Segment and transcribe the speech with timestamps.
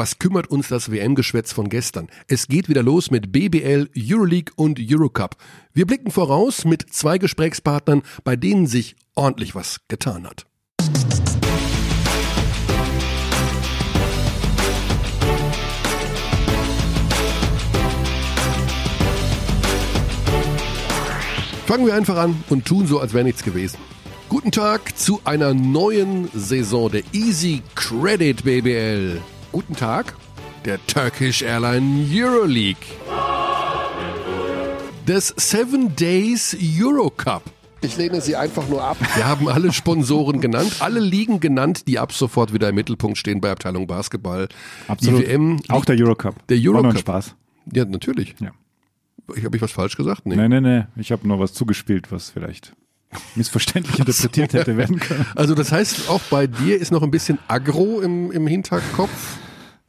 [0.00, 2.08] was kümmert uns das WM-Geschwätz von gestern?
[2.26, 5.36] Es geht wieder los mit BBL, Euroleague und Eurocup.
[5.74, 10.46] Wir blicken voraus mit zwei Gesprächspartnern, bei denen sich ordentlich was getan hat.
[21.66, 23.76] Fangen wir einfach an und tun so, als wäre nichts gewesen.
[24.30, 29.20] Guten Tag zu einer neuen Saison der Easy Credit BBL.
[29.52, 30.14] Guten Tag,
[30.64, 32.76] der Turkish Airline Euroleague.
[35.06, 37.42] Des Seven Days Eurocup.
[37.82, 38.96] Ich lehne sie einfach nur ab.
[39.16, 43.40] Wir haben alle Sponsoren genannt, alle Ligen genannt, die ab sofort wieder im Mittelpunkt stehen
[43.40, 44.48] bei Abteilung Basketball.
[44.86, 45.22] Absolut.
[45.22, 46.46] Die WM, Auch der Eurocup.
[46.48, 47.00] Der War nur ein Eurocup.
[47.00, 47.34] Spaß.
[47.72, 48.34] ja natürlich.
[48.38, 48.50] Ja.
[49.34, 50.26] Ich habe ich was falsch gesagt?
[50.26, 50.36] Nee.
[50.36, 50.84] Nee, nee, nee.
[50.96, 52.74] Ich habe nur was zugespielt, was vielleicht
[53.34, 55.26] missverständlich interpretiert hätte werden können.
[55.34, 59.38] Also das heißt, auch bei dir ist noch ein bisschen Agro im, im Hinterkopf.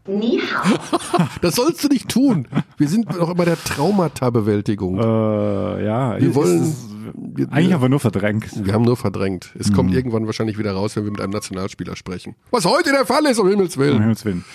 [1.42, 2.48] Das sollst du nicht tun.
[2.78, 4.98] Wir sind noch immer der Traumata-Bewältigung.
[5.00, 6.86] Äh, ja, Wir ist- wollen- ist-
[7.16, 8.66] wir- eigentlich haben wir nur verdrängt.
[8.66, 9.54] Wir haben nur verdrängt.
[9.60, 12.36] Es kommt irgendwann wahrscheinlich wieder raus, wenn wir mit einem Nationalspieler sprechen.
[12.52, 14.00] Was heute der Fall ist, um Himmels Um Willen.
[14.02, 14.46] Himmels Willen.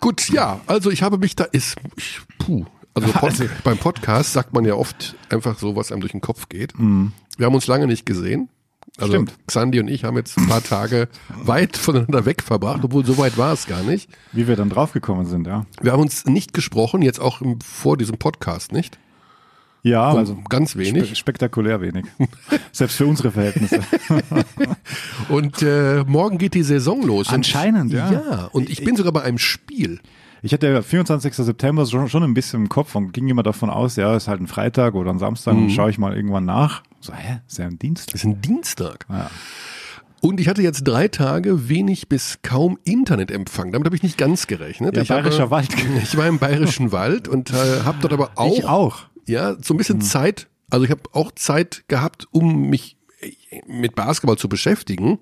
[0.00, 2.64] Gut, ja, also ich habe mich da, ist, ich, puh.
[2.94, 6.20] Also, Pod, Also- beim Podcast sagt man ja oft einfach so, was einem durch den
[6.20, 6.72] Kopf geht.
[6.78, 8.48] Wir haben uns lange nicht gesehen.
[8.96, 9.34] Also Stimmt.
[9.48, 11.08] Xandi und ich haben jetzt ein paar Tage
[11.42, 14.08] weit voneinander weg verbracht, obwohl so weit war es gar nicht.
[14.32, 15.66] Wie wir dann draufgekommen sind, ja.
[15.80, 18.98] Wir haben uns nicht gesprochen, jetzt auch im, vor diesem Podcast, nicht?
[19.82, 21.06] Ja, So also ganz wenig.
[21.08, 22.04] spe spektakulär wenig.
[22.72, 23.80] Selbst für unsere Verhältnisse.
[25.28, 27.28] Und äh, morgen geht die Saison los.
[27.28, 28.10] Und- Anscheinend, ja.
[28.12, 30.00] Ja, und ich bin sogar bei einem Spiel.
[30.42, 31.34] Ich hatte ja 24.
[31.34, 34.40] September schon, schon ein bisschen im Kopf und ging immer davon aus, ja, ist halt
[34.40, 35.64] ein Freitag oder ein Samstag Mhm.
[35.64, 36.82] und schaue ich mal irgendwann nach.
[37.04, 38.08] So, hä, ist ja ein Dienst?
[38.14, 39.04] Das ist ein Dienstag.
[39.10, 39.30] Ja.
[40.22, 43.72] Und ich hatte jetzt drei Tage wenig bis kaum Internetempfang.
[43.72, 44.96] Damit habe ich nicht ganz gerechnet.
[44.96, 45.68] Ja, ich bayerischer habe, Wald.
[46.02, 49.02] Ich war im bayerischen Wald und äh, habe dort aber auch, Ich auch.
[49.26, 50.48] ja so ein bisschen Zeit.
[50.70, 53.32] Also ich habe auch Zeit gehabt, um mich äh,
[53.66, 55.18] mit Basketball zu beschäftigen.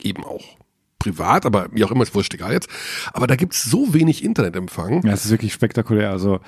[0.00, 0.42] Eben auch
[0.98, 2.68] privat, aber wie auch immer, ist wurscht egal jetzt.
[3.12, 5.06] Aber da gibt's so wenig Internetempfang.
[5.06, 6.10] Ja, es ist wirklich spektakulär.
[6.10, 6.40] Also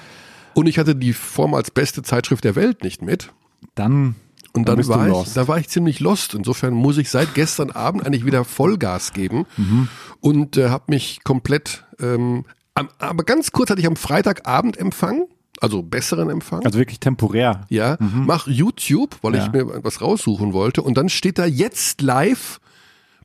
[0.54, 3.32] Und ich hatte die Form als beste Zeitschrift der Welt nicht mit.
[3.76, 4.16] dann,
[4.56, 6.32] Und dann dann war ich, da war ich ziemlich lost.
[6.34, 9.88] Insofern muss ich seit gestern Abend eigentlich wieder Vollgas geben Mhm.
[10.20, 11.84] und äh, habe mich komplett.
[12.00, 12.44] Ähm,
[12.74, 15.24] am, aber ganz kurz hatte ich am Freitagabend Empfang,
[15.60, 16.64] also besseren Empfang.
[16.64, 17.66] also wirklich temporär.
[17.68, 19.50] ja, mach YouTube, weil ich Ja.
[19.52, 20.82] mir was raussuchen wollte.
[20.82, 22.60] Und dann steht da jetzt live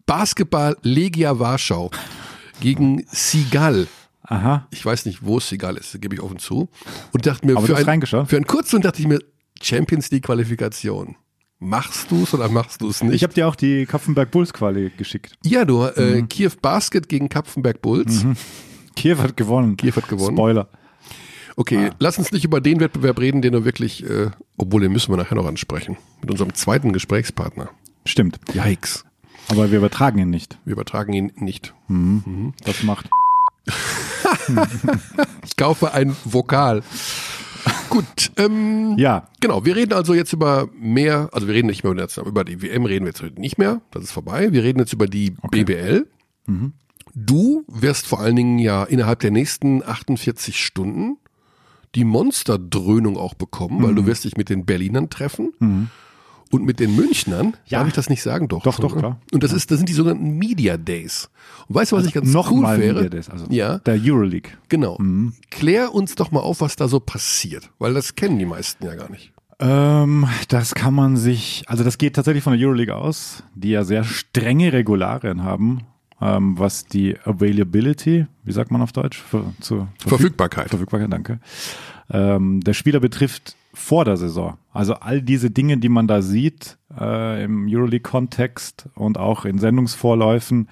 [0.05, 1.91] Basketball Legia Warschau
[2.61, 3.87] gegen Sigal.
[4.23, 4.67] Aha.
[4.71, 6.69] Ich weiß nicht, wo Sigal ist, gebe ich offen zu.
[7.13, 9.19] Und dachte mir, Aber für, ein, für einen kurzen dachte ich mir,
[9.61, 11.15] Champions League Qualifikation.
[11.59, 13.13] Machst du es oder machst du es nicht?
[13.15, 15.33] Ich habe dir auch die Kapfenberg Bulls Quali geschickt.
[15.43, 16.29] ja, du, äh, Mhm.
[16.29, 18.25] Kiew Basket gegen Kapfenberg Bulls.
[18.95, 19.75] Kiew hat gewonnen.
[19.75, 20.37] Kiew hat gewonnen.
[20.37, 20.69] Spoiler.
[21.57, 21.95] Okay, Ah.
[21.99, 25.17] lass uns nicht über den Wettbewerb reden, den du wirklich, äh, obwohl den müssen wir
[25.17, 25.97] nachher noch ansprechen.
[26.21, 27.69] Mit unserem zweiten Gesprächspartner.
[28.05, 28.39] Stimmt.
[28.53, 29.03] Yikes.
[29.49, 30.57] Aber wir übertragen ihn nicht.
[30.63, 31.73] Wir übertragen ihn nicht.
[32.63, 33.09] Das macht.
[35.45, 36.83] Ich kaufe ein Vokal.
[37.89, 39.27] Gut, ähm, Ja.
[39.39, 41.93] Genau, wir reden also jetzt über mehr, also wir reden nicht mehr
[42.25, 44.51] über die, WM, reden wir jetzt nicht mehr, das ist vorbei.
[44.51, 46.07] Wir reden jetzt über die BBL.
[47.15, 51.17] Du wirst vor allen Dingen ja innerhalb der nächsten 48 Stunden
[51.95, 55.89] die Monsterdröhnung auch bekommen, weil du wirst dich mit den Berlinern treffen
[56.51, 57.55] und mit den Münchnern.
[57.65, 57.79] Ja.
[57.79, 58.47] Darf ich das nicht sagen?
[58.47, 58.63] Doch.
[58.63, 58.99] Doch, doch, oder?
[58.99, 59.21] klar.
[59.31, 61.29] Und das ist, das sind die sogenannten Media Days.
[61.67, 62.95] Und weißt du, was ich ganz Noch cool mal wäre?
[62.95, 63.79] Media Days, also ja.
[63.79, 64.51] der Euroleague.
[64.69, 64.97] Genau.
[65.49, 68.95] Klär uns doch mal auf, was da so passiert, weil das kennen die meisten ja
[68.95, 69.31] gar nicht.
[69.59, 73.83] Ähm, das kann man sich, also das geht tatsächlich von der Euroleague aus, die ja
[73.83, 75.81] sehr strenge Regularien haben,
[76.21, 79.21] ähm, was die Availability, wie sagt man auf Deutsch?
[79.21, 80.69] Ver, zu, Verfügbarkeit.
[80.69, 81.39] Verfügbarkeit, danke.
[82.09, 84.57] Ähm, der Spieler betrifft vor der Saison.
[84.71, 90.67] Also all diese Dinge, die man da sieht äh, im Euroleague-Kontext und auch in Sendungsvorläufen,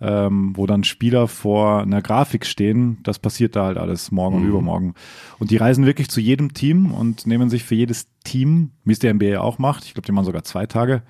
[0.00, 4.44] ähm, wo dann Spieler vor einer Grafik stehen, das passiert da halt alles morgen und
[4.44, 4.94] übermorgen.
[5.38, 8.98] Und die reisen wirklich zu jedem Team und nehmen sich für jedes Team, wie es
[8.98, 11.02] der NBA auch macht, ich glaube, die machen sogar zwei Tage,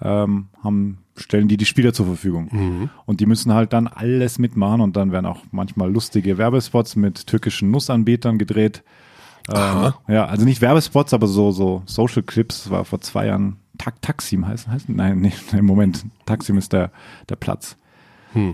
[0.00, 2.48] ähm, haben, stellen die die Spieler zur Verfügung.
[3.06, 7.26] Und die müssen halt dann alles mitmachen und dann werden auch manchmal lustige Werbespots mit
[7.26, 8.84] türkischen Nussanbietern gedreht.
[9.48, 12.64] Ähm, ja, also nicht Werbespots, aber so, so Social Clips.
[12.64, 16.04] Das war vor zwei Jahren Tak Taksim heißt, heißt Nein, nee, nee, Moment.
[16.26, 16.90] Taksim ist der,
[17.28, 17.76] der Platz.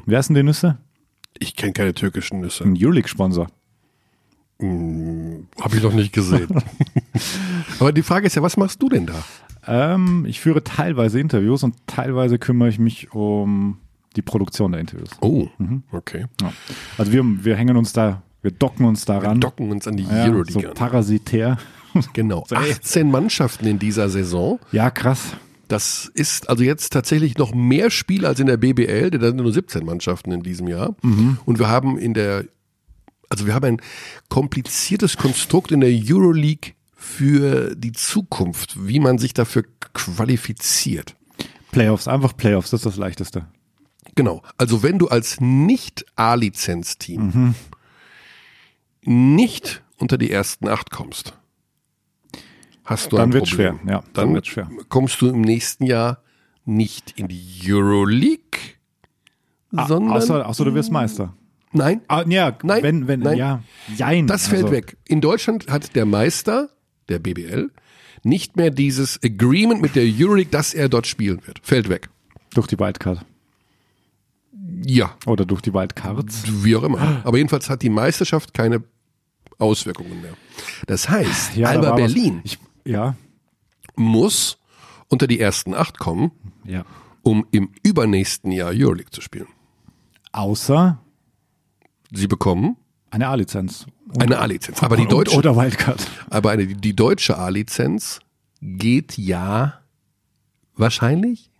[0.06, 0.78] Wer ist denn die Nüsse?
[1.38, 2.64] Ich kenne keine türkischen Nüsse.
[2.64, 3.48] Ein Euroleague-Sponsor.
[4.60, 6.48] Habe ich noch nicht gesehen.
[7.80, 9.24] Aber die Frage ist ja, was machst du denn da?
[9.66, 13.78] Ähm, ich führe teilweise Interviews und teilweise kümmere ich mich um
[14.16, 15.10] die Produktion der Interviews.
[15.20, 15.48] Oh,
[15.90, 16.26] okay.
[16.40, 16.52] Ja.
[16.96, 19.40] Also wir, wir hängen uns da, wir docken uns daran.
[19.40, 21.56] Docken uns an die ja, Euroleague so parasitär.
[22.12, 22.44] Genau.
[22.48, 22.72] So, ey.
[22.72, 24.58] 18 Mannschaften in dieser Saison.
[24.72, 25.36] Ja, krass.
[25.68, 29.36] Das ist also jetzt tatsächlich noch mehr Spiele als in der BBL, denn da sind
[29.36, 30.96] nur 17 Mannschaften in diesem Jahr.
[31.46, 32.46] Und wir haben in der,
[33.28, 33.80] also wir haben ein
[34.28, 39.62] kompliziertes Konstrukt in der Euroleague für die Zukunft, wie man sich dafür
[39.92, 41.14] qualifiziert.
[41.70, 43.46] Playoffs, einfach Playoffs, das ist das Leichteste.
[44.16, 44.42] Genau.
[44.58, 47.54] Also wenn du als Nicht-A-Lizenz-Team
[49.04, 51.34] nicht unter die ersten acht kommst,
[52.84, 53.78] hast du Dann ein wird's Problem.
[53.84, 54.68] schwer, ja, dann dann wird's schwer.
[54.88, 56.22] kommst du im nächsten Jahr
[56.64, 58.58] nicht in die Euroleague,
[59.70, 61.34] sondern Ah, Außer, außer du wirst Meister.
[61.72, 63.36] nein, Ah, ja, Nein, wenn, wenn, nein.
[63.38, 63.62] ja,
[63.96, 64.26] jein.
[64.26, 64.96] das fällt Also, weg.
[65.04, 66.70] In Deutschland hat der Meister
[67.08, 67.70] der BBL
[68.22, 71.60] nicht mehr dieses Agreement mit der Euroleague, dass er dort spielen wird.
[71.62, 72.08] Fällt weg.
[72.54, 73.24] Durch die Wildcard.
[74.86, 76.44] Ja, Oder durch die Wildcards.
[76.64, 77.20] wie auch immer.
[77.24, 78.82] Aber jedenfalls hat die Meisterschaft keine
[79.58, 80.34] Auswirkungen mehr.
[80.86, 83.14] Das heißt, Ja, da Alba was- Berlin Ich, ja,
[83.96, 84.58] muss
[85.08, 86.32] unter die ersten acht kommen,
[86.64, 86.84] ja.
[87.22, 89.46] um im übernächsten Jahr Euroleague zu spielen.
[90.32, 90.98] Außer
[92.12, 92.76] Sie bekommen
[93.10, 93.86] eine A-Lizenz.
[94.18, 94.82] Eine A-Lizenz.
[94.82, 96.06] Aber die deutsche, Oder Wildcard.
[96.30, 98.20] aber eine, die deutsche A-Lizenz
[98.60, 99.80] geht ja
[100.76, 101.50] wahrscheinlich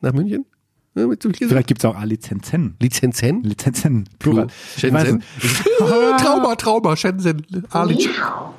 [0.00, 0.46] nach München?
[0.94, 2.74] Vielleicht gibt's auch A-Lizenzen.
[2.80, 3.44] Lizenzen?
[3.44, 4.48] Lizenzen, Plural.
[4.76, 5.22] Shenzhen?
[6.18, 7.46] Trauma, Trauma, Shenzhen.
[7.70, 8.08] Ali,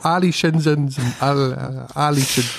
[0.02, 0.96] Ali Shenzhen.
[1.20, 2.50] Al- Ali Shenzhen.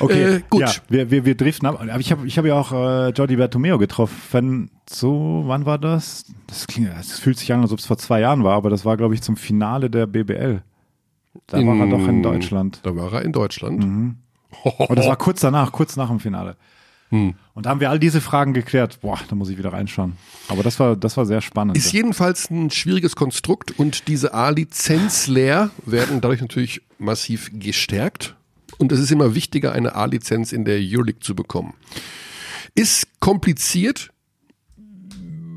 [0.00, 0.60] Okay, Äh, gut.
[0.62, 1.80] Ja, wir, wir, wir driften ab.
[1.80, 4.70] Aber ich habe ich hab ja auch äh, Jordi Bertomeo getroffen.
[4.90, 6.24] So, wann war das?
[6.48, 8.84] Das, klingt, das fühlt sich an, als ob es vor zwei Jahren war, aber das
[8.84, 10.62] war, glaube ich, zum Finale der BBL.
[11.46, 12.80] Da war er doch in Deutschland.
[12.82, 13.84] Da war er in Deutschland.
[14.78, 16.56] Und das war kurz danach, kurz nach dem Finale.
[17.10, 17.34] Hm.
[17.54, 19.00] Und da haben wir all diese Fragen geklärt.
[19.00, 20.16] Boah, da muss ich wieder reinschauen.
[20.48, 21.76] Aber das war, das war sehr spannend.
[21.76, 28.34] Ist jedenfalls ein schwieriges Konstrukt und diese A-Lizenz-Lehr werden dadurch natürlich massiv gestärkt.
[28.78, 31.74] Und es ist immer wichtiger, eine A-Lizenz in der Euroleague zu bekommen.
[32.74, 34.10] Ist kompliziert.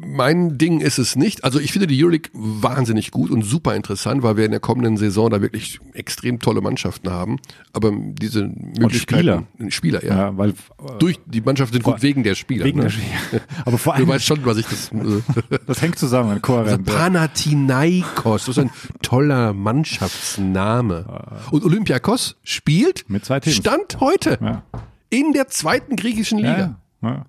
[0.10, 1.44] Mein Ding ist es nicht.
[1.44, 4.98] Also ich finde die Euroleague wahnsinnig gut und super interessant, weil wir in der kommenden
[4.98, 7.38] Saison da wirklich extrem tolle Mannschaften haben.
[7.74, 10.16] Aber diese Möglichkeiten, Spieler, ja.
[10.18, 10.54] ja, weil äh,
[11.00, 12.66] Durch die Mannschaften sind gut wegen der Spieler.
[12.66, 12.86] wegen ne?
[12.86, 13.42] der Spiele.
[13.66, 14.92] Aber vor Du allem, weißt schon, was ich das.
[14.98, 16.86] Äh, das hängt zusammen, kohärent.
[16.86, 18.72] Panathinaikos, das ist ein
[19.02, 21.42] toller Mannschaftsname.
[21.52, 23.56] Und Olympiakos spielt Mit zwei Teams.
[23.58, 24.64] Stand heute Ja.
[25.10, 26.78] in der zweiten griechischen Liga.
[27.02, 27.26] Ja, ja.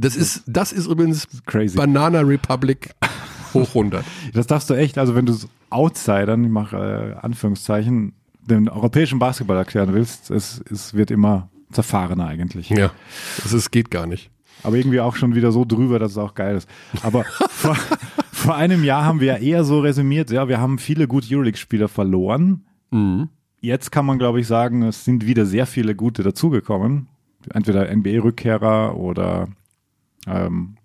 [0.00, 1.76] Das ist das ist übrigens Crazy.
[1.76, 2.94] Banana Republic
[3.54, 4.04] hoch 100.
[4.32, 9.18] Das darfst du echt, also wenn du es Outsidern, ich mache äh, Anführungszeichen, den europäischen
[9.18, 12.70] Basketball erklären willst, es, es wird immer zerfahrener eigentlich.
[12.70, 12.90] Ja,
[13.42, 14.30] das ist, geht gar nicht.
[14.62, 16.68] Aber irgendwie auch schon wieder so drüber, dass es auch geil ist.
[17.02, 17.76] Aber vor,
[18.32, 21.88] vor einem Jahr haben wir ja eher so resümiert, ja, wir haben viele gute Euroleague-Spieler
[21.88, 22.64] verloren.
[23.60, 27.08] Jetzt kann man, glaube ich, sagen, es sind wieder sehr viele gute dazugekommen.
[27.52, 29.48] Entweder NBA-Rückkehrer oder
[30.26, 30.76] ähm,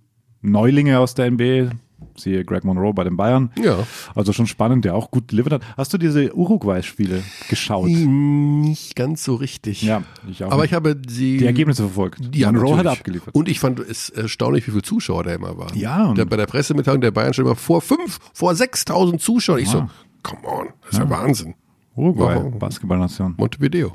[0.41, 1.71] Neulinge aus der NBA,
[2.15, 3.51] siehe Greg Monroe bei den Bayern.
[3.61, 3.79] Ja.
[4.13, 5.61] Also schon spannend, der auch gut delivert hat.
[5.77, 7.87] Hast du diese Uruguay-Spiele geschaut?
[7.89, 9.81] Nicht ganz so richtig.
[9.81, 10.51] Ja, ich auch.
[10.51, 10.71] Aber nicht.
[10.71, 12.35] ich habe die, die Ergebnisse verfolgt.
[12.35, 12.99] Ja, Monroe hat natürlich.
[12.99, 13.35] abgeliefert.
[13.35, 15.77] Und ich fand es erstaunlich, wie viele Zuschauer da immer waren.
[15.77, 19.59] Ja, und- Der, bei der Pressemitteilung der Bayern stand immer vor fünf, vor 6000 Zuschauern.
[19.59, 19.89] Ich so, Ah.
[20.23, 21.55] come on, das ist ja, Wahnsinn.
[21.95, 22.51] Uruguay?
[22.59, 23.33] Basketballnation.
[23.37, 23.93] Montevideo.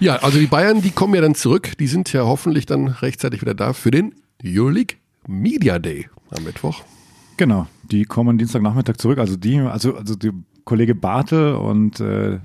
[0.00, 1.72] Ja, also die Bayern, die kommen ja dann zurück.
[1.78, 4.14] Die sind ja hoffentlich dann rechtzeitig wieder da für den
[4.44, 6.82] Euroleague Media Day am Mittwoch.
[7.36, 9.18] Genau, die kommen Dienstagnachmittag zurück.
[9.18, 10.32] Also die, also also der
[10.64, 12.38] Kollege Bartel und äh,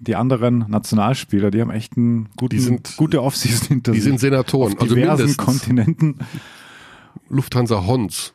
[0.00, 4.08] die anderen Nationalspieler, die haben echt einen guten, Die sind- gute Offseason hinter Die sich.
[4.10, 5.44] sind Senatoren, Auf also diversen mindestens.
[5.44, 6.18] Kontinenten.
[7.30, 8.32] Lufthansa Hons.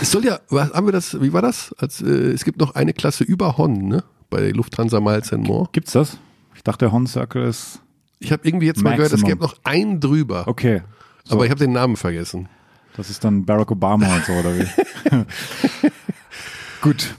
[0.00, 1.72] Es soll ja, was haben wir das, wie war das?
[1.78, 4.04] Als, äh, es gibt noch eine Klasse über Hon, ne?
[4.30, 5.68] Bei Lufthansa Miles and More.
[5.72, 6.18] Gibt's das?
[6.56, 7.80] Ich dachte, der Horn Circle ist
[8.24, 10.46] Ich habe irgendwie jetzt mal gehört, es gäbe noch einen drüber.
[10.46, 10.82] okay.
[11.24, 12.48] So, Aber ich habe den Namen vergessen.
[12.96, 14.66] das ist dann Barack Obama und so, oder wie?
[16.82, 17.14] Gut.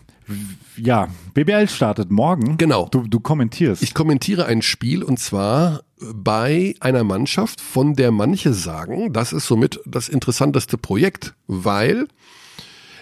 [0.76, 2.58] Ja, BBL startet morgen.
[2.58, 2.88] Genau.
[2.92, 3.82] Du, du kommentierst.
[3.82, 5.84] Ich kommentiere ein Spiel und zwar
[6.14, 12.08] bei einer Mannschaft, von der manche sagen, das ist somit das interessanteste Projekt, weil,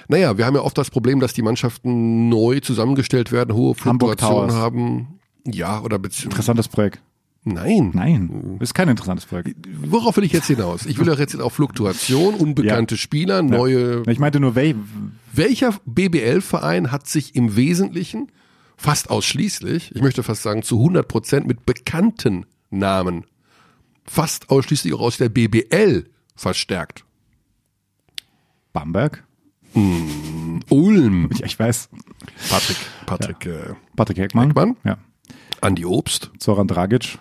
[0.07, 4.53] naja, wir haben ja oft das Problem, dass die Mannschaften neu zusammengestellt werden, hohe Fluktuationen
[4.53, 5.19] haben.
[5.45, 6.29] Ja, oder beziehungsweise.
[6.29, 7.01] Interessantes Projekt.
[7.43, 7.91] Nein.
[7.93, 9.55] Nein, ist kein interessantes Projekt.
[9.83, 10.85] Worauf will ich jetzt hinaus?
[10.85, 14.03] Ich will doch jetzt auf Fluktuation, unbekannte Spieler, neue.
[14.07, 14.75] Ich meinte nur, wel,
[15.33, 18.31] Welcher BBL-Verein hat sich im Wesentlichen,
[18.77, 23.25] fast ausschließlich, ich möchte fast sagen zu 100 Prozent mit bekannten Namen,
[24.05, 26.05] fast ausschließlich auch aus der BBL
[26.35, 27.05] verstärkt?
[28.73, 29.23] Bamberg.
[29.73, 31.29] Ulm.
[31.31, 31.89] Ich, ich weiß.
[32.49, 34.49] Patrick, Patrick, äh, Patrick Heckmann.
[34.49, 34.75] Heckmann.
[34.83, 34.97] Ja.
[35.61, 36.31] Andi Obst.
[36.39, 37.17] Zoran Dragic.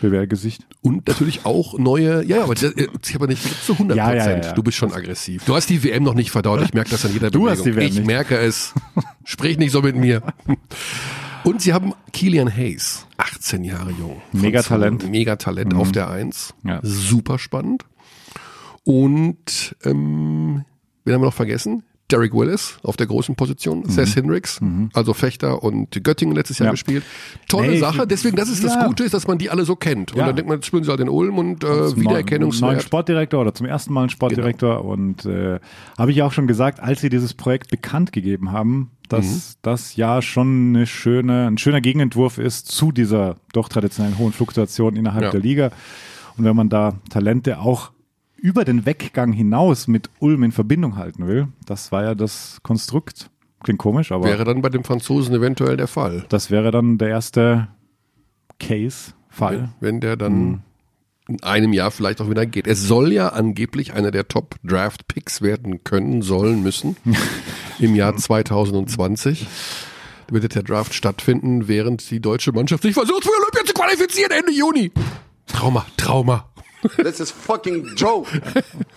[0.00, 0.66] BWL-Gesicht.
[0.82, 4.26] Und natürlich auch neue, ja, aber das, äh, ich habe nicht zu 100 Ja, Prozent.
[4.26, 4.52] ja, ja, ja.
[4.52, 5.44] Du bist schon aggressiv.
[5.44, 6.62] Du hast die WM noch nicht verdaut.
[6.62, 7.56] Ich merke das an jeder Du Bewegung.
[7.58, 8.06] hast die WM ich nicht.
[8.06, 8.74] merke es.
[9.24, 10.22] Sprich nicht so mit mir.
[11.44, 14.20] Und sie haben Kilian Hayes, 18 Jahre jung.
[14.32, 15.08] Megatalent.
[15.10, 16.54] Megatalent auf der Eins.
[16.64, 16.80] Ja.
[16.82, 17.84] Super spannend.
[18.84, 20.64] Und ähm,
[21.04, 21.82] wen haben wir noch vergessen?
[22.10, 24.60] Derek Willis auf der großen Position, Seth Hendricks,
[24.92, 26.68] also Fechter und Göttingen letztes Jahr Mhm.
[26.68, 26.72] Ja.
[26.72, 27.04] gespielt.
[27.48, 28.86] Tolle Nee, Sache, deswegen, das ist das ja.
[28.86, 30.12] Gute, ist, dass man die alle so kennt.
[30.12, 30.26] Und Ja.
[30.26, 32.82] dann denkt man, jetzt spielen sie halt in Ulm und äh, Zum neuen- Wiedererkennungswert.
[32.82, 35.58] Sportdirektor oder zum ersten Mal ein Sportdirektor und äh,
[35.98, 40.20] habe ich auch schon gesagt, als sie dieses Projekt bekannt gegeben haben, dass das ja
[40.22, 45.40] schon eine schöne, ein schöner Gegenentwurf ist zu dieser doch traditionellen hohen Fluktuation innerhalb der
[45.40, 45.70] Liga.
[46.36, 47.90] Und wenn man da Talente auch
[48.36, 53.30] über den Weggang hinaus mit Ulm in Verbindung halten will, das war ja das Konstrukt.
[53.62, 56.24] Klingt komisch, aber Wäre dann bei dem Franzosen eventuell der Fall.
[56.28, 57.68] das wäre dann der erste
[58.60, 59.70] Case, Fall.
[59.80, 60.60] Wenn der dann Mhm.
[61.28, 62.66] in einem Jahr vielleicht auch wieder geht.
[62.66, 66.96] Es soll ja angeblich einer der Top-Draft-Picks werden können, sollen, müssen
[67.78, 69.46] im Jahr 2020.
[70.28, 74.30] Da wird der Draft stattfinden, während die deutsche Mannschaft sich versucht, für Olympia zu qualifizieren
[74.32, 74.90] Ende Juni.
[75.46, 76.48] Trauma, Trauma.
[76.96, 78.28] This is fucking joke.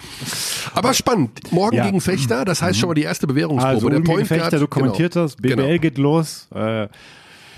[0.73, 1.51] Aber spannend.
[1.51, 1.85] Morgen Ja.
[1.85, 3.73] gegen Fechter, das heißt schon mal die erste Bewährungsprobe.
[3.73, 5.25] Also der Point Guard, Fechter, du kommentiert genau.
[5.25, 5.79] hast, BBL Genau.
[5.81, 6.47] geht los.
[6.53, 6.87] Äh,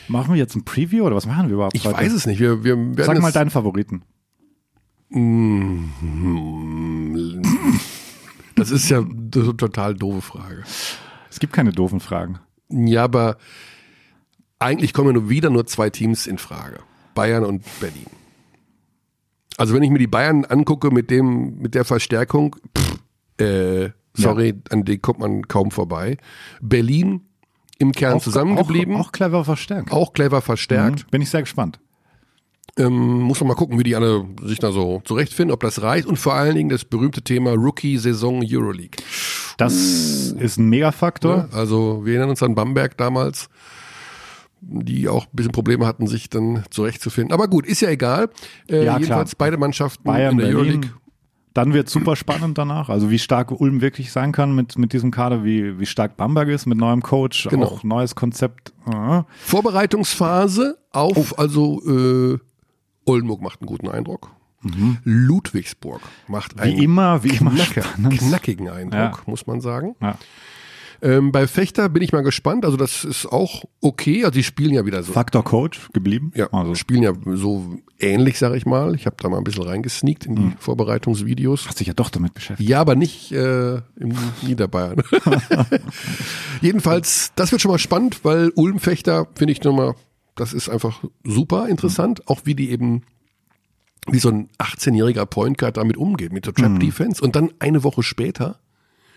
[0.08, 1.98] machen wir jetzt ein Preview oder was machen wir überhaupt Ich heute?
[1.98, 2.40] weiß es nicht.
[2.40, 4.04] Wir, wir werden Sag mal deinen Favoriten.
[8.56, 10.64] Das ist ja eine total doofe Frage.
[11.30, 12.40] Es gibt keine doofen Fragen.
[12.70, 13.38] Ja, aber
[14.60, 16.80] eigentlich kommen ja nur wieder nur zwei Teams in Frage.
[17.16, 18.06] Bayern und Berlin.
[19.58, 23.00] Also wenn ich mir die Bayern angucke mit dem, mit der Verstärkung, pff,
[23.42, 26.18] äh, sorry, an die kommt man kaum vorbei.
[26.62, 27.22] Berlin
[27.78, 29.92] im Kern zusammengeblieben, Auch, auch, auch clever verstärkt.
[30.14, 31.06] clever verstärkt.
[31.06, 31.10] Mhm.
[31.12, 31.80] Bin ich sehr gespannt.
[32.78, 36.08] Ähm, muss man mal gucken, wie die alle sich da so zurechtfinden, ob das reicht.
[36.08, 39.04] Und vor allen Dingen das berühmte Thema Rookie-Saison Euroleague.
[39.58, 41.50] Das ist ein Megafaktor.
[41.52, 43.50] Ja, also wir erinnern uns an Bamberg damals,
[44.62, 47.34] die auch ein bisschen Probleme hatten, sich dann zurechtzufinden.
[47.34, 48.30] Aber gut, ist ja egal.
[48.70, 49.00] Äh, Ja, klar.
[49.00, 50.60] jedenfalls beide Mannschaften Bayern, in der Berlin.
[50.60, 50.90] Euroleague.
[51.54, 52.88] Dann wird super spannend danach.
[52.88, 56.48] Also wie stark Ulm wirklich sein kann mit, mit diesem Kader, wie, wie stark Bamberg
[56.48, 57.66] ist mit neuem Coach, Genau.
[57.66, 58.72] auch neues Konzept.
[58.86, 59.26] Ah.
[59.40, 62.38] Vorbereitungsphase auf, also äh,
[63.06, 64.30] Oldenburg macht einen guten Eindruck.
[65.04, 66.80] Ludwigsburg macht einen Mhm.
[66.80, 68.18] Wie immer, wie immer knacke, spannend.
[68.20, 69.14] knackigen Eindruck, Ja.
[69.26, 69.96] muss man sagen.
[70.02, 70.16] Ja.
[71.04, 72.64] Ähm, bei Fechter bin ich mal gespannt.
[72.64, 74.20] Also das ist auch okay.
[74.24, 75.14] Also die spielen ja wieder so.
[75.14, 76.32] Faktor Coach geblieben.
[76.36, 78.94] Ja, Also spielen ja so ähnlich, sag ich mal.
[78.94, 80.54] Ich habe da mal ein bisschen reingesneakt in die Mhm.
[80.60, 81.68] Vorbereitungsvideos.
[81.68, 82.70] hast dich ja doch damit beschäftigt.
[82.70, 85.02] Ja, aber nicht äh, im Niederbayern.
[86.62, 89.96] Jedenfalls, das wird schon mal spannend, weil Ulmfechter finde ich nochmal,
[90.36, 93.04] das ist einfach super interessant, auch wie die eben,
[94.08, 97.22] wie so ein 18-jähriger Point Guard damit umgeht, mit der Trap Defense.
[97.24, 98.60] Und dann eine Woche später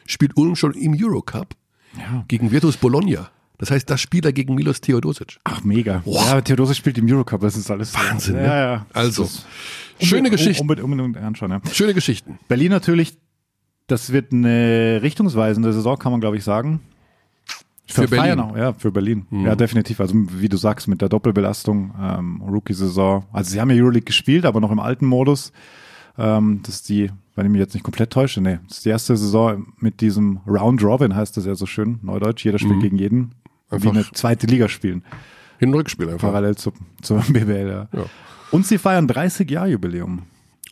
[0.07, 1.55] spielt Ulm schon im Eurocup
[1.99, 2.25] Ja.
[2.29, 3.29] gegen Virtus Bologna.
[3.59, 5.39] Das heißt, das spielt er gegen Milos Theodosic.
[5.45, 6.03] Ach, mega.
[6.05, 6.25] Boah.
[6.27, 8.47] Ja, Theodosic spielt im Eurocup, das ist alles Wahnsinn, Ja, ne?
[8.49, 8.87] ja.
[8.93, 9.47] Also, Das-
[10.01, 10.63] schöne Geschichten.
[10.63, 11.61] Unbedingt, unbedingt anschauen, ja.
[11.73, 12.39] Schöne Geschichten.
[12.49, 13.17] Berlin natürlich,
[13.87, 16.81] das wird eine richtungsweisende Saison, kann man glaube ich sagen.
[17.87, 18.41] Für Feiern Berlin.
[18.41, 19.27] Auch, ja, für Berlin.
[19.31, 20.01] Ja, definitiv.
[20.01, 23.27] Also wie du sagst, mit der Doppelbelastung, ähm, Rookie-Saison.
[23.31, 25.53] Also sie haben ja Euroleague gespielt, aber noch im alten Modus.
[26.17, 28.91] Ähm, das ist die, wenn ich mich jetzt nicht komplett täusche, nee, das ist die
[28.91, 32.45] erste Saison mit diesem Round Robin, heißt das ja so schön, Neudeutsch.
[32.45, 33.35] Jeder spielt gegen jeden.
[33.71, 35.03] Einfach- wie eine zweite Liga spielen.
[35.59, 36.29] Hin- und Rückspiel einfach.
[36.29, 36.73] Parallel zu,
[37.03, 37.99] zur BWL, ja.
[37.99, 38.07] Ja.
[38.51, 40.23] Und sie feiern 30 Jahr Jubiläum.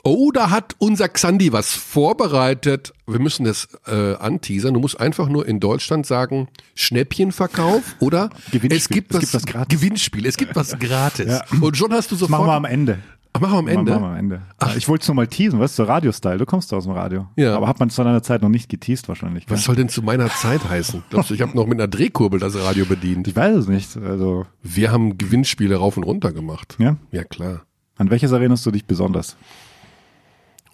[0.04, 2.92] Oh, da hat unser Xandi was vorbereitet.
[3.06, 4.74] Wir müssen das äh, anteasern.
[4.74, 8.76] Du musst einfach nur in Deutschland sagen, Schnäppchenverkauf oder Gewinnspiel.
[8.76, 9.80] es gibt Es was, gibt was gratis.
[9.80, 10.26] Gewinnspiel.
[10.26, 11.40] Es gibt was gratis.
[11.60, 12.40] Und schon hast du Das sofort.
[12.40, 12.98] machen wir am Ende.
[13.34, 13.92] Ach, machen wir am Ende.
[13.92, 14.42] Machen wir am Ende.
[14.58, 16.38] Ach, ich wollte es nur mal teasen, weißt du, so Radio-Style.
[16.38, 17.28] Du kommst aus dem Radio.
[17.36, 17.56] Ja.
[17.56, 19.44] Aber hat man zu deiner Zeit noch nicht geteased wahrscheinlich.
[19.48, 21.02] Was soll denn zu meiner Zeit heißen?
[21.10, 23.26] Glaubst du, ich habe noch mit einer Drehkurbel das Radio bedient?
[23.28, 23.96] Ich weiß es nicht.
[23.96, 26.76] Also, Wir haben Gewinnspiele rauf und runter gemacht.
[26.78, 26.96] ja.
[27.10, 27.62] Ja, klar.
[27.96, 29.36] An welches erinnerst du dich besonders?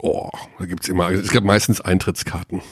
[0.00, 2.62] Oh, da gibt's immer, es gab meistens Eintrittskarten.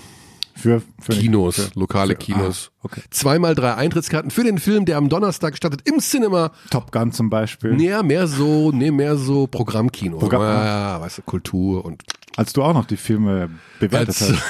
[0.57, 2.71] Für, für Kinos, für, lokale für- Kinos.
[2.79, 3.03] Ah, okay.
[3.11, 6.51] Zweimal drei Eintrittskarten für den Film, der am Donnerstag startet im Cinema.
[6.71, 7.75] Top Gun zum Beispiel.
[7.75, 10.19] Nee, mehr so, nee, mehr so Programmkino.
[10.19, 12.03] Programm- ja, weißt du, Kultur und
[12.37, 14.43] Als du auch noch die Filme bewertet als hast.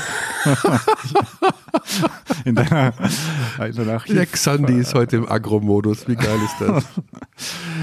[2.45, 2.93] In deiner,
[3.67, 4.15] in deiner Archiv.
[4.15, 6.07] der Xandi ist heute im Agro-Modus.
[6.09, 6.85] Wie geil ist das?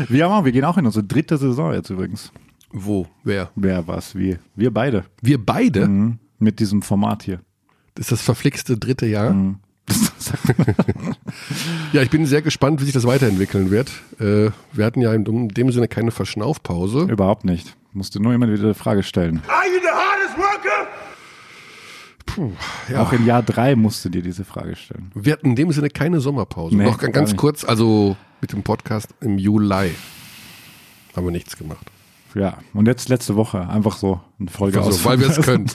[0.10, 2.32] Wir, haben, wir gehen auch in unsere dritte Saison jetzt übrigens.
[2.72, 3.08] Wo?
[3.24, 3.50] Wer?
[3.56, 4.16] Wer was?
[4.16, 4.40] Wir.
[4.56, 5.04] Wir beide.
[5.22, 5.88] Wir beide?
[5.88, 6.20] Mhm.
[6.40, 7.42] Mit diesem Format hier.
[7.96, 9.32] Das ist das verflixte dritte Jahr.
[9.34, 9.60] Mhm.
[11.92, 13.92] Ja, ich bin sehr gespannt, wie sich das weiterentwickeln wird.
[14.20, 17.02] Äh, wir hatten ja in dem- in dem Sinne keine Verschnaufpause.
[17.02, 17.76] Überhaupt nicht.
[17.92, 19.42] Musste nur immer wieder eine Frage stellen.
[19.48, 20.88] Are you the hardest worker?
[22.92, 23.02] Ja.
[23.04, 25.12] Auch in Jahr drei musste dir diese Frage stellen.
[25.14, 26.76] Wir hatten in dem Sinne keine Sommerpause.
[26.76, 27.38] Nee, Noch ganz, nicht.
[27.38, 29.92] kurz, also mit dem Podcast im Juli
[31.16, 31.86] haben wir nichts gemacht.
[32.34, 35.06] Ja, und jetzt letzte Woche einfach so eine Folge Also, aus.
[35.06, 35.70] weil wir es können.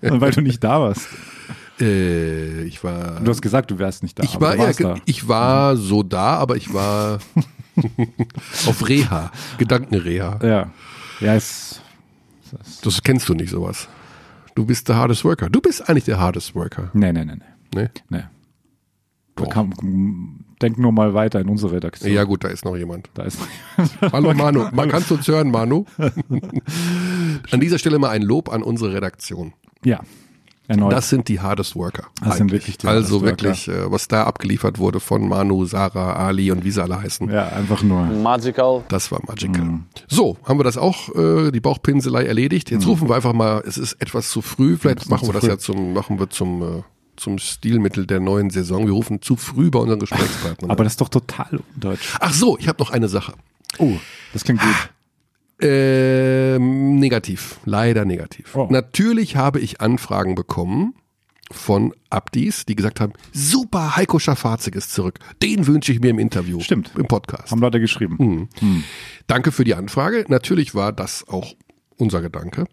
[0.00, 1.06] Und weil du nicht da warst.
[1.80, 3.20] Äh, ich war.
[3.20, 4.22] Du hast gesagt, du wärst nicht da.
[4.22, 4.94] ich war, ja, da.
[5.06, 7.18] ich war so da, aber ich war
[8.66, 10.38] auf Reha, Gedankenreha.
[10.42, 10.70] Ja.
[11.20, 11.80] Ja, es,
[12.82, 13.88] Das kennst du nicht sowas.
[14.54, 15.48] Du bist der hardest worker.
[15.48, 16.90] Du bist eigentlich der hardest worker.
[16.92, 17.36] nee, nee, nee,
[17.74, 17.82] nee.
[17.82, 17.90] Ne?
[18.08, 18.22] nee.
[19.48, 19.72] Kann,
[20.60, 22.12] denk nur mal weiter in unsere Redaktion.
[22.12, 23.08] Ja gut, da ist noch jemand.
[23.14, 23.38] Da ist
[24.12, 25.86] Hallo Manu, man kannst uns hören, Manu?
[27.50, 29.54] An dieser Stelle mal ein Lob an unsere Redaktion.
[29.84, 30.00] ja.
[30.70, 30.92] Erneut.
[30.92, 32.04] Das sind die hardest worker.
[32.22, 32.60] Das sind eigentlich.
[32.62, 36.64] wirklich die Also hardest wirklich, äh, was da abgeliefert wurde von Manu, Sarah, Ali und
[36.64, 37.28] wie sie alle heißen.
[37.30, 38.04] ja, einfach nur.
[38.06, 38.84] Magical.
[38.88, 39.62] Das war magical.
[39.64, 39.84] Mhm.
[40.08, 42.70] So, haben wir das auch, äh, die Bauchpinselei erledigt.
[42.70, 45.40] Jetzt rufen wir einfach mal, es ist etwas zu früh, vielleicht machen wir zu das
[45.44, 45.50] früh.
[45.50, 46.82] ja zum, machen wir zum, äh,
[47.16, 48.86] zum Stilmittel der neuen Saison.
[48.86, 50.70] Wir rufen zu früh bei unseren Gesprächspartnern.
[50.70, 52.14] Aber das ist doch total undeutsch.
[52.20, 53.34] Ach so, ich habe noch eine Sache.
[53.78, 53.92] Oh,
[54.32, 54.90] das klingt gut.
[55.62, 58.54] Ähm, negativ, leider negativ.
[58.56, 58.66] Oh.
[58.70, 60.94] Natürlich habe ich Anfragen bekommen
[61.52, 65.18] von Abdis, die gesagt haben, super, Heiko Schafazik ist zurück.
[65.42, 66.60] Den wünsche ich mir im Interview.
[66.60, 66.92] Stimmt.
[66.96, 67.50] Im Podcast.
[67.50, 68.48] Haben Leute geschrieben.
[68.60, 68.84] Hm.
[69.26, 70.24] Danke für die Anfrage.
[70.28, 71.54] Natürlich war das auch
[71.96, 72.66] unser Gedanke.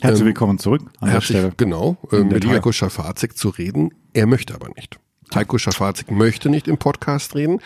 [0.00, 1.54] Herzlich willkommen zurück an Herzlich, Stelle.
[1.56, 2.46] genau, äh, mit.
[2.46, 3.94] Heiko Schafazik zu reden.
[4.12, 4.98] Er möchte aber nicht.
[5.34, 7.60] Heiko Schafazik möchte nicht im Podcast reden.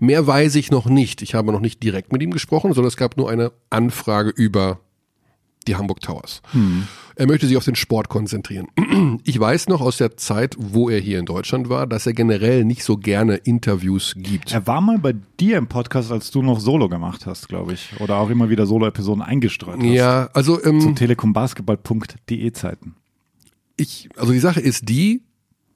[0.00, 1.22] Mehr weiß ich noch nicht.
[1.22, 4.80] Ich habe noch nicht direkt mit ihm gesprochen, sondern es gab nur eine Anfrage über
[5.66, 6.42] die Hamburg Towers.
[6.52, 6.88] Hm.
[7.14, 8.68] Er möchte sich auf den Sport konzentrieren.
[9.24, 12.64] Ich weiß noch aus der Zeit, wo er hier in Deutschland war, dass er generell
[12.64, 14.52] nicht so gerne Interviews gibt.
[14.52, 17.90] Er war mal bei dir im Podcast, als du noch Solo gemacht hast, glaube ich.
[18.00, 19.84] Oder auch immer wieder Solo-Episoden eingestreut hast.
[19.84, 22.94] Ja, also Zu ähm, telekombasketball.de Zeiten.
[23.76, 25.22] ich, also die Sache ist die,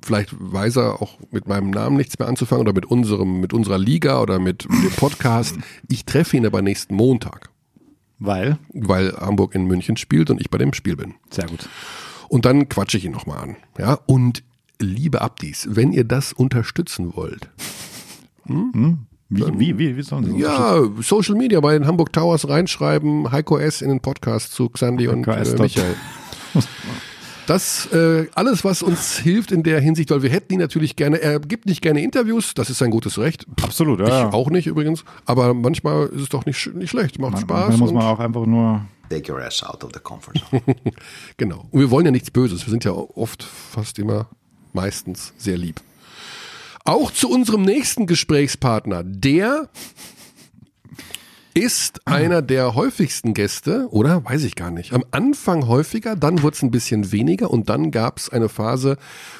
[0.02, 3.78] vielleicht weiß er auch mit meinem Namen nichts mehr anzufangen oder mit unserem, mit unserer
[3.78, 5.56] Liga oder mit dem Podcast.
[5.88, 7.50] Ich treffe ihn aber nächsten Montag,
[8.18, 8.58] Weil?
[8.72, 11.14] weil Hamburg in München spielt und ich bei dem Spiel bin.
[11.30, 11.68] Sehr gut.
[12.28, 13.56] Und dann quatsche ich ihn nochmal an.
[13.78, 14.42] Ja, und
[14.80, 17.50] liebe Abdis, wenn ihr das unterstützen wollt,
[19.28, 23.32] Wie, wie, wie, wie sollen sie das ja, Social Media bei den Hamburg Towers reinschreiben,
[23.32, 23.82] Heiko S.
[23.82, 25.54] in den Podcast zu Xandi und Heiko S.
[25.54, 25.94] äh, Michael.
[27.46, 31.20] Das äh, alles, was uns hilft in der Hinsicht, weil wir hätten ihn natürlich gerne,
[31.20, 33.46] er gibt nicht gerne Interviews, das ist sein gutes Recht.
[33.62, 34.06] Absolut, ja.
[34.06, 34.32] Ich ja.
[34.32, 37.68] auch nicht übrigens, aber manchmal ist es doch nicht, nicht schlecht, macht Spaß.
[37.68, 38.84] Manchmal muss man auch einfach nur.
[39.08, 40.62] Take your ass out of the comfort zone.
[41.36, 41.66] genau.
[41.70, 44.26] Und wir wollen ja nichts Böses, wir sind ja oft, fast immer,
[44.72, 45.80] meistens sehr lieb.
[46.84, 49.68] Auch zu unserem nächsten Gesprächspartner, der
[51.56, 54.22] ist einer der häufigsten Gäste, oder?
[54.26, 54.92] Weiß ich gar nicht.
[54.92, 58.98] Am Anfang häufiger, dann wurde es ein bisschen weniger und dann gab es eine Phase,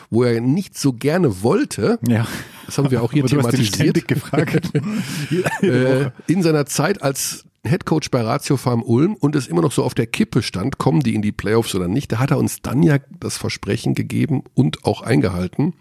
[0.09, 1.99] wo er nicht so gerne wollte.
[2.09, 2.27] Ja.
[2.65, 4.09] Das haben wir auch hier Aber thematisiert.
[4.09, 4.71] gefragt.
[5.63, 9.85] äh, in seiner Zeit als Headcoach bei Ratio Farm Ulm und es immer noch so
[9.85, 12.63] auf der Kippe stand, kommen die in die Playoffs oder nicht, da hat er uns
[12.63, 15.75] dann ja das Versprechen gegeben und auch eingehalten,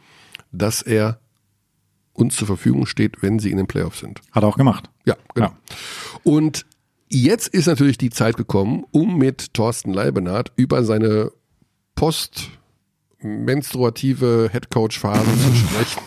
[0.52, 1.19] dass er
[2.15, 4.21] uns zur Verfügung steht, wenn sie in den Playoffs sind.
[4.32, 4.89] Hat er auch gemacht.
[5.06, 5.51] Ja, genau.
[6.23, 6.65] Und
[7.10, 11.32] jetzt ist natürlich die Zeit gekommen, um mit Thorsten Leibenhardt über seine
[11.95, 16.01] postmenstruative Headcoach-Phase zu sprechen.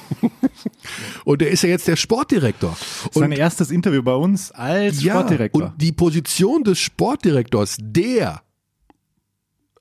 [1.25, 2.77] Und er ist ja jetzt der Sportdirektor.
[3.13, 5.63] Sein erstes Interview bei uns als Sportdirektor.
[5.63, 8.43] Und die Position des Sportdirektors, der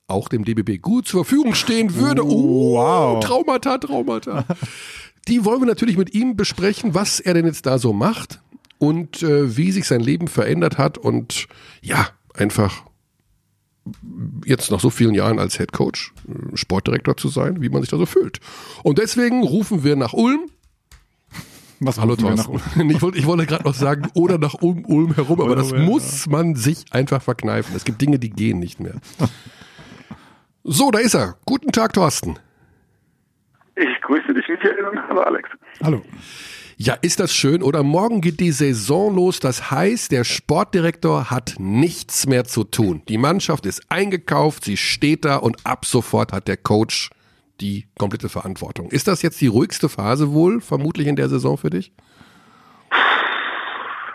[0.08, 2.24] auch dem DBB gut zur Verfügung stehen würde.
[2.24, 3.24] Oh, wow.
[3.24, 4.44] Traumata, Traumata.
[5.28, 8.40] Die wollen wir natürlich mit ihm besprechen, was er denn jetzt da so macht
[8.78, 11.46] und äh, wie sich sein Leben verändert hat und
[11.82, 12.84] ja, einfach
[14.44, 17.90] jetzt nach so vielen Jahren als Head Coach, äh, Sportdirektor zu sein, wie man sich
[17.90, 18.40] da so fühlt.
[18.82, 20.40] Und deswegen rufen wir nach Ulm.
[21.80, 22.60] Was Hallo Thorsten.
[22.90, 26.26] Ich wollte, ich wollte gerade noch sagen, oder nach Ulm, Ulm herum, aber das muss
[26.26, 27.76] man sich einfach verkneifen.
[27.76, 28.94] Es gibt Dinge, die gehen nicht mehr.
[30.70, 31.38] So, da ist er.
[31.46, 32.38] Guten Tag, Thorsten.
[33.78, 35.48] Ich grüße dich, Michael, und hallo Alex.
[35.82, 36.02] Hallo.
[36.76, 37.82] Ja, ist das schön, oder?
[37.82, 39.38] Morgen geht die Saison los.
[39.38, 43.02] Das heißt, der Sportdirektor hat nichts mehr zu tun.
[43.08, 47.10] Die Mannschaft ist eingekauft, sie steht da und ab sofort hat der Coach
[47.60, 48.90] die komplette Verantwortung.
[48.90, 51.92] Ist das jetzt die ruhigste Phase wohl, vermutlich in der Saison für dich?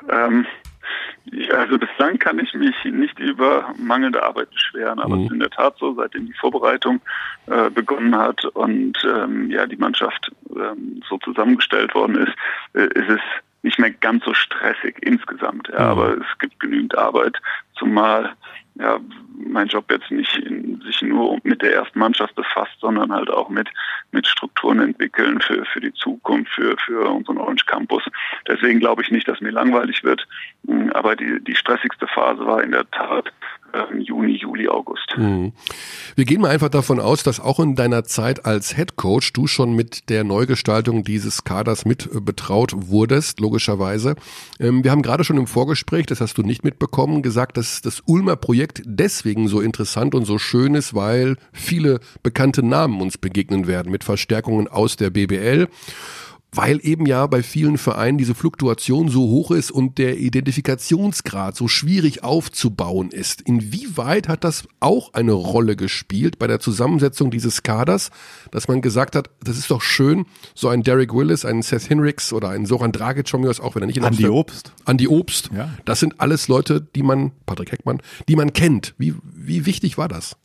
[0.10, 0.46] Ähm,
[1.54, 5.22] also bislang kann ich mich nicht über mangelnde Arbeit beschweren, aber mhm.
[5.22, 7.00] es ist in der Tat so, seitdem die Vorbereitung
[7.48, 12.34] äh, begonnen hat und ähm, ja die Mannschaft ähm, so zusammengestellt worden ist,
[12.74, 13.22] äh, ist es
[13.62, 15.70] nicht mehr ganz so stressig insgesamt.
[15.70, 15.92] Ja, mhm.
[15.92, 17.38] aber es gibt genügend Arbeit,
[17.78, 18.34] zumal
[18.76, 19.00] ja,
[19.38, 23.50] mein Job jetzt nicht in, sich nur mit der ersten Mannschaft befasst, sondern halt auch
[23.50, 23.70] mit,
[24.12, 28.04] mit Strukturen entwickeln für, für die Zukunft, für, für unseren Orange Campus.
[28.48, 30.28] Deswegen glaube ich nicht, dass mir langweilig wird.
[30.94, 33.32] Aber die, die stressigste Phase war in der Tat
[33.74, 35.16] äh, Juni, Juli, August.
[35.18, 35.54] Mhm.
[36.16, 39.48] Wir gehen mal einfach davon aus, dass auch in deiner Zeit als Head Coach du
[39.48, 44.16] schon mit der Neugestaltung dieses Kaders mit äh, betraut wurdest, logischerweise.
[44.60, 48.02] Ähm, wir haben gerade schon im Vorgespräch, das hast du nicht mitbekommen, gesagt, dass das
[48.06, 53.68] Ulmer Projekt deswegen so interessant und so schön ist, weil viele bekannte Namen uns begegnen
[53.68, 55.68] werden mit Verstärkungen aus der BBL
[56.54, 61.68] weil eben ja bei vielen Vereinen diese Fluktuation so hoch ist und der Identifikationsgrad so
[61.68, 63.42] schwierig aufzubauen ist.
[63.42, 68.12] Inwieweit hat das auch eine Rolle gespielt bei der Zusammensetzung dieses Kaders,
[68.52, 72.34] dass man gesagt hat, das ist doch schön, so ein Derek Willis, ein Seth Hinricks
[72.34, 74.74] oder ein Soran Dragic von mir aus, auch wenn er nicht in Andi Obst.
[74.86, 75.50] Andi Obst.
[75.56, 75.70] Ja.
[75.86, 78.94] Das sind alles Leute, die man, Patrick Heckmann, die man kennt.
[78.98, 80.38] Wie, wie wichtig war das?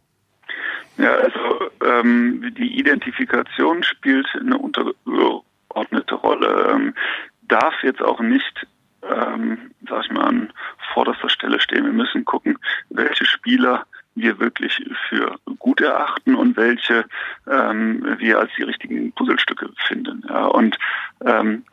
[0.96, 1.38] Ja, also
[1.84, 4.92] ähm, die Identifikation spielt eine unter
[5.68, 6.94] übergeordnete Rolle, ähm,
[7.42, 8.66] darf jetzt auch nicht,
[9.02, 10.52] ähm, sag ich mal, an
[10.92, 11.84] vorderster Stelle stehen.
[11.84, 12.58] Wir müssen gucken,
[12.90, 17.04] welche Spieler wir wirklich für gut erachten und welche
[17.48, 20.24] ähm, wir als die richtigen Puzzlestücke finden.
[20.28, 20.76] Ja, und
[21.24, 21.64] ähm,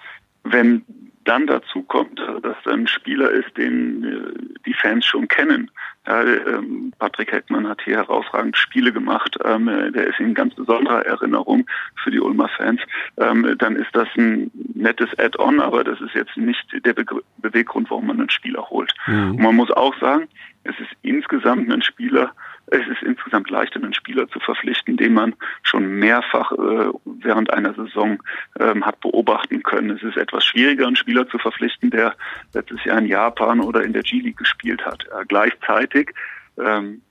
[0.43, 0.85] wenn
[1.25, 5.69] dann dazu kommt, dass ein Spieler ist, den äh, die Fans schon kennen.
[6.07, 9.37] Ja, ähm, Patrick Heckmann hat hier herausragend Spiele gemacht.
[9.43, 11.65] Ähm, der ist in ganz besonderer Erinnerung
[12.03, 12.79] für die Ulmer Fans.
[13.17, 17.05] Ähm, dann ist das ein nettes Add-on, aber das ist jetzt nicht der Be
[17.37, 18.93] Beweggrund, warum man einen Spieler holt.
[19.07, 19.31] Mhm.
[19.31, 20.27] Und man muss auch sagen,
[20.63, 22.31] es ist insgesamt ein Spieler,
[22.67, 27.73] es ist insgesamt leichter, einen Spieler zu verpflichten, den man schon mehrfach äh, während einer
[27.73, 28.21] Saison
[28.59, 29.91] ähm, hat beobachten können.
[29.91, 32.15] Es ist etwas schwieriger, einen Spieler zu verpflichten, der
[32.53, 35.05] letztes Jahr in Japan oder in der G-League gespielt hat.
[35.05, 36.11] Äh, gleichzeitig
[36.57, 37.01] ähm,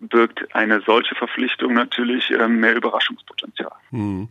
[0.00, 3.72] birgt eine solche Verpflichtung natürlich äh, mehr Überraschungspotenzial.
[3.90, 4.28] Hm.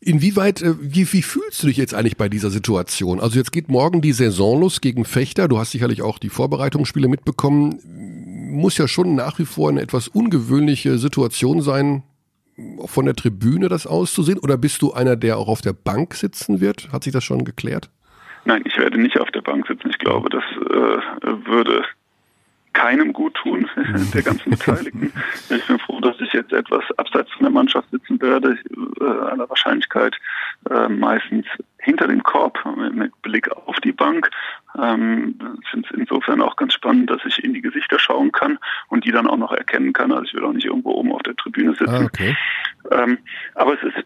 [0.00, 3.20] Inwieweit, äh, wie, wie fühlst du dich jetzt eigentlich bei dieser Situation?
[3.20, 5.48] Also jetzt geht morgen die Saison los gegen Fechter.
[5.48, 7.78] Du hast sicherlich auch die Vorbereitungsspiele mitbekommen
[8.54, 12.02] muss ja schon nach wie vor eine etwas ungewöhnliche Situation sein,
[12.86, 14.38] von der Tribüne das auszusehen?
[14.38, 16.92] Oder bist du einer, der auch auf der Bank sitzen wird?
[16.92, 17.90] Hat sich das schon geklärt?
[18.44, 19.88] Nein, ich werde nicht auf der Bank sitzen.
[19.90, 21.82] Ich glaube, das äh, würde
[22.74, 23.68] keinem gut tun,
[24.14, 25.12] der ganzen Beteiligten.
[25.48, 28.58] Ich bin froh, dass ich jetzt etwas abseits von der Mannschaft sitzen werde,
[29.00, 30.14] äh, aller Wahrscheinlichkeit
[30.70, 31.46] äh, meistens
[31.84, 34.30] hinter dem Korb mit Blick auf die Bank.
[34.76, 35.36] Ähm,
[35.70, 39.12] finde es insofern auch ganz spannend, dass ich in die Gesichter schauen kann und die
[39.12, 40.10] dann auch noch erkennen kann.
[40.10, 41.94] Also ich will auch nicht irgendwo oben auf der Tribüne sitzen.
[41.94, 42.36] Ah, okay.
[42.90, 43.18] ähm,
[43.54, 44.04] aber es ist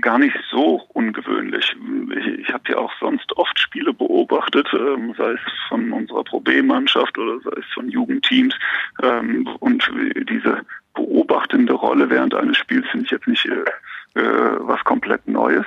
[0.00, 1.74] gar nicht so ungewöhnlich.
[2.16, 6.40] Ich, ich habe ja auch sonst oft Spiele beobachtet, ähm, sei es von unserer Pro
[6.40, 8.54] B-Mannschaft oder sei es von Jugendteams.
[9.02, 9.90] Ähm, und
[10.28, 10.60] diese
[10.96, 15.66] beobachtende Rolle während eines Spiels finde ich jetzt nicht äh, äh, was komplett Neues.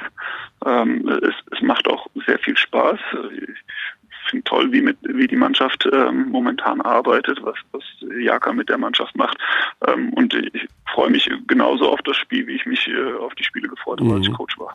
[0.65, 2.99] Ähm, es, es macht auch sehr viel Spaß.
[3.31, 7.83] Ich finde toll, wie, mit, wie die Mannschaft ähm, momentan arbeitet, was, was
[8.19, 9.37] Jaka mit der Mannschaft macht.
[9.87, 13.43] Ähm, und ich freue mich genauso auf das Spiel, wie ich mich äh, auf die
[13.43, 14.17] Spiele gefreut habe, mhm.
[14.17, 14.73] als ich Coach war.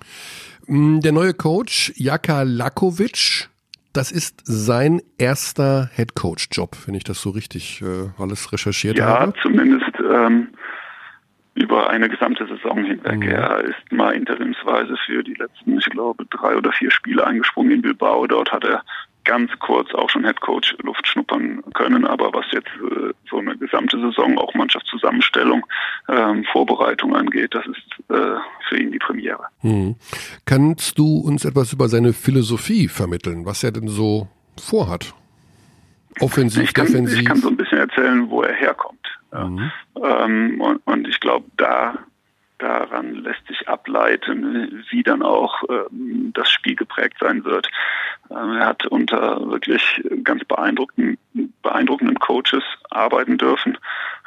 [0.67, 3.49] Mm, der neue Coach, Jaka Lakovic,
[3.93, 8.99] das ist sein erster Head Coach Job, wenn ich das so richtig äh, alles recherchiert
[8.99, 9.33] ja, habe.
[9.37, 10.49] Ja, zumindest ähm,
[11.55, 13.19] über eine gesamte Saison hinweg.
[13.19, 13.29] Mhm.
[13.29, 17.83] Er ist mal interimsweise für die letzten, ich glaube, drei oder vier Spiele eingesprungen in
[17.83, 18.27] Bilbao.
[18.27, 18.83] Dort hat er
[19.25, 23.99] ganz kurz auch schon Headcoach Luft schnuppern können, aber was jetzt äh, so eine gesamte
[23.99, 25.65] Saison, auch Mannschaftszusammenstellung,
[26.09, 28.37] ähm, Vorbereitung angeht, das ist äh,
[28.69, 29.45] für ihn die Premiere.
[29.63, 29.97] Mhm.
[30.45, 35.15] Kannst du uns etwas über seine Philosophie vermitteln, was er denn so vorhat?
[36.21, 37.21] Offensiv, ich kann, defensiv?
[37.21, 39.04] Ich kann so ein bisschen erzählen, wo er herkommt.
[39.35, 39.73] Mhm.
[40.03, 41.99] Ähm, und, und, ich glaube, da
[42.59, 47.69] daran lässt sich ableiten, wie dann auch ähm, das Spiel geprägt sein wird.
[48.31, 49.83] Ähm, er hat unter wirklich
[50.23, 51.19] ganz beeindruckenden,
[51.63, 53.77] beeindruckenden Coaches arbeiten dürfen,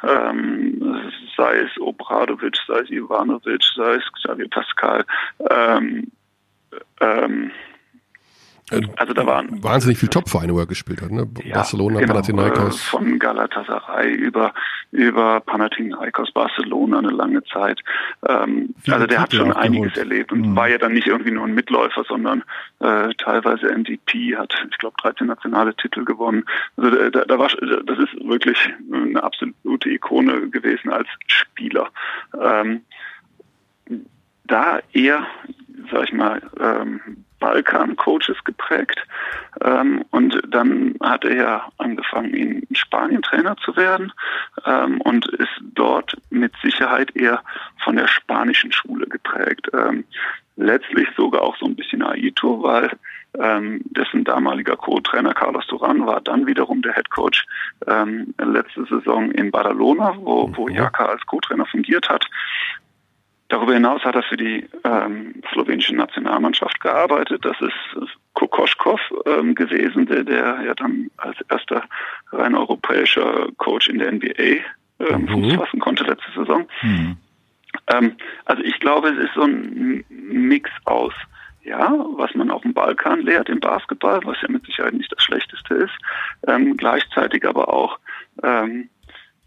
[0.02, 5.04] ähm, sei es Obradovic, sei es Ivanovic, sei es Xavier Pascal.
[5.50, 6.10] Ähm,
[7.00, 7.50] ähm,
[8.96, 11.28] Also da waren wahnsinnig viele Top-Vereine, wo er gespielt hat, ne?
[11.44, 12.76] Ja, Barcelona, genau, Panathinaikos.
[12.76, 14.52] Äh, von Galatasaray über
[14.90, 17.80] über Panathinaikos, Barcelona eine lange Zeit.
[18.26, 19.98] Ähm, also der hat schon einiges geholt.
[19.98, 20.56] erlebt und mhm.
[20.56, 22.42] war ja dann nicht irgendwie nur ein Mitläufer, sondern
[22.80, 26.44] äh, teilweise MVP, hat ich glaube 13 nationale Titel gewonnen.
[26.76, 28.58] Also da, da war das ist wirklich
[28.92, 31.90] eine absolute Ikone gewesen als Spieler.
[32.40, 32.82] Ähm,
[34.44, 35.26] da eher,
[35.90, 37.00] sag ich mal, ähm,
[37.40, 39.06] Balkan-Coaches geprägt.
[39.62, 44.12] Ähm, und dann hat er ja angefangen, in Spanien Trainer zu werden
[44.64, 47.42] ähm, und ist dort mit Sicherheit eher
[47.82, 49.68] von der spanischen Schule geprägt.
[49.72, 50.04] Ähm,
[50.56, 52.90] letztlich sogar auch so ein bisschen Aito, weil
[53.38, 57.46] ähm, dessen damaliger Co-Trainer Carlos Duran war dann wiederum der Head Coach
[57.86, 60.74] ähm, letzte Saison in Badalona, wo, wo mhm.
[60.74, 62.26] Jaka als Co-Trainer fungiert hat.
[63.48, 67.44] Darüber hinaus hat er für die ähm, slowenische Nationalmannschaft gearbeitet.
[67.44, 71.84] Das ist Kokoschkov ähm, gewesen, der, der ja dann als erster
[72.30, 74.62] rein europäischer Coach in der NBA
[75.00, 75.28] ähm, mhm.
[75.28, 76.68] Fuß fassen konnte letzte Saison.
[76.82, 77.16] Mhm.
[77.90, 81.14] Ähm, also ich glaube, es ist so ein Mix aus,
[81.62, 85.22] ja, was man auf dem Balkan lehrt im Basketball, was ja mit Sicherheit nicht das
[85.22, 85.94] Schlechteste ist,
[86.46, 87.98] ähm, gleichzeitig aber auch
[88.42, 88.88] ähm,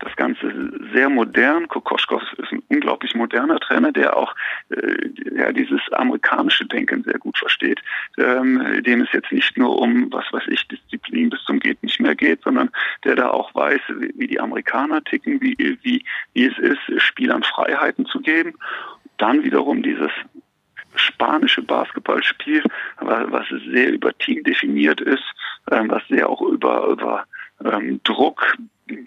[0.02, 1.68] das Ganze sehr modern.
[1.68, 4.36] Kokoschkov ist ein unglaublich moderner Trainer, der auch
[4.70, 7.82] äh, ja, dieses amerikanische Denken sehr gut versteht,
[8.18, 12.00] ähm, dem es jetzt nicht nur um, was weiß ich, Disziplin bis zum geht nicht
[12.00, 12.70] mehr geht, sondern
[13.04, 17.44] der da auch weiß, wie, wie die Amerikaner ticken, wie, wie, wie es ist, Spielern
[17.44, 18.54] Freiheiten zu geben.
[19.18, 20.12] Dann wiederum dieses
[20.96, 22.64] spanische Basketballspiel,
[23.00, 25.24] was sehr über Team definiert ist,
[25.72, 27.26] ähm, was sehr auch über, über
[27.66, 28.58] ähm, Druck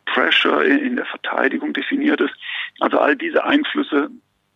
[0.06, 2.34] Pressure in der Verteidigung definiert ist.
[2.80, 4.10] Also all diese Einflüsse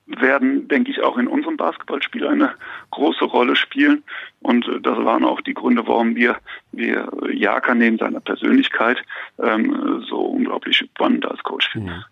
[0.09, 2.55] werden, denke ich, auch in unserem Basketballspiel eine
[2.91, 4.03] große Rolle spielen.
[4.41, 6.37] Und äh, das waren auch die Gründe, warum wir,
[6.73, 8.99] wir Jaka neben seiner Persönlichkeit
[9.39, 11.91] ähm, so unglaublich spannend als Coach finden.
[11.91, 12.05] Mhm.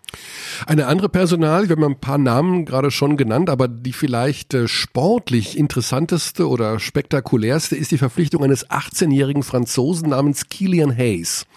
[0.67, 4.67] Eine andere Personal, wir haben ein paar Namen gerade schon genannt, aber die vielleicht äh,
[4.67, 11.47] sportlich interessanteste oder spektakulärste ist die Verpflichtung eines 18-jährigen Franzosen namens Kilian Hayes.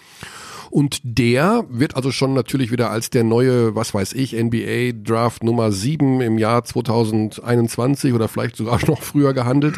[0.71, 5.43] Und der wird also schon natürlich wieder als der neue, was weiß ich, NBA Draft
[5.43, 9.77] Nummer 7 im Jahr 2021 oder vielleicht sogar noch früher gehandelt,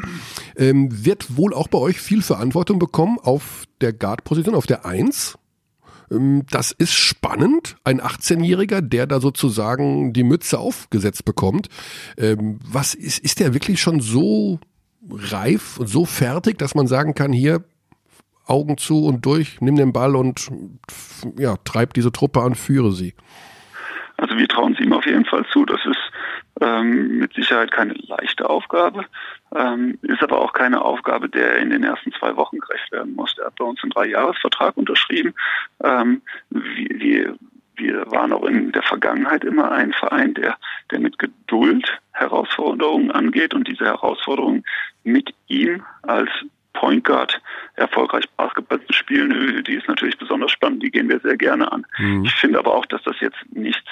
[0.55, 5.39] ähm, wird wohl auch bei euch viel Verantwortung bekommen auf der Guard-Position, auf der 1.
[6.11, 11.69] Ähm, das ist spannend, ein 18-Jähriger, der da sozusagen die Mütze aufgesetzt bekommt.
[12.19, 14.59] Ähm, was ist, ist der wirklich schon so
[15.09, 17.63] reif und so fertig, dass man sagen kann, hier,
[18.45, 20.51] Augen zu und durch, nimm den Ball und
[21.37, 23.13] ja, treib diese Truppe an, führe sie.
[24.17, 25.65] Also wir trauen es ihm auf jeden Fall zu.
[25.65, 25.99] Das ist
[26.61, 29.05] ähm, mit Sicherheit keine leichte Aufgabe,
[29.55, 33.35] ähm, ist aber auch keine Aufgabe, der in den ersten zwei Wochen gerecht werden muss.
[33.37, 35.33] Er hat bei uns einen Dreijahresvertrag unterschrieben.
[35.83, 37.35] Ähm, wir,
[37.75, 40.57] wir waren auch in der Vergangenheit immer ein Verein, der,
[40.91, 44.63] der mit Geduld Herausforderungen angeht und diese Herausforderungen
[45.03, 46.29] mit ihm als
[46.73, 47.41] Point Guard
[47.75, 51.85] erfolgreich Basketball zu spielen, die ist natürlich besonders spannend, die gehen wir sehr gerne an.
[51.97, 52.25] Mhm.
[52.25, 53.89] Ich finde aber auch, dass das jetzt nichts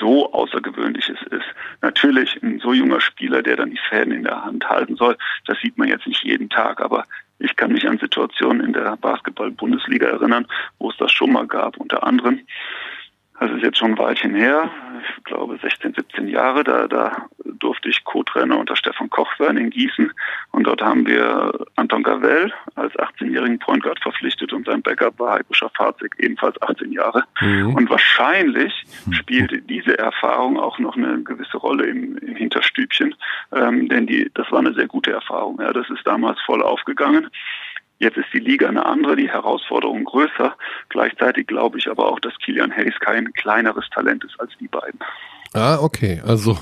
[0.00, 1.46] so Außergewöhnliches ist.
[1.80, 5.58] Natürlich ein so junger Spieler, der dann die Fäden in der Hand halten soll, das
[5.60, 7.04] sieht man jetzt nicht jeden Tag, aber
[7.38, 10.46] ich kann mich an Situationen in der Basketball-Bundesliga erinnern,
[10.78, 12.40] wo es das schon mal gab, unter anderem
[13.40, 14.70] das ist jetzt schon ein Weilchen her,
[15.02, 19.70] ich glaube 16, 17 Jahre, da, da durfte ich Co-Trainer unter Stefan Koch sein in
[19.70, 20.12] Gießen
[20.52, 25.34] und dort haben wir Anton Gavell als 18-jährigen Point Guard verpflichtet und sein Backup war
[25.34, 27.24] Heiko Schafazik, ebenfalls 18 Jahre.
[27.40, 27.74] Mhm.
[27.74, 28.72] Und wahrscheinlich
[29.10, 33.14] spielte diese Erfahrung auch noch eine gewisse Rolle im, im Hinterstübchen,
[33.52, 35.58] ähm, denn die, das war eine sehr gute Erfahrung.
[35.60, 37.28] Ja, das ist damals voll aufgegangen.
[37.98, 40.56] Jetzt ist die Liga eine andere, die Herausforderung größer.
[40.88, 45.00] Gleichzeitig glaube ich aber auch, dass Kilian Hayes kein kleineres Talent ist als die beiden.
[45.56, 46.20] Ah, okay.
[46.26, 46.58] Also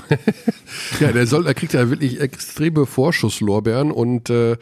[0.99, 4.55] ja, der soll, er kriegt ja wirklich extreme Vorschusslorbeeren und äh,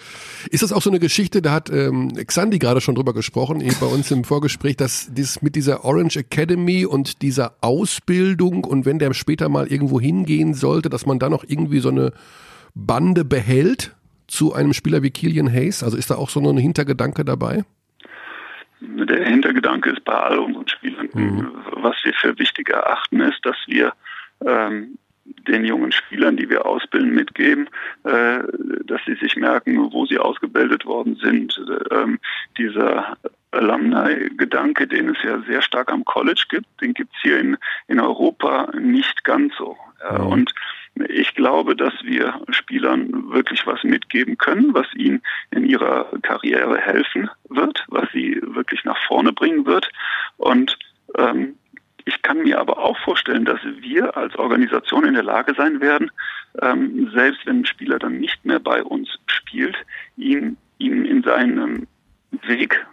[0.49, 3.75] ist das auch so eine Geschichte, da hat ähm, Xandi gerade schon drüber gesprochen, eben
[3.81, 8.99] bei uns im Vorgespräch, dass dieses mit dieser Orange Academy und dieser Ausbildung und wenn
[8.99, 12.13] der später mal irgendwo hingehen sollte, dass man da noch irgendwie so eine
[12.73, 13.93] Bande behält
[14.31, 15.83] zu einem Spieler wie Killian Hayes?
[15.83, 17.65] Also ist da auch so ein Hintergedanke dabei?
[18.79, 21.09] Der Hintergedanke ist bei all unseren Spielern.
[21.13, 21.51] Mhm.
[21.73, 23.93] Was wir für wichtig erachten, ist, dass wir
[24.43, 24.97] ähm,
[25.47, 27.69] den jungen Spielern, die wir ausbilden, mitgeben,
[28.03, 28.39] äh,
[28.85, 31.61] dass sie sich merken, wo sie ausgebildet worden sind.
[31.91, 32.19] Ähm,
[32.57, 33.17] dieser
[33.51, 37.99] Alumni-Gedanke, den es ja sehr stark am College gibt, den gibt es hier in, in
[37.99, 39.77] Europa nicht ganz so.
[40.09, 40.25] Mhm.
[40.27, 40.55] Und
[41.11, 45.21] ich glaube, dass wir Spielern wirklich was mitgeben können, was ihnen
[45.51, 49.89] in ihrer Karriere helfen wird, was sie wirklich nach vorne bringen wird.
[50.37, 50.77] Und
[51.17, 51.55] ähm,
[52.05, 56.11] ich kann mir aber auch vorstellen, dass wir als Organisation in der Lage sein werden,
[56.61, 59.75] ähm, selbst wenn ein Spieler dann nicht mehr bei uns spielt,
[60.17, 61.87] ihn, ihn in seinem
[62.43, 62.85] Weg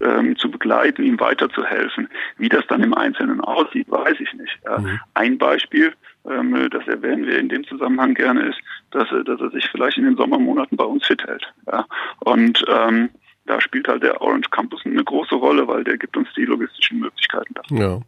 [0.00, 2.08] ähm, zu begleiten, ihm weiterzuhelfen.
[2.38, 4.58] Wie das dann im Einzelnen aussieht, weiß ich nicht.
[4.64, 4.78] Ja.
[4.78, 5.00] Mhm.
[5.14, 5.92] Ein Beispiel,
[6.28, 8.58] ähm, das erwähnen wir in dem Zusammenhang gerne, ist,
[8.90, 11.44] dass, er, dass er sich vielleicht in den Sommermonaten bei uns fit hält.
[11.66, 11.86] Ja.
[12.20, 13.10] Und ähm,
[13.46, 16.98] da spielt halt der Orange Campus eine große Rolle, weil der gibt uns die logistischen
[16.98, 18.02] Möglichkeiten dafür.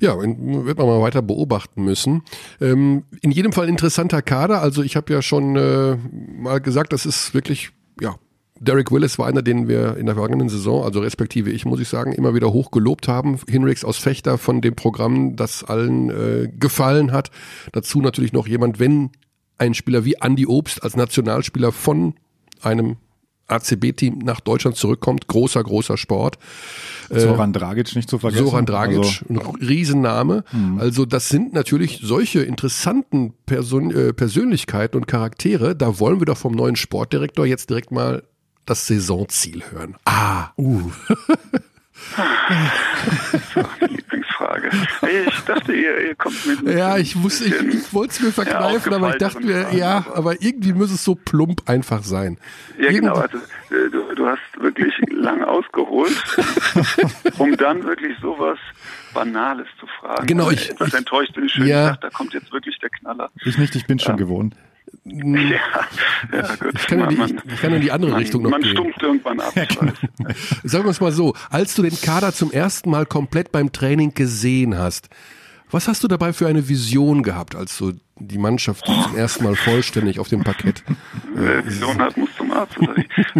[0.00, 2.22] Ja, ja wird man mal weiter beobachten müssen.
[2.60, 4.62] Ähm, in jedem Fall interessanter Kader.
[4.62, 5.96] Also ich habe ja schon äh,
[6.40, 8.14] mal gesagt, das ist wirklich ja
[8.60, 11.88] Derek Willis war einer, den wir in der vergangenen Saison, also respektive ich, muss ich
[11.88, 13.38] sagen, immer wieder hoch gelobt haben.
[13.48, 17.30] Hinrichs aus Fechter von dem Programm, das allen äh, gefallen hat.
[17.72, 19.10] Dazu natürlich noch jemand, wenn
[19.56, 22.14] ein Spieler wie Andy Obst als Nationalspieler von
[22.60, 22.96] einem
[23.50, 25.26] ACB-Team nach Deutschland zurückkommt.
[25.26, 26.38] Großer, großer Sport.
[27.08, 28.44] Äh, Soran Dragic nicht zu vergessen.
[28.44, 30.44] Soran Dragic, also, ein Riesenname.
[30.52, 30.78] Mhm.
[30.78, 35.74] Also das sind natürlich solche interessanten Person, äh, Persönlichkeiten und Charaktere.
[35.74, 38.22] Da wollen wir doch vom neuen Sportdirektor jetzt direkt mal
[38.66, 39.96] das Saisonziel hören.
[40.04, 40.90] Ah, uh.
[43.80, 44.70] Lieblingsfrage.
[45.28, 46.62] Ich dachte, ihr, ihr kommt mit.
[46.74, 50.40] Ja, ich wusste, ich, ich wollte es mir verkneifen, aber ich dachte mir, ja, aber
[50.42, 52.38] irgendwie muss es so plump einfach sein.
[52.78, 53.14] Ja, genau.
[53.14, 56.16] Also, äh, du, du hast wirklich lang ausgeholt,
[57.38, 58.58] um dann wirklich sowas
[59.12, 60.26] Banales zu fragen.
[60.26, 60.70] Genau, also, ich.
[60.70, 61.66] Etwas ich, enttäuscht bin ich schön.
[61.66, 61.84] Ja.
[61.84, 63.30] Ich dachte, da kommt jetzt wirklich der Knaller.
[63.44, 64.54] Ich nicht, ich bin schon gewohnt.
[66.32, 66.74] Ja, ja gut.
[66.74, 68.74] Ich kann, man, ja die, ich kann in die andere man, Richtung noch man gehen.
[68.74, 69.52] Man stumpft irgendwann ab.
[69.54, 69.92] Ja, genau.
[70.62, 74.14] Sagen wir es mal so, als du den Kader zum ersten Mal komplett beim Training
[74.14, 75.08] gesehen hast,
[75.70, 79.54] was hast du dabei für eine Vision gehabt, als du die Mannschaft zum ersten Mal
[79.54, 80.82] vollständig auf dem Parkett?
[81.34, 82.76] Wer Vision hat, muss zum Arzt.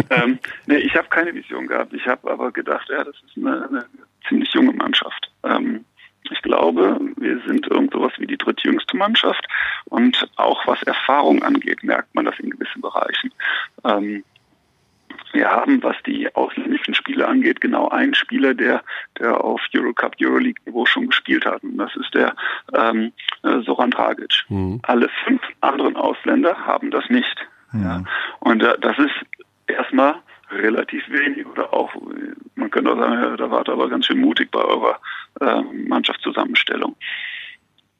[0.09, 1.93] ähm, nee, ich habe keine Vision gehabt.
[1.93, 3.85] Ich habe aber gedacht, ja, das ist eine, eine
[4.27, 5.31] ziemlich junge Mannschaft.
[5.43, 5.85] Ähm,
[6.29, 9.45] ich glaube, wir sind irgend sowas wie die drittjüngste Mannschaft
[9.85, 13.33] und auch was Erfahrung angeht, merkt man das in gewissen Bereichen.
[13.83, 14.23] Ähm,
[15.33, 18.83] wir haben, was die ausländischen Spiele angeht, genau einen Spieler, der,
[19.19, 21.63] der auf Eurocup, Euroleague-Niveau schon gespielt hat.
[21.63, 22.35] Und das ist der
[22.73, 24.43] ähm, äh, Soran Dragic.
[24.49, 24.79] Mhm.
[24.83, 27.47] Alle fünf anderen Ausländer haben das nicht.
[27.73, 28.03] Ja.
[28.39, 29.13] Und äh, das ist
[29.67, 30.15] erstmal
[30.51, 31.93] relativ wenig oder auch,
[32.55, 34.99] man könnte auch sagen, da wart aber ganz schön mutig bei eurer
[35.39, 36.95] äh, Mannschaftszusammenstellung.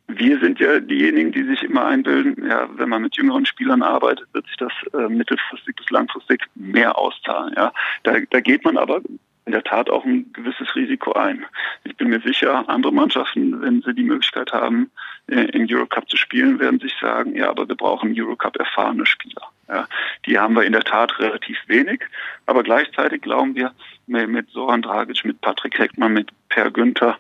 [0.08, 4.28] Wir sind ja diejenigen, die sich immer einbilden, ja, wenn man mit jüngeren Spielern arbeitet,
[4.34, 7.54] wird sich das äh, mittelfristig bis langfristig mehr auszahlen.
[7.56, 7.72] Ja.
[8.04, 9.02] Da, da geht man aber
[9.46, 11.46] in der Tat auch ein gewisses Risiko ein.
[11.84, 14.92] Ich bin mir sicher, andere Mannschaften, wenn sie die Möglichkeit haben,
[15.28, 19.48] äh, im Eurocup zu spielen, werden sich sagen, ja, aber wir brauchen Eurocup erfahrene Spieler.
[19.68, 19.88] Ja,
[20.26, 22.02] die haben wir in der Tat relativ wenig,
[22.46, 23.74] aber gleichzeitig glauben wir
[24.08, 27.18] mit Soran Dragic, mit Patrick Heckmann, mit Per Günther,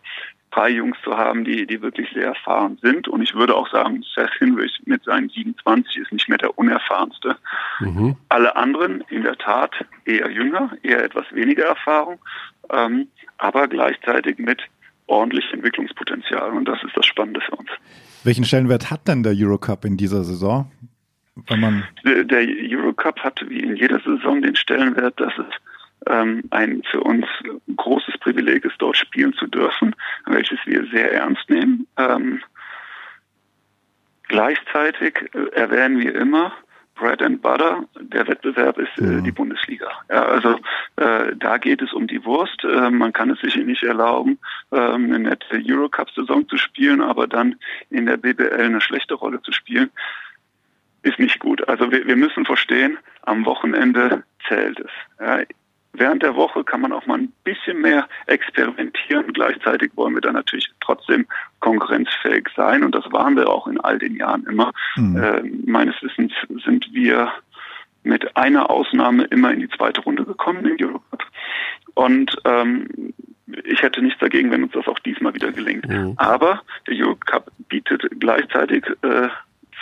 [0.51, 3.07] drei Jungs zu haben, die, die wirklich sehr erfahren sind.
[3.07, 7.37] Und ich würde auch sagen, Seth Hinrich mit seinen 27 ist nicht mehr der unerfahrenste.
[7.79, 8.15] Mhm.
[8.29, 9.73] Alle anderen in der Tat
[10.05, 12.19] eher jünger, eher etwas weniger Erfahrung,
[12.69, 14.61] ähm, aber gleichzeitig mit
[15.07, 16.51] ordentlich Entwicklungspotenzial.
[16.51, 17.69] Und das ist das Spannende für uns.
[18.23, 20.71] Welchen Stellenwert hat denn der Eurocup in dieser Saison?
[21.47, 25.45] Wenn man der Eurocup hat wie in jeder Saison den Stellenwert, dass es
[26.07, 27.25] ähm, ein für uns
[27.75, 31.87] großes Privileg ist, dort spielen zu dürfen, welches wir sehr ernst nehmen.
[31.97, 32.41] Ähm,
[34.27, 36.53] gleichzeitig äh, erwähnen wir immer,
[36.95, 39.21] Bread and Butter, der Wettbewerb ist äh, ja.
[39.21, 39.87] die Bundesliga.
[40.09, 40.59] Ja, also
[40.97, 42.63] äh, da geht es um die Wurst.
[42.63, 44.37] Äh, man kann es sich nicht erlauben,
[44.71, 47.55] äh, eine nette Eurocup-Saison zu spielen, aber dann
[47.89, 49.89] in der BBL eine schlechte Rolle zu spielen,
[51.01, 51.67] ist nicht gut.
[51.67, 54.91] Also wir, wir müssen verstehen, am Wochenende zählt es.
[55.19, 55.39] Ja,
[55.93, 59.33] Während der Woche kann man auch mal ein bisschen mehr experimentieren.
[59.33, 61.27] Gleichzeitig wollen wir dann natürlich trotzdem
[61.59, 64.71] konkurrenzfähig sein und das waren wir auch in all den Jahren immer.
[64.95, 65.17] Mhm.
[65.17, 67.31] Äh, meines Wissens sind wir
[68.03, 71.23] mit einer Ausnahme immer in die zweite Runde gekommen in Eurocup.
[71.93, 73.13] Und ähm,
[73.65, 75.87] ich hätte nichts dagegen, wenn uns das auch diesmal wieder gelingt.
[75.87, 76.13] Mhm.
[76.17, 79.27] Aber der Eurocup bietet gleichzeitig äh,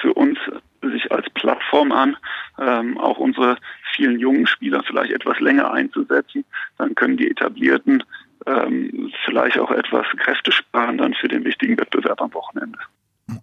[0.02, 0.38] für uns
[0.82, 2.16] sich als Plattform an,
[2.58, 3.58] ähm, auch unsere
[3.96, 6.46] vielen jungen Spieler vielleicht etwas länger einzusetzen.
[6.78, 8.04] Dann können die etablierten
[8.46, 12.80] ähm, vielleicht auch etwas Kräfte sparen dann für den wichtigen Wettbewerb am Wochenende.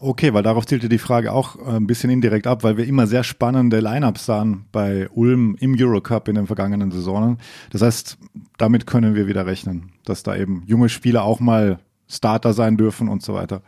[0.01, 3.07] Okay, weil darauf zielte die Frage auch äh, ein bisschen indirekt ab, weil wir immer
[3.07, 7.39] sehr spannende Lineups sahen bei Ulm im Eurocup in den vergangenen Saisonen.
[7.71, 8.19] Das heißt,
[8.59, 11.79] damit können wir wieder rechnen, dass da eben junge Spieler auch mal
[12.09, 13.63] Starter sein dürfen und so weiter.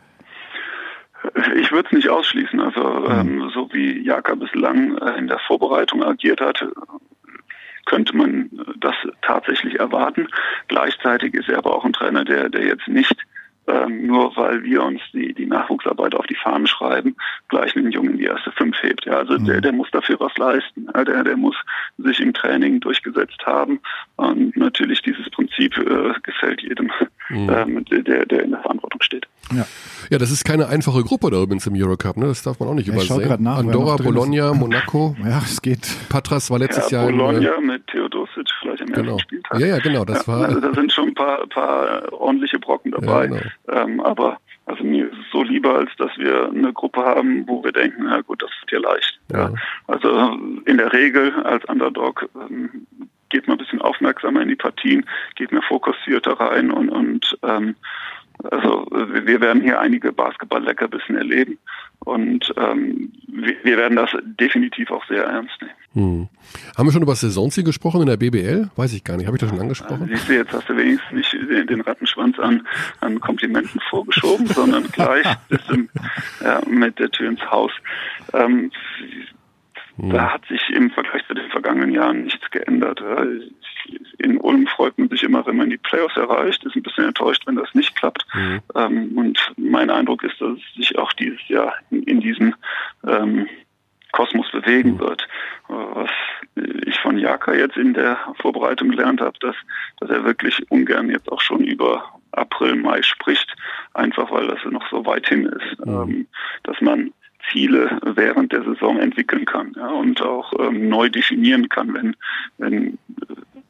[1.55, 2.59] Ich würde es nicht ausschließen.
[2.59, 3.41] Also Mhm.
[3.41, 6.65] ähm, so wie Jaka bislang äh, in der Vorbereitung agiert hat,
[7.85, 10.27] könnte man das tatsächlich erwarten.
[10.67, 13.15] Gleichzeitig ist er aber auch ein Trainer, der, der jetzt nicht
[13.69, 17.15] ähm, nur weil wir uns die, die Nachwuchsarbeit auf die Fahnen schreiben,
[17.49, 19.05] gleich einen Jungen die erste Fünf hebt.
[19.05, 20.87] Ja, also der, der muss dafür was leisten.
[20.93, 21.55] Ja, der, der muss
[21.97, 23.79] sich im Training durchgesetzt haben.
[24.15, 26.91] Und natürlich dieses Prinzip äh, gefällt jedem,
[27.31, 29.27] ähm, der, der in der Verantwortung steht.
[29.55, 29.65] Ja.
[30.09, 32.27] Ja, das ist keine einfache Gruppe da übrigens im Eurocup, ne?
[32.27, 33.29] Das darf man auch nicht Ja, ich schau übersehen.
[33.29, 34.13] grad nach, Andorra, drin ist.
[34.13, 35.87] Bologna, Monaco, ja, es geht.
[36.09, 39.11] Patras war letztes Ja, Jahr in, äh, Bologna mit Theodosic vielleicht am Genau.
[39.13, 39.59] ersten Spieltag.
[39.59, 43.25] Ja, ja, genau, das war- Also da sind schon ein paar, paar ordentliche Brocken dabei.
[43.25, 43.41] Ja, genau.
[43.85, 47.63] ähm, aber also mir ist es so lieber, als dass wir eine Gruppe haben, wo
[47.63, 49.19] wir denken, na gut, das wird hier leicht.
[49.31, 49.49] Ja.
[49.49, 49.53] Ja.
[49.87, 52.85] Also in der Regel als Underdog ähm,
[53.29, 55.05] geht man ein bisschen aufmerksamer in die Partien,
[55.35, 57.75] geht mehr fokussierter rein und, und ähm,
[58.43, 61.57] also wir werden hier einige Basketball-Leckerbissen erleben
[61.99, 65.73] und ähm, wir, werden das definitiv auch sehr ernst nehmen.
[65.93, 66.29] Hm.
[66.77, 68.69] Haben wir schon über das Saisonziel gesprochen in der BBL?
[68.77, 69.25] Weiß ich gar nicht.
[69.25, 70.07] Habe ich das schon angesprochen?
[70.09, 72.65] Siehst du, jetzt hast du wenigstens nicht den, den Rattenschwanz an,
[73.01, 75.89] an Komplimenten vorgeschoben, sondern gleich bis im,
[76.41, 77.71] ja, mit der Tür ins Haus.
[78.33, 78.71] Ähm,
[80.01, 83.01] Da hat sich im Vergleich zu den vergangenen Jahren nichts geändert.
[84.17, 87.43] In Ulm freut man sich immer, wenn man die Playoffs erreicht, ist ein bisschen enttäuscht,
[87.45, 88.25] wenn das nicht klappt.
[88.75, 92.55] Ähm, Und mein Eindruck ist, dass es sich auch dieses Jahr in, diesem
[93.05, 93.47] ähm,
[94.11, 95.27] Kosmos bewegen wird.
[95.69, 96.11] Äh, Was
[96.55, 99.55] ich von Jaka jetzt in der Vorbereitung gelernt habe, dass,
[99.99, 103.55] dass er wirklich ungern jetzt auch schon über April, Mai spricht,
[103.93, 106.27] einfach weil das noch so weit hin ist, ähm,
[106.63, 107.11] dass man
[107.51, 112.15] Ziele während der Saison entwickeln kann ja, und auch ähm, neu definieren kann, wenn,
[112.57, 112.97] wenn,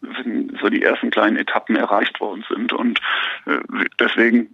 [0.01, 2.73] wenn so die ersten kleinen Etappen erreicht worden sind.
[2.73, 2.99] Und
[3.45, 3.59] äh,
[3.99, 4.49] deswegen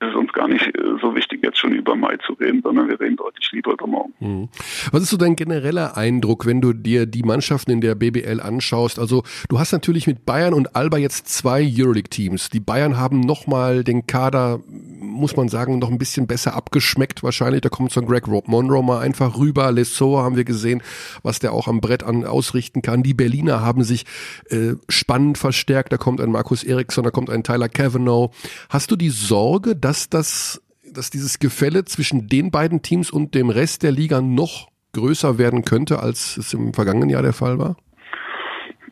[0.00, 2.88] ist es uns gar nicht äh, so wichtig, jetzt schon über Mai zu reden, sondern
[2.88, 4.14] wir reden deutlich lieber über morgen.
[4.18, 4.48] Hm.
[4.92, 8.98] Was ist so dein genereller Eindruck, wenn du dir die Mannschaften in der BBL anschaust?
[9.00, 12.48] Also du hast natürlich mit Bayern und Alba jetzt zwei Euroleague-Teams.
[12.50, 14.60] Die Bayern haben nochmal den Kader,
[15.00, 17.62] muss man sagen, noch ein bisschen besser abgeschmeckt wahrscheinlich.
[17.62, 19.72] Da kommt so ein Greg Monroe mal einfach rüber.
[19.72, 20.80] Lesor haben wir gesehen,
[21.24, 23.02] was der auch am Brett an ausrichten kann.
[23.02, 24.04] Die Berliner haben sich
[24.50, 25.92] äh, spannend verstärkt.
[25.92, 28.30] Da kommt ein Markus Eriksson, da kommt ein Tyler Cavanaugh.
[28.68, 30.62] Hast du die Sorge, dass das
[30.94, 35.64] dass dieses Gefälle zwischen den beiden Teams und dem Rest der Liga noch größer werden
[35.64, 37.76] könnte, als es im vergangenen Jahr der Fall war?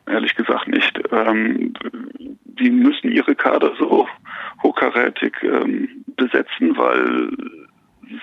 [0.07, 1.01] Ehrlich gesagt nicht.
[1.11, 1.74] Ähm,
[2.44, 4.07] die müssen ihre Kader so
[4.62, 7.30] hochkarätig ähm, besetzen, weil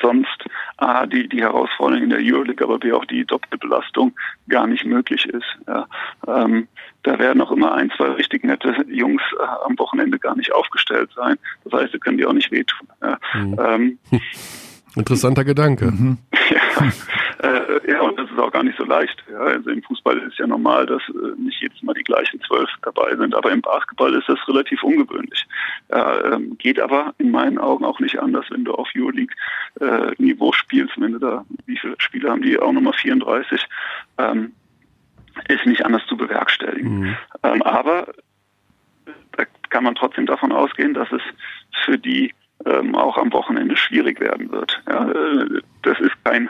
[0.02, 0.46] sonst
[0.78, 4.14] A, die, die Herausforderung in der Euroleague, aber B, auch die Doppelbelastung
[4.48, 5.58] gar nicht möglich ist.
[5.68, 5.88] Ja.
[6.28, 6.68] Ähm,
[7.04, 11.12] da werden auch immer ein, zwei richtig nette Jungs äh, am Wochenende gar nicht aufgestellt
[11.16, 11.38] sein.
[11.66, 12.88] Das heißt, sie können die auch nicht wehtun.
[13.02, 13.18] Ja.
[13.42, 14.00] Ähm,
[14.96, 15.92] Interessanter Gedanke.
[16.50, 16.92] ja,
[17.40, 19.24] äh, ja, und das ist auch gar nicht so leicht.
[19.32, 22.70] Ja, also im Fußball ist ja normal, dass äh, nicht jedes Mal die gleichen zwölf
[22.84, 25.48] dabei sind, aber im Basketball ist das relativ ungewöhnlich.
[25.90, 30.94] Ja, ähm, geht aber in meinen Augen auch nicht anders, wenn du auf Euroleague-Niveau spielst,
[31.02, 33.66] wenn du da, wie viele Spieler haben die, auch Nummer 34,
[34.20, 34.54] ähm,
[35.48, 37.18] ist nicht anders zu bewerkstelligen.
[37.44, 38.08] Ähm, aber
[39.34, 41.22] da kann man trotzdem davon ausgehen, dass es
[41.86, 42.34] für die
[42.66, 44.82] ähm, auch am Wochenende schwierig werden wird.
[44.88, 46.50] Ja, äh, das ist kein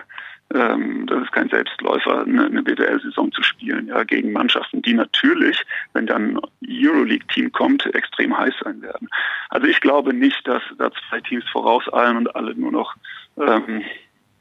[0.54, 5.64] ähm, das ist kein Selbstläufer, eine, eine BWL-Saison zu spielen, ja, gegen Mannschaften, die natürlich,
[5.94, 9.10] wenn dann ein Euroleague-Team kommt, extrem heiß sein werden.
[9.50, 12.96] Also ich glaube nicht, dass da zwei Teams vorauseilen und alle nur noch
[13.38, 13.84] ähm,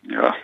[0.03, 0.35] ja,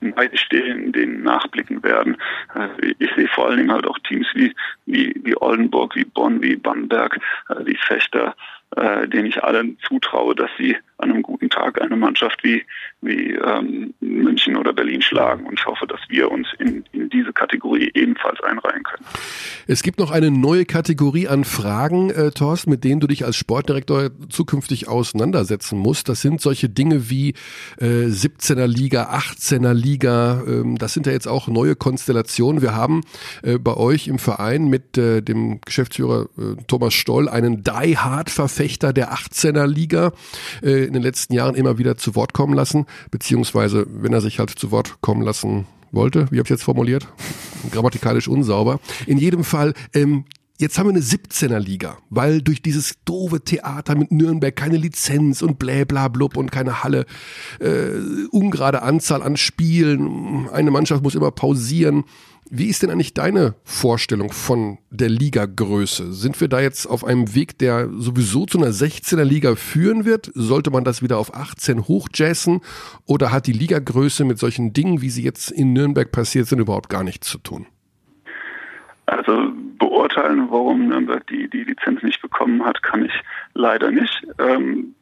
[0.00, 2.16] neidisch stehen, denen nachblicken werden.
[2.54, 4.54] Äh, Ich sehe vor allen Dingen halt auch Teams wie,
[4.86, 7.18] wie, wie Oldenburg, wie Bonn, wie Bamberg,
[7.48, 8.34] äh, wie Fechter,
[8.76, 12.64] äh, denen ich allen zutraue, dass sie an einem guten Tag eine Mannschaft wie,
[13.02, 15.46] wie ähm, München oder Berlin schlagen.
[15.46, 19.04] Und ich hoffe, dass wir uns in, in diese Kategorie ebenfalls einreihen können.
[19.66, 23.36] Es gibt noch eine neue Kategorie an Fragen, äh, Thorsten, mit denen du dich als
[23.36, 26.08] Sportdirektor zukünftig auseinandersetzen musst.
[26.08, 27.34] Das sind solche Dinge wie
[27.78, 30.42] äh, 17er Liga, 18er Liga.
[30.46, 32.62] Ähm, das sind ja jetzt auch neue Konstellationen.
[32.62, 33.02] Wir haben
[33.42, 39.12] äh, bei euch im Verein mit äh, dem Geschäftsführer äh, Thomas Stoll einen Die-Hard-Verfechter der
[39.12, 40.12] 18er Liga
[40.62, 44.38] äh, in den letzten Jahren immer wieder zu Wort kommen lassen, beziehungsweise wenn er sich
[44.38, 47.08] halt zu Wort kommen lassen wollte, wie habe ich jetzt formuliert?
[47.70, 48.80] Grammatikalisch unsauber.
[49.06, 50.24] In jedem Fall, ähm,
[50.58, 55.42] jetzt haben wir eine 17er Liga, weil durch dieses doofe Theater mit Nürnberg keine Lizenz
[55.42, 57.06] und blä bla blub und keine Halle,
[57.60, 57.88] äh,
[58.30, 62.04] ungerade Anzahl an Spielen, eine Mannschaft muss immer pausieren.
[62.48, 66.12] Wie ist denn eigentlich deine Vorstellung von der Ligagröße?
[66.12, 70.30] Sind wir da jetzt auf einem Weg, der sowieso zu einer 16er Liga führen wird?
[70.34, 72.60] Sollte man das wieder auf 18 hochjassen?
[73.04, 76.88] Oder hat die Ligagröße mit solchen Dingen, wie sie jetzt in Nürnberg passiert sind, überhaupt
[76.88, 77.66] gar nichts zu tun?
[79.06, 83.12] Also beurteilen, warum Nürnberg die, die Lizenz nicht bekommen hat, kann ich
[83.54, 84.26] leider nicht.
[84.38, 84.94] Ähm,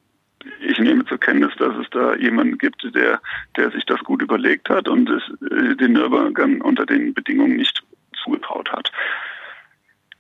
[0.61, 3.21] ich nehme zur Kenntnis, dass es da jemanden gibt, der,
[3.57, 7.83] der sich das gut überlegt hat und es äh, den Nürnbergern unter den Bedingungen nicht
[8.23, 8.91] zugetraut hat.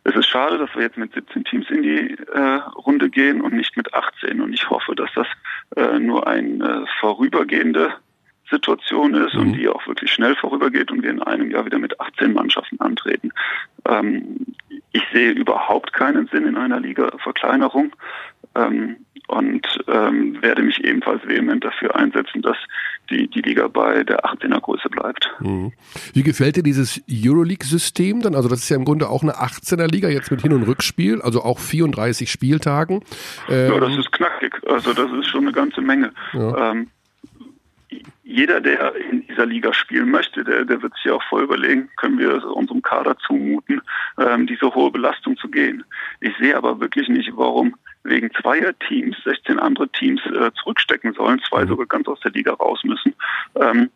[0.07, 3.55] Es ist schade, dass wir jetzt mit 17 Teams in die äh, Runde gehen und
[3.55, 4.41] nicht mit 18.
[4.43, 5.27] Und ich hoffe, dass das
[5.77, 7.95] äh, nur eine vorübergehende
[8.51, 9.41] Situation ist mhm.
[9.41, 12.81] und die auch wirklich schnell vorübergeht und wir in einem Jahr wieder mit 18 Mannschaften
[12.81, 13.33] antreten.
[13.89, 14.47] Ähm,
[14.93, 17.95] ich sehe überhaupt keinen Sinn in einer Liga-Verkleinerung.
[18.55, 22.57] Ähm, und ähm, werde mich ebenfalls vehement dafür einsetzen, dass
[23.11, 25.31] die, die Liga bei der 18er Größe bleibt.
[25.41, 25.73] Mhm.
[26.13, 28.35] Wie gefällt dir dieses Euroleague-System dann?
[28.35, 31.23] Also das ist ja im Grunde auch eine 18er Liga jetzt mit Hin- und Rückspiel,
[31.23, 33.03] also auch 34 Spieltagen.
[33.49, 34.61] Ähm, ja, das ist knackig.
[34.67, 36.13] Also das ist schon eine ganze Menge.
[36.35, 36.73] Ja.
[38.27, 42.19] Jeder, der in dieser Liga spielen möchte, der, der wird sich auch voll überlegen, können
[42.19, 43.83] wir unserem Kader zumuten,
[44.19, 45.85] ähm, diese hohe Belastung zu gehen.
[46.21, 51.41] Ich sehe aber wirklich nicht, warum wegen zweier Teams 16 andere Teams äh, zurückstecken sollen,
[51.47, 51.69] zwei mhm.
[51.69, 53.15] sogar ganz aus der Liga raus müssen.
[53.57, 53.91] Ähm,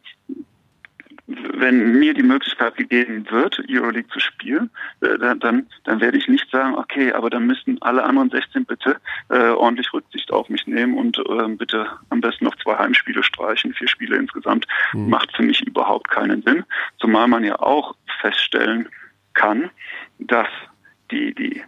[1.28, 4.70] wenn mir die Möglichkeit gegeben wird, Euroleague zu spielen,
[5.00, 8.96] äh, dann, dann werde ich nicht sagen, okay, aber dann müssten alle anderen 16 bitte
[9.28, 13.74] äh, ordentlich Rücksicht auf mich nehmen und äh, bitte am besten noch zwei Heimspiele streichen,
[13.74, 15.10] vier Spiele insgesamt, mhm.
[15.10, 16.64] macht für mich überhaupt keinen Sinn.
[16.98, 18.88] Zumal man ja auch feststellen
[19.34, 19.70] kann,
[20.18, 20.48] dass
[21.10, 21.62] die, die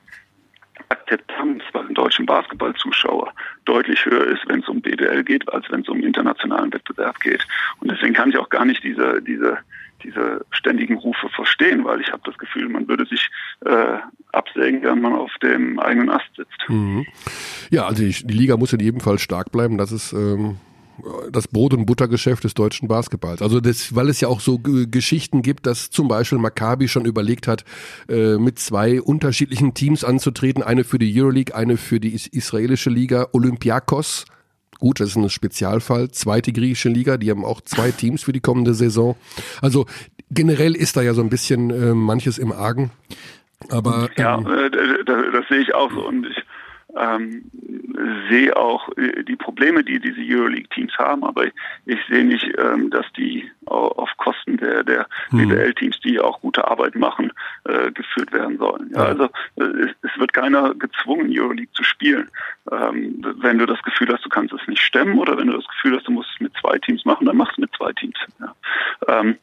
[0.91, 3.33] Akzeptanz bei den deutschen Basketballzuschauer
[3.65, 7.47] deutlich höher ist, wenn es um BBL geht, als wenn es um internationalen Wettbewerb geht.
[7.81, 9.59] Und deswegen kann ich auch gar nicht diese, diese,
[10.03, 13.31] diese ständigen Rufe verstehen, weil ich habe das Gefühl, man würde sich
[13.65, 13.99] äh,
[14.33, 16.69] absägen, wenn man auf dem eigenen Ast sitzt.
[16.69, 17.07] Mhm.
[17.71, 19.79] Ja, also die, die, Liga muss in jedem Fall stark bleiben.
[19.79, 20.57] Das ist ähm,
[21.31, 23.43] das Brot- und Buttergeschäft des deutschen Basketballs.
[23.43, 27.47] Also das, weil es ja auch so Geschichten gibt, dass zum Beispiel Maccabi schon überlegt
[27.47, 27.65] hat,
[28.09, 30.63] äh, mit zwei unterschiedlichen Teams anzutreten.
[30.63, 33.29] Eine für die Euroleague, eine für die israelische Liga.
[33.33, 34.25] Olympiakos,
[34.79, 36.11] gut, das ist ein Spezialfall.
[36.11, 39.17] Zweite griechische Liga, die haben auch zwei Teams für die kommende Saison.
[39.61, 39.87] Also
[40.31, 42.91] generell ist da ja so ein bisschen äh, manches im Argen.
[43.69, 44.71] Aber ähm, ja, äh,
[45.05, 46.37] das, das sehe ich auch so und ich
[46.97, 47.51] ähm,
[48.29, 51.47] sehe auch äh, die Probleme, die diese Euroleague-Teams haben, aber
[51.87, 55.49] ich, sehe nicht, ähm, dass die auf Kosten der, der hm.
[55.49, 57.33] BWL-Teams, die auch gute Arbeit machen,
[57.65, 58.91] äh, geführt werden sollen.
[58.93, 59.25] Ja, also
[59.57, 62.29] äh, es, es, wird keiner gezwungen, Euroleague zu spielen.
[62.71, 65.67] Ähm, wenn du das Gefühl hast, du kannst es nicht stemmen oder wenn du das
[65.69, 68.19] Gefühl hast, du musst es mit zwei Teams machen, dann machst du mit zwei Teams.
[68.41, 68.55] Ja.
[69.09, 69.37] Ähm,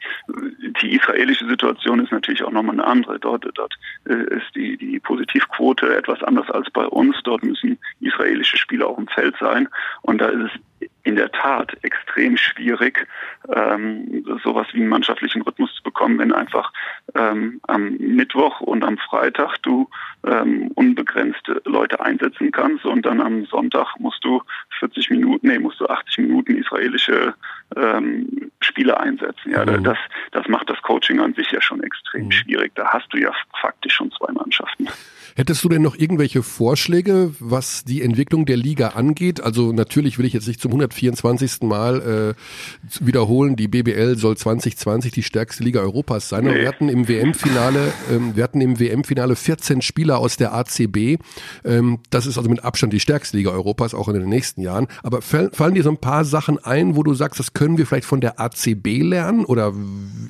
[0.82, 3.20] die israelische Situation ist natürlich auch nochmal eine andere.
[3.20, 3.76] Dort, dort
[4.06, 7.16] äh, ist die, die Positivquote etwas anders als bei uns.
[7.24, 9.68] Dort müssen israelische Spieler auf dem Feld sein.
[10.02, 13.08] Und da ist es in der Tat extrem schwierig,
[13.50, 16.74] ähm, sowas wie einen mannschaftlichen Rhythmus zu bekommen, wenn einfach
[17.16, 19.90] ähm, am Mittwoch und am Freitag du
[20.26, 24.42] ähm, unbegrenzte Leute einsetzen kannst und dann am Sonntag musst du
[24.80, 27.34] 40 Minuten, nee, musst du 80 Minuten israelische
[27.78, 29.52] ähm, Spieler einsetzen.
[29.52, 29.86] Ja, mhm.
[29.86, 29.98] das,
[30.32, 32.32] das macht das Coaching an sich ja schon extrem mhm.
[32.32, 32.74] schwierig.
[32.76, 33.32] Da hast du ja
[33.62, 34.90] faktisch schon zwei Mannschaften.
[35.38, 39.40] Hättest du denn noch irgendwelche Vorschläge, was die Entwicklung der Liga angeht?
[39.40, 41.62] Also natürlich will ich jetzt nicht zum 124.
[41.62, 46.46] Mal äh, wiederholen, die BBL soll 2020 die stärkste Liga Europas sein.
[46.46, 46.56] Nee.
[46.56, 51.20] Wir hatten im WM-Finale, ähm, wir hatten im WM-Finale 14 Spieler aus der ACB.
[51.64, 54.88] Ähm, das ist also mit Abstand die stärkste Liga Europas, auch in den nächsten Jahren.
[55.04, 58.06] Aber fallen dir so ein paar Sachen ein, wo du sagst, das können wir vielleicht
[58.06, 59.72] von der ACB lernen oder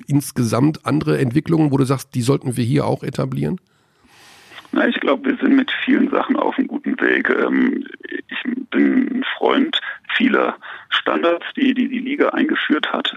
[0.08, 3.58] insgesamt andere Entwicklungen, wo du sagst, die sollten wir hier auch etablieren?
[4.72, 7.30] Na, ich glaube, wir sind mit vielen Sachen auf einem guten Weg.
[7.30, 7.86] Ähm,
[8.28, 9.80] ich bin ein Freund
[10.16, 10.58] vieler
[10.90, 13.16] Standards, die die, die Liga eingeführt hat.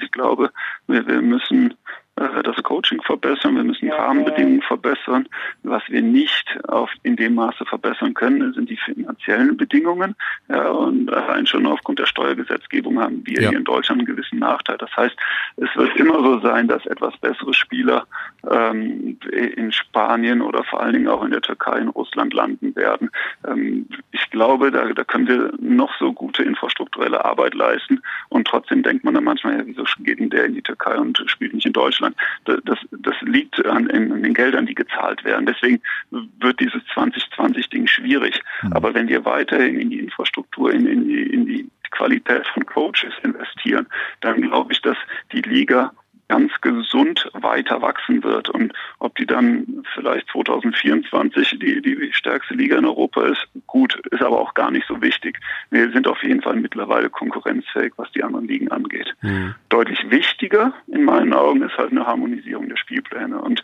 [0.00, 0.50] Ich glaube,
[0.86, 1.74] wir, wir müssen äh,
[2.16, 5.28] das Coaching verbessern, wir müssen Rahmenbedingungen verbessern.
[5.62, 10.14] Was wir nicht auf, in dem Maße verbessern können, sind die finanziellen Bedingungen.
[10.48, 13.48] Ja, und allein schon aufgrund der Steuergesetzgebung haben wir ja.
[13.48, 14.76] hier in Deutschland einen gewissen Nachteil.
[14.78, 15.16] Das heißt,
[15.56, 18.06] es wird immer so sein, dass etwas bessere Spieler
[18.50, 23.10] ähm, in Spanien oder vor allen Dingen auch in der Türkei, in Russland landen werden.
[23.46, 28.82] Ähm, ich glaube, da, da können wir noch so gute infrastrukturelle Arbeit leisten und trotzdem
[28.82, 31.66] denkt man dann manchmal, ja, wieso geht denn der in die Türkei und spielt nicht
[31.66, 32.16] in Deutschland?
[32.44, 35.46] Das, das liegt an, an den Geldern, die gezahlt werden.
[35.46, 35.80] Deswegen
[36.10, 38.40] wird dieses 2020-Ding schwierig.
[38.62, 38.72] Mhm.
[38.72, 43.12] Aber wenn wir weiterhin in die Infrastruktur, in, in, die, in die Qualität von Coaches
[43.22, 43.86] investieren,
[44.20, 44.96] dann glaube ich, dass
[45.32, 45.92] die Liga
[46.32, 52.78] ganz gesund weiter wachsen wird und ob die dann vielleicht 2024 die, die stärkste Liga
[52.78, 55.38] in Europa ist, gut, ist aber auch gar nicht so wichtig.
[55.68, 59.14] Wir sind auf jeden Fall mittlerweile konkurrenzfähig, was die anderen Ligen angeht.
[59.20, 59.54] Mhm.
[59.68, 63.62] Deutlich wichtiger in meinen Augen ist halt eine Harmonisierung der Spielpläne und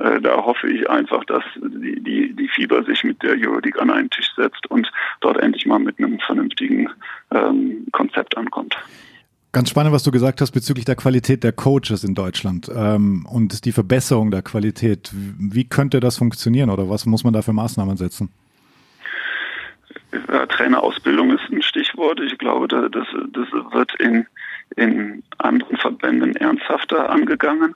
[0.00, 3.92] äh, da hoffe ich einfach, dass die, die, die Fieber sich mit der Euroleague an
[3.92, 4.90] einen Tisch setzt und
[5.20, 6.90] dort endlich mal mit einem vernünftigen
[7.30, 8.76] ähm, Konzept ankommt.
[9.50, 13.64] Ganz spannend, was du gesagt hast bezüglich der Qualität der Coaches in Deutschland ähm, und
[13.64, 15.10] die Verbesserung der Qualität.
[15.12, 18.28] Wie könnte das funktionieren oder was muss man da für Maßnahmen setzen?
[20.30, 22.20] Ja, Trainerausbildung ist ein Stichwort.
[22.20, 24.26] Ich glaube, das, das wird in,
[24.76, 27.74] in anderen Verbänden ernsthafter angegangen.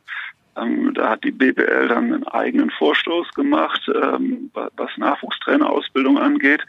[0.57, 6.61] Ähm, da hat die BBL dann einen eigenen Vorstoß gemacht, ähm, was Nachwuchstrainerausbildung angeht.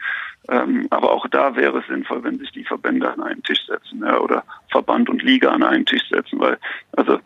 [0.48, 4.02] Ähm, aber auch da wäre es sinnvoll, wenn sich die Verbände an einen Tisch setzen
[4.04, 6.58] ja, oder Verband und Liga an einen Tisch setzen, weil
[6.92, 7.18] also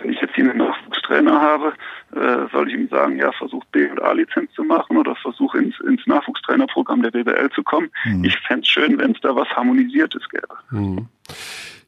[0.00, 1.74] wenn ich jetzt hier einen Nachwuchstrainer habe,
[2.14, 5.78] äh, soll ich ihm sagen, ja, versuch B und A-Lizenz zu machen oder versuch ins,
[5.80, 7.90] ins Nachwuchstrainerprogramm der BBL zu kommen.
[8.04, 8.24] Mhm.
[8.24, 10.56] Ich fände es schön, wenn es da was Harmonisiertes gäbe.
[10.70, 11.06] Mhm.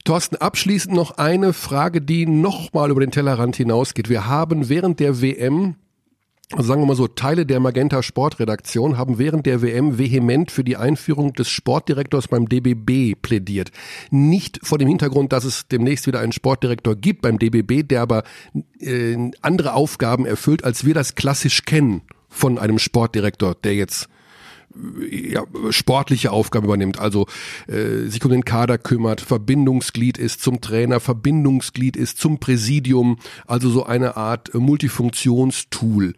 [0.03, 4.09] Thorsten, abschließend noch eine Frage, die nochmal über den Tellerrand hinausgeht.
[4.09, 5.75] Wir haben während der WM
[6.51, 10.63] also sagen wir mal so, Teile der Magenta Sportredaktion haben während der WM vehement für
[10.63, 13.71] die Einführung des Sportdirektors beim DBB plädiert.
[14.11, 18.23] Nicht vor dem Hintergrund, dass es demnächst wieder einen Sportdirektor gibt beim DBB, der aber
[18.79, 24.07] äh, andere Aufgaben erfüllt, als wir das klassisch kennen von einem Sportdirektor, der jetzt
[25.09, 27.27] ja, sportliche Aufgaben übernimmt, also
[27.67, 33.17] äh, sich um den Kader kümmert, Verbindungsglied ist zum Trainer, Verbindungsglied ist zum Präsidium,
[33.47, 36.15] also so eine Art Multifunktionstool.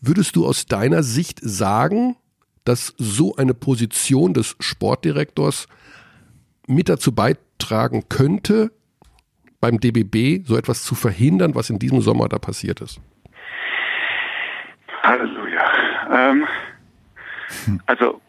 [0.00, 2.16] Würdest du aus deiner Sicht sagen,
[2.64, 5.66] dass so eine Position des Sportdirektors
[6.66, 8.72] mit dazu beitragen könnte,
[9.60, 13.00] beim DBB so etwas zu verhindern, was in diesem Sommer da passiert ist?
[15.02, 15.62] Halleluja.
[16.12, 16.48] Ähm, hm.
[17.86, 18.20] Also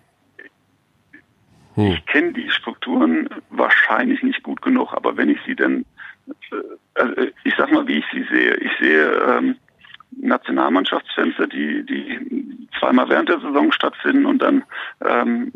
[1.76, 1.92] hm.
[1.92, 5.86] ich kenne die Strukturen wahrscheinlich nicht gut genug, aber wenn ich sie denn,
[6.52, 6.56] äh,
[6.96, 7.14] also
[7.44, 8.56] ich sag mal, wie ich sie sehe.
[8.56, 9.56] Ich sehe ähm,
[10.20, 14.64] Nationalmannschaftsfenster, die, die zweimal während der Saison stattfinden und dann
[15.06, 15.52] ähm,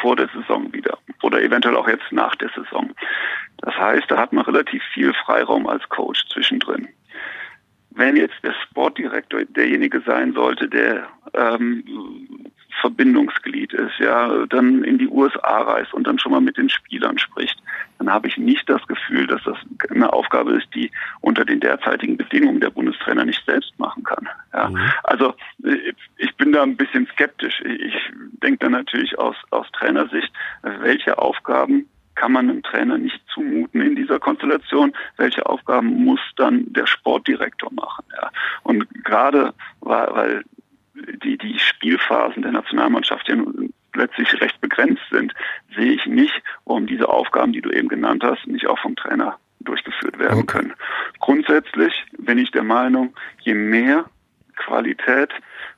[0.00, 2.90] vor der Saison wieder oder eventuell auch jetzt nach der Saison.
[3.58, 6.88] Das heißt, da hat man relativ viel Freiraum als Coach zwischendrin.
[7.90, 11.84] Wenn jetzt der Sportdirektor derjenige sein sollte, der ähm,
[12.80, 17.18] Verbindungsglied ist, ja, dann in die USA reist und dann schon mal mit den Spielern
[17.18, 17.60] spricht,
[17.98, 19.56] dann habe ich nicht das Gefühl, dass das
[19.90, 20.90] eine Aufgabe ist, die
[21.20, 24.28] unter den derzeitigen Bedingungen der Bundestrainer nicht selbst machen kann.
[24.52, 24.70] Ja.
[24.70, 24.78] Mhm.
[25.04, 25.34] Also
[26.16, 27.60] ich bin da ein bisschen skeptisch.
[27.62, 27.94] Ich
[28.42, 33.96] denke da natürlich aus, aus Trainersicht, welche Aufgaben kann man einem Trainer nicht zumuten in
[33.96, 34.92] dieser Konstellation.
[35.16, 38.04] Welche Aufgaben muss dann der Sportdirektor machen?
[38.14, 38.30] Ja.
[38.62, 40.44] Und gerade weil, weil
[41.22, 43.36] die, die Spielphasen der Nationalmannschaft ja
[43.94, 45.34] letztlich recht begrenzt sind,
[45.74, 49.38] sehe ich nicht, warum diese Aufgaben, die du eben genannt hast, nicht auch vom Trainer
[49.60, 50.58] durchgeführt werden okay.
[50.58, 50.74] können.
[51.18, 54.06] Grundsätzlich bin ich der Meinung, je mehr
[54.60, 55.30] Qualität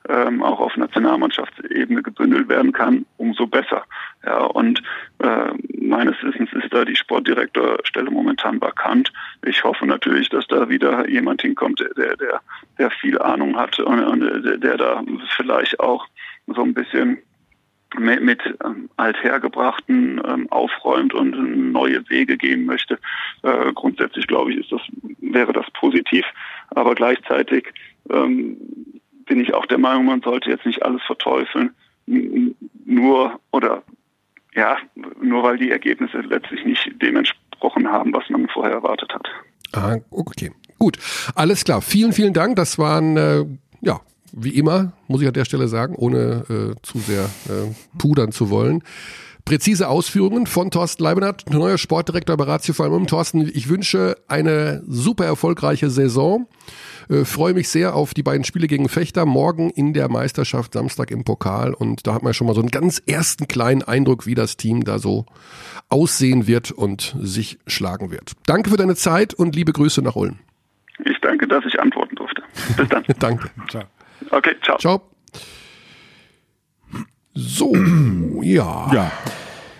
[0.09, 3.83] ähm, auch auf Nationalmannschaftsebene gebündelt werden kann, umso besser.
[4.25, 4.81] Ja, und
[5.19, 9.11] äh, meines Wissens ist da die Sportdirektorstelle momentan vakant.
[9.45, 12.41] Ich hoffe natürlich, dass da wieder jemand hinkommt, der, der,
[12.77, 15.03] der viel Ahnung hat und, und der, der da
[15.35, 16.05] vielleicht auch
[16.47, 17.19] so ein bisschen
[17.97, 22.99] mit, mit ähm, althergebrachten ähm, aufräumt und neue Wege gehen möchte.
[23.43, 24.81] Äh, grundsätzlich glaube ich, ist das
[25.19, 26.25] wäre das positiv,
[26.71, 27.73] aber gleichzeitig
[28.09, 28.57] ähm,
[29.25, 31.71] bin ich auch der Meinung, man sollte jetzt nicht alles verteufeln,
[32.05, 33.83] nur oder
[34.55, 34.77] ja,
[35.21, 39.27] nur weil die Ergebnisse letztlich nicht dem entsprochen haben, was man vorher erwartet hat.
[39.71, 40.51] Ah, okay.
[40.77, 40.97] Gut,
[41.33, 41.81] alles klar.
[41.81, 42.55] Vielen, vielen Dank.
[42.55, 43.45] Das waren äh,
[43.81, 44.01] ja
[44.33, 48.49] wie immer, muss ich an der Stelle sagen, ohne äh, zu sehr äh, pudern zu
[48.49, 48.83] wollen.
[49.45, 53.07] Präzise Ausführungen von Thorsten Leibenhardt, neuer Sportdirektor bei Ratio Falmum.
[53.07, 56.47] Thorsten, ich wünsche eine super erfolgreiche Saison.
[57.09, 59.25] Äh, freue mich sehr auf die beiden Spiele gegen Fechter.
[59.25, 61.73] Morgen in der Meisterschaft, Samstag im Pokal.
[61.73, 64.85] Und da hat man schon mal so einen ganz ersten kleinen Eindruck, wie das Team
[64.85, 65.25] da so
[65.89, 68.31] aussehen wird und sich schlagen wird.
[68.45, 70.39] Danke für deine Zeit und liebe Grüße nach Ulm.
[71.03, 72.43] Ich danke, dass ich antworten durfte.
[72.77, 73.03] Bis dann.
[73.19, 73.49] danke.
[73.69, 73.83] Ciao.
[74.31, 74.77] Okay, ciao.
[74.77, 75.12] Ciao.
[77.33, 77.75] So,
[78.41, 78.91] ja.
[78.93, 79.11] Ja.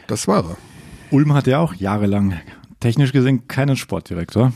[0.08, 0.58] Das war er.
[1.12, 2.40] Ulm hat ja auch jahrelang
[2.80, 4.52] technisch gesehen keinen Sportdirektor.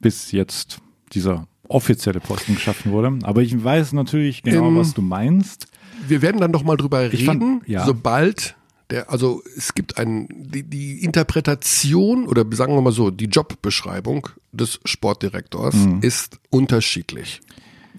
[0.00, 0.78] Bis jetzt
[1.12, 3.18] dieser offizielle Posten geschaffen wurde.
[3.22, 5.66] Aber ich weiß natürlich genau, ähm, was du meinst.
[6.06, 7.84] Wir werden dann doch mal drüber ich reden, fand, ja.
[7.84, 8.54] sobald
[8.90, 14.28] Der, also es gibt ein, die, die Interpretation oder sagen wir mal so, die Jobbeschreibung
[14.52, 15.98] des Sportdirektors Mhm.
[16.02, 17.40] ist unterschiedlich.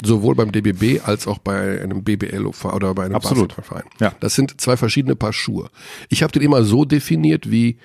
[0.03, 3.49] Sowohl beim DBB als auch bei einem BBL oder bei einem Absolut.
[3.55, 3.89] Basketballverein.
[3.99, 4.13] Ja.
[4.19, 5.69] Das sind zwei verschiedene Paar Schuhe.
[6.09, 7.77] Ich habe den immer so definiert wie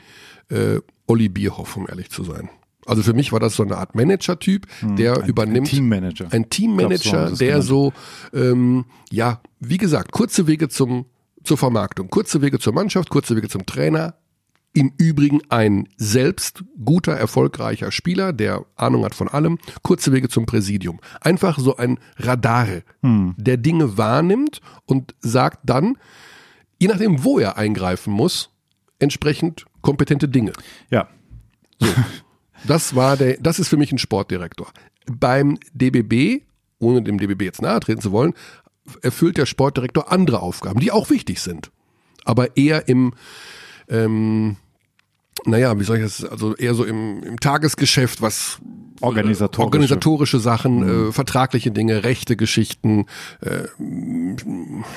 [0.50, 2.48] äh, Olli Bierhoff, um ehrlich zu sein.
[2.84, 5.22] Also für mich war das so eine Art Manager-Typ, der Hm.
[5.22, 5.68] Ein- übernimmt.
[5.68, 6.26] Ein Teammanager.
[6.32, 7.92] Ein Teammanager, so der so,
[8.34, 11.06] ähm, ja, wie gesagt, kurze Wege zum,
[11.44, 14.14] zur Vermarktung, kurze Wege zur Mannschaft, kurze Wege zum Trainer.
[14.75, 20.47] Im Übrigen ein selbst guter, erfolgreicher Spieler, der Ahnung hat von allem, kurze Wege zum
[20.47, 21.01] Präsidium.
[21.20, 22.68] Einfach so ein Radar,
[23.03, 23.35] Hm.
[23.37, 25.99] der Dinge wahrnimmt und sagt dann,
[26.79, 28.51] je nachdem, wo er eingreifen muss,
[28.99, 30.53] entsprechend kompetente Dinge.
[30.91, 31.09] Ja.
[32.66, 34.73] Das war der, das ist für mich ein Sportdirektor.
[35.11, 36.45] Beim DBB,
[36.79, 38.35] ohne dem DBB jetzt nahe treten zu wollen,
[39.03, 41.70] erfüllt der Sportdirektor andere Aufgaben, die auch wichtig sind.
[42.25, 43.14] Aber eher im,
[43.89, 44.57] ähm,
[45.45, 48.59] naja, wie soll ich das, also eher so im, im Tagesgeschäft, was
[49.01, 49.64] Organisatorische.
[49.64, 53.07] organisatorische Sachen, äh, vertragliche Dinge, rechte Geschichten,
[53.40, 53.64] äh,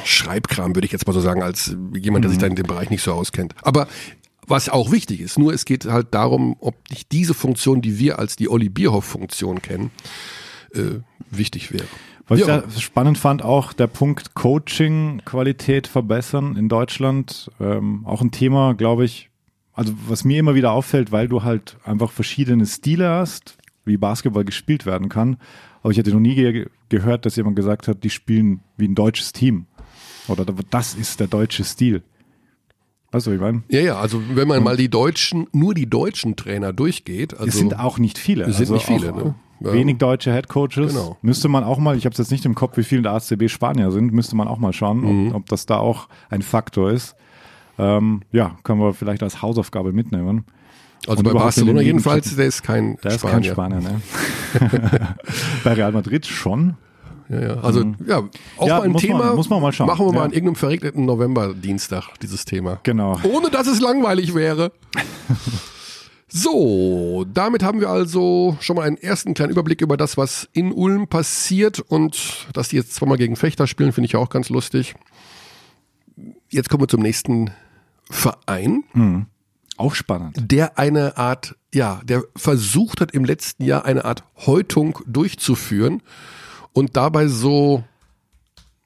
[0.03, 2.89] Schreibkram, würde ich jetzt mal so sagen, als jemand, der sich da in dem Bereich
[2.89, 3.55] nicht so auskennt.
[3.63, 3.87] Aber
[4.47, 8.19] was auch wichtig ist, nur es geht halt darum, ob nicht diese Funktion, die wir
[8.19, 9.89] als die Olli Bierhoff-Funktion kennen,
[10.73, 10.99] äh,
[11.31, 11.87] wichtig wäre.
[12.27, 12.63] Was Ja.
[12.75, 17.51] ich spannend fand, auch der Punkt Coaching, Qualität verbessern in Deutschland.
[17.59, 19.29] Ähm, auch ein Thema, glaube ich,
[19.75, 24.45] also was mir immer wieder auffällt, weil du halt einfach verschiedene Stile hast, wie Basketball
[24.45, 25.37] gespielt werden kann.
[25.83, 28.95] Aber ich hätte noch nie ge gehört, dass jemand gesagt hat, die spielen wie ein
[28.95, 29.65] deutsches Team.
[30.27, 32.03] Oder das ist der deutsche Stil.
[33.11, 33.63] Weißt du, wie ich meine?
[33.69, 37.57] Ja, ja, also wenn man mal die deutschen, nur die deutschen Trainer durchgeht, also es
[37.57, 38.43] sind auch nicht viele.
[38.45, 39.35] Es sind nicht viele, auch, ne?
[39.61, 40.93] Wenig deutsche Headcoaches.
[40.93, 41.17] Genau.
[41.21, 43.47] Müsste man auch mal, ich habe es jetzt nicht im Kopf, wie viele der ACB
[43.49, 45.27] Spanier sind, müsste man auch mal schauen, Mhm.
[45.29, 47.15] ob, ob das da auch ein Faktor ist.
[47.77, 50.45] Ähm, ja, können wir vielleicht als Hausaufgabe mitnehmen.
[51.07, 53.79] also und bei Barcelona den jedenfalls, der ist kein Der ist kein Spanier.
[53.79, 54.01] Spanier, ne?
[55.63, 56.75] Bei Real Madrid schon.
[57.27, 57.53] Ja, ja.
[57.61, 58.23] Also ja,
[58.57, 59.35] auch Ja, mal ein muss man- Thema.
[59.35, 59.87] muss man mal schauen.
[59.87, 62.79] Machen wir mal an irgendeinem verregneten November-Dienstag dieses Thema.
[62.83, 63.19] Genau.
[63.23, 64.71] Ohne dass es langweilig wäre.
[66.27, 70.73] So, damit haben wir also schon mal einen ersten kleinen Überblick über das, was in
[70.73, 74.49] Ulm passiert und dass die jetzt zweimal gegen Fechter spielen, finde ich ja auch ganz
[74.49, 74.95] lustig.
[76.49, 77.51] Jetzt kommen wir zum nächsten
[78.09, 79.27] Verein,
[79.77, 80.37] Auch spannend.
[80.51, 86.01] der eine Art, ja, der versucht hat im letzten Jahr eine Art Häutung durchzuführen
[86.73, 87.83] und dabei so,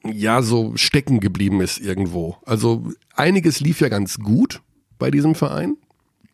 [0.06, 2.38] ja, so stecken geblieben ist irgendwo.
[2.46, 4.62] Also einiges lief ja ganz gut
[4.98, 5.76] bei diesem Verein.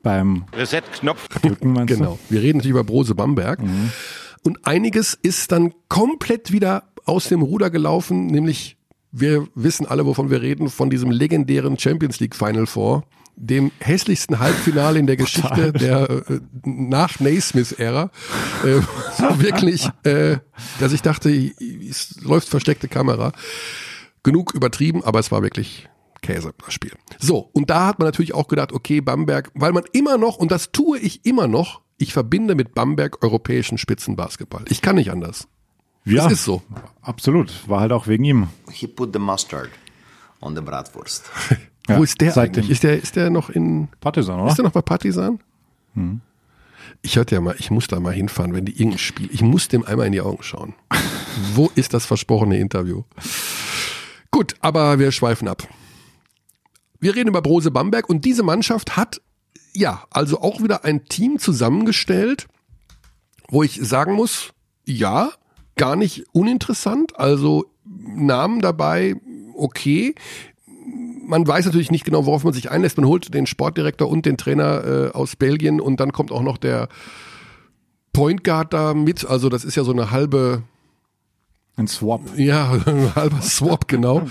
[0.03, 1.27] Beim Reset-Knopf.
[1.29, 1.85] Drücken?
[1.87, 2.19] Genau.
[2.29, 3.59] Wir reden natürlich über Brose Bamberg.
[4.43, 8.74] Und einiges ist dann komplett wieder aus dem Ruder gelaufen, nämlich
[9.17, 13.05] wir wissen alle, wovon wir reden, von diesem legendären Champions League Final Four,
[13.37, 18.11] dem hässlichsten Halbfinale in der Geschichte der äh, nach Naismith-Ära.
[18.63, 18.81] Äh,
[19.17, 20.37] so wirklich, äh,
[20.79, 23.31] dass ich dachte, es läuft versteckte Kamera.
[24.23, 25.87] Genug übertrieben, aber es war wirklich
[26.21, 26.91] Käse, das Spiel.
[27.19, 30.51] So, und da hat man natürlich auch gedacht, okay, Bamberg, weil man immer noch, und
[30.51, 34.65] das tue ich immer noch, ich verbinde mit Bamberg europäischen Spitzenbasketball.
[34.67, 35.47] Ich kann nicht anders.
[36.05, 36.61] Ja, Das ist so.
[37.01, 37.67] absolut.
[37.67, 38.47] War halt auch wegen ihm.
[38.71, 39.69] He put the mustard
[40.41, 41.25] on the bratwurst.
[41.87, 42.71] Ja, Wo ist der eigentlich?
[42.71, 44.49] Ist der, ist der noch in, Partisan, oder?
[44.49, 45.39] ist der noch bei Partisan?
[47.03, 49.67] Ich hörte ja mal, ich muss da mal hinfahren, wenn die irgendein Spiel, ich muss
[49.67, 50.73] dem einmal in die Augen schauen.
[51.53, 53.03] Wo ist das versprochene Interview?
[54.31, 55.67] Gut, aber wir schweifen ab.
[56.99, 59.21] Wir reden über Brose Bamberg und diese Mannschaft hat
[59.73, 62.47] ja also auch wieder ein Team zusammengestellt,
[63.47, 64.53] wo ich sagen muss,
[64.85, 65.29] ja,
[65.75, 69.15] gar nicht uninteressant, also Namen dabei,
[69.55, 70.15] okay.
[71.27, 72.97] Man weiß natürlich nicht genau, worauf man sich einlässt.
[72.97, 76.57] Man holt den Sportdirektor und den Trainer äh, aus Belgien und dann kommt auch noch
[76.57, 76.87] der
[78.13, 79.25] Point Guard da mit.
[79.25, 80.63] Also das ist ja so eine halbe,
[81.75, 82.21] Ein Swap.
[82.37, 84.27] ja, ein halber Swap, genau.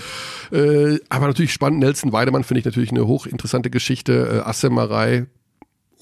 [0.51, 1.79] äh, aber natürlich spannend.
[1.79, 4.41] Nelson Weidemann finde ich natürlich eine hochinteressante Geschichte.
[4.45, 5.27] Äh, Assemerei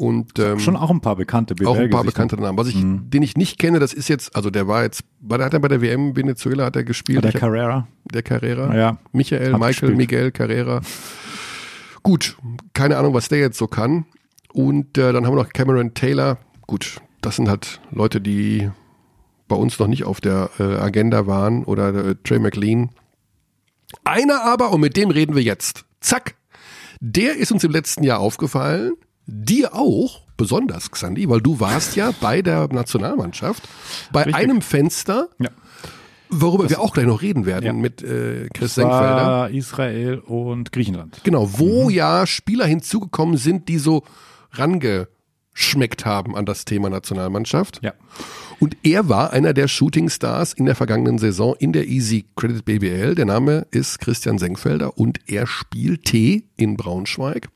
[0.04, 2.58] und ähm, Schon auch ein paar bekannte auch ein paar bekannte Namen.
[2.58, 5.46] Was ich, den ich nicht kenne, das ist jetzt, also der war jetzt, war der
[5.46, 7.24] hat er bei der WM Venezuela hat er gespielt.
[7.24, 7.88] Der hab- Carrera.
[8.14, 8.76] der Carrera.
[8.76, 8.98] Ja.
[9.14, 9.96] Michael, Michael, gespielt.
[9.98, 10.82] Miguel Carrera.
[12.04, 12.38] Gut,
[12.74, 14.06] keine Ahnung, was der jetzt so kann.
[14.52, 16.38] Und äh, dann haben wir noch Cameron Taylor.
[16.68, 18.70] Gut, das sind halt Leute, die
[19.48, 21.64] bei uns noch nicht auf der äh, Agenda waren.
[21.64, 22.90] Oder äh, Trey McLean.
[24.04, 25.86] Einer aber, und mit dem reden wir jetzt.
[26.02, 26.36] Zack.
[27.00, 28.94] Der ist uns im letzten Jahr aufgefallen.
[29.26, 33.64] Dir auch, besonders, Xandi, weil du warst ja bei der Nationalmannschaft
[34.12, 34.36] bei Richtig.
[34.36, 35.50] einem Fenster, Ja.
[36.30, 37.74] worüber wir auch gleich noch reden werden Ja.
[37.74, 39.50] mit äh, Chris Das Senkfelder.
[39.52, 41.22] Israel und Griechenland.
[41.24, 44.04] Genau, wo ja Spieler hinzugekommen sind, die so
[44.52, 47.80] rangeschmeckt haben an das Thema Nationalmannschaft.
[47.84, 47.94] Ja.
[48.60, 53.16] Und er war einer der Shootingstars in der vergangenen Saison in der Easy Credit BBL.
[53.16, 57.50] Der Name ist Christian Senkfelder und er spielte in Braunschweig.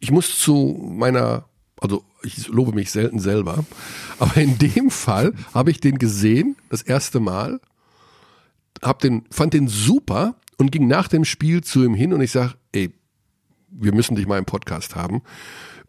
[0.00, 1.44] Ich muss zu meiner,
[1.80, 3.64] also ich lobe mich selten selber,
[4.18, 7.60] aber in dem Fall habe ich den gesehen, das erste Mal,
[8.82, 12.30] hab den, fand den super und ging nach dem Spiel zu ihm hin und ich
[12.30, 12.92] sag, ey,
[13.70, 15.22] wir müssen dich mal im Podcast haben.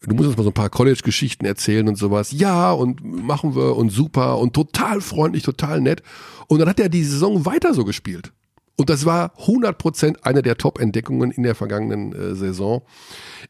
[0.03, 2.31] Du musst uns mal so ein paar College-Geschichten erzählen und sowas.
[2.31, 6.01] Ja, und machen wir und super und total freundlich, total nett.
[6.47, 8.33] Und dann hat er die Saison weiter so gespielt.
[8.77, 12.81] Und das war 100% eine der Top-Entdeckungen in der vergangenen äh, Saison.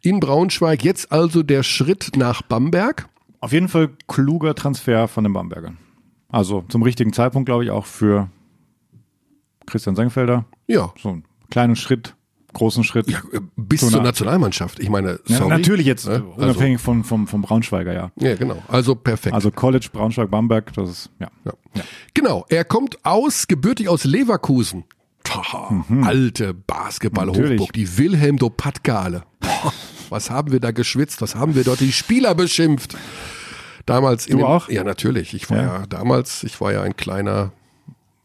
[0.01, 3.07] In Braunschweig jetzt also der Schritt nach Bamberg.
[3.39, 5.77] Auf jeden Fall kluger Transfer von den Bambergern.
[6.29, 8.29] Also zum richtigen Zeitpunkt, glaube ich, auch für
[9.65, 10.45] Christian Senkfelder.
[10.67, 12.15] Ja, So einen kleinen Schritt,
[12.53, 13.09] großen Schritt.
[13.09, 14.79] ja äh, bis zur Nationalmannschaft.
[14.79, 15.49] Ich meine, Ja, sorry.
[15.49, 16.15] natürlich jetzt, Ne?
[16.37, 18.11] äh, unabhängig von, vom, vom Braunschweiger, ja.
[18.15, 18.61] Also, ja, genau.
[18.67, 19.33] Also perfekt.
[19.33, 21.29] Also College, Braunschweig, Bamberg, das ist, ja.
[21.45, 21.53] Ja.
[22.13, 24.83] Genau, er kommt aus, gebürtig aus Leverkusen.
[25.23, 27.73] Tja, Alte Basketball-Hochburg, Mhm.
[27.75, 29.23] Die Wilhelm Dopatkale.
[29.39, 29.73] Boah,
[30.09, 32.97] Was haben wir da geschwitzt, was haben wir dort die Spieler beschimpft?
[33.85, 34.69] Damals in Du den, auch?
[34.69, 35.33] Ja, natürlich.
[35.33, 35.63] Ich war ja.
[35.63, 35.85] Ja.
[35.87, 37.51] damals, ich war ja ein kleiner,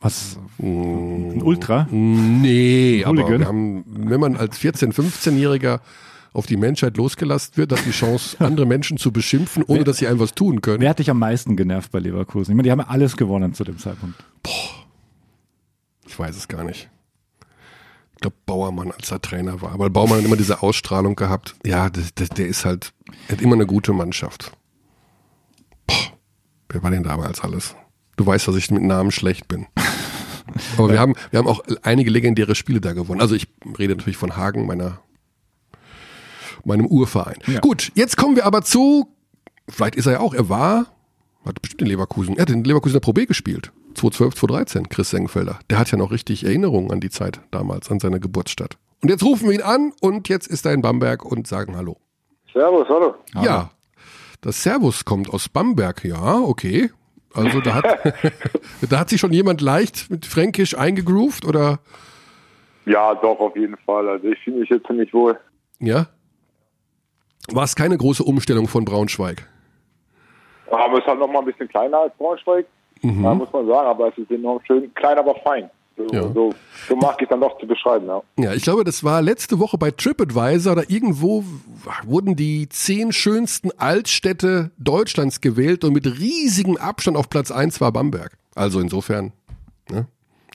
[0.00, 0.38] Was?
[0.58, 1.86] Ein Ultra?
[1.90, 3.40] nee, aber Hooligan?
[3.40, 5.80] wir haben, wenn man als 14-, 15-Jähriger
[6.34, 10.06] auf die Menschheit losgelassen wird, hat die Chance, andere Menschen zu beschimpfen, ohne dass sie
[10.06, 10.80] einem was tun können.
[10.80, 12.50] Wer hat dich am meisten genervt bei Leverkusen?
[12.52, 14.22] Ich meine, die haben alles gewonnen zu dem Zeitpunkt.
[16.06, 16.88] Ich weiß es gar nicht.
[18.14, 19.72] Ich glaube, Bauermann, als er Trainer war.
[19.72, 21.54] Aber Bauermann hat immer diese Ausstrahlung gehabt.
[21.66, 22.94] Ja, das, das, der ist halt,
[23.28, 24.52] er hat immer eine gute Mannschaft.
[25.86, 26.12] Boah,
[26.70, 27.74] wer war denn damals alles?
[28.16, 29.66] Du weißt, dass ich mit Namen schlecht bin.
[30.78, 33.20] Aber wir haben, wir haben auch einige legendäre Spiele da gewonnen.
[33.20, 33.48] Also ich
[33.78, 35.00] rede natürlich von Hagen, meiner,
[36.64, 37.36] meinem Urverein.
[37.46, 37.60] Ja.
[37.60, 39.08] Gut, jetzt kommen wir aber zu,
[39.68, 40.86] vielleicht ist er ja auch, er war,
[41.44, 43.72] hat bestimmt in Leverkusen, er hat in Leverkusener Pro B gespielt.
[43.96, 45.58] 2012, 2013, Chris Senkfelder.
[45.70, 48.76] Der hat ja noch richtig Erinnerungen an die Zeit damals, an seine Geburtsstadt.
[49.02, 51.96] Und jetzt rufen wir ihn an und jetzt ist er in Bamberg und sagen Hallo.
[52.52, 53.14] Servus, hallo.
[53.42, 53.70] Ja,
[54.40, 56.90] das Servus kommt aus Bamberg, ja, okay.
[57.34, 57.84] Also da hat,
[58.90, 61.80] da hat sich schon jemand leicht mit Fränkisch eingegroovt oder
[62.86, 64.08] Ja, doch, auf jeden Fall.
[64.08, 65.38] Also ich fühle mich jetzt ziemlich wohl.
[65.80, 66.06] ja?
[67.52, 69.48] War es keine große Umstellung von Braunschweig?
[70.68, 72.66] Aber es ist halt noch mal ein bisschen kleiner als Braunschweig,
[73.02, 73.88] ja, muss man sagen.
[73.88, 74.92] Aber es ist enorm schön.
[74.94, 75.70] Klein, aber fein.
[75.96, 76.30] So, Ja.
[76.32, 76.52] so,
[76.88, 78.20] so mag ich dann doch zu beschreiben, ja.
[78.38, 81.42] Ja, ich glaube, das war letzte Woche bei TripAdvisor oder irgendwo
[82.04, 87.92] wurden die zehn schönsten Altstädte Deutschlands gewählt und mit riesigem Abstand auf Platz eins war
[87.92, 88.36] Bamberg.
[88.54, 89.32] Also insofern,
[89.90, 90.06] ne?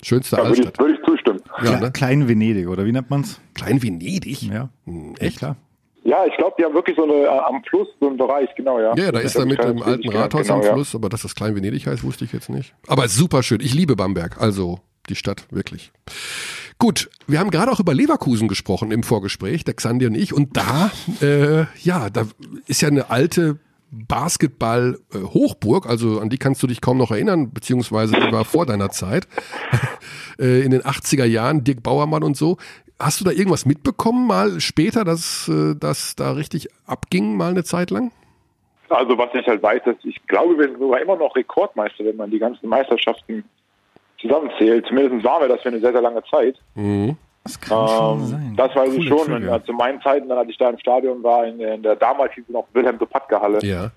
[0.03, 0.79] Schönste Da würde ich, Altstadt.
[0.85, 1.39] würde ich zustimmen.
[1.63, 1.91] Ja, ne?
[1.91, 3.39] Klein Venedig, oder wie nennt man's?
[3.55, 4.43] Klein Venedig.
[4.43, 4.69] Ja.
[4.85, 5.39] Hm, Echt?
[5.39, 5.55] Klar.
[6.03, 8.79] Ja, ich glaube, die haben wirklich so eine äh, am Fluss so einen Bereich, genau,
[8.79, 8.95] ja.
[8.95, 10.73] Ja, da ist er ich mit dem alten Tätigkeit, Rathaus genau, am ja.
[10.73, 12.73] Fluss, aber dass das Klein Venedig heißt, wusste ich jetzt nicht.
[12.87, 13.59] Aber super schön.
[13.61, 14.79] Ich liebe Bamberg, also
[15.09, 15.91] die Stadt wirklich.
[16.79, 20.57] Gut, wir haben gerade auch über Leverkusen gesprochen im Vorgespräch, der Xandi und ich, und
[20.57, 20.91] da,
[21.21, 22.25] äh, ja, da
[22.65, 23.59] ist ja eine alte
[23.91, 28.89] Basketball-Hochburg, also an die kannst du dich kaum noch erinnern, beziehungsweise die war vor deiner
[28.89, 29.27] Zeit,
[30.39, 32.57] äh, in den 80er Jahren, Dirk Bauermann und so.
[33.01, 37.63] Hast du da irgendwas mitbekommen, mal später, dass äh, das da richtig abging, mal eine
[37.63, 38.11] Zeit lang?
[38.89, 42.17] Also was ich halt weiß, dass ich glaube, wir sind sogar immer noch Rekordmeister, wenn
[42.17, 43.43] man die ganzen Meisterschaften
[44.19, 44.85] zusammenzählt.
[44.87, 46.55] Zumindest waren wir das für eine sehr, sehr lange Zeit.
[47.43, 48.53] Das kann schon Ähm, sein.
[48.57, 49.33] das weiß ich Coole schon.
[49.33, 51.95] Und, äh, zu meinen Zeiten, dann, als ich da im Stadion war, in, in der
[51.95, 53.91] damals hieß es noch Wilhelm Dopatka-Halle, Ja.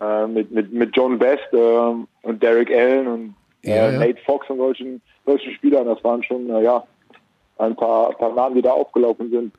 [0.00, 3.98] äh, mit, mit, mit John Best ähm, und Derek Allen und äh, Ja, ja.
[3.98, 5.86] Nate Fox und solchen, solchen Spielern.
[5.86, 6.82] Das waren schon, äh, ja,
[7.60, 9.54] ein paar, paar Namen, die da aufgelaufen sind.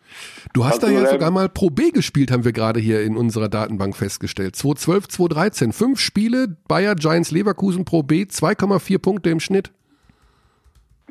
[0.53, 3.15] Du hast Also, da ja sogar mal Pro B gespielt, haben wir gerade hier in
[3.15, 4.55] unserer Datenbank festgestellt.
[4.55, 5.71] 2012, 2013.
[5.71, 9.71] Fünf Spiele, Bayer Giants Leverkusen Pro B, 2,4 Punkte im Schnitt.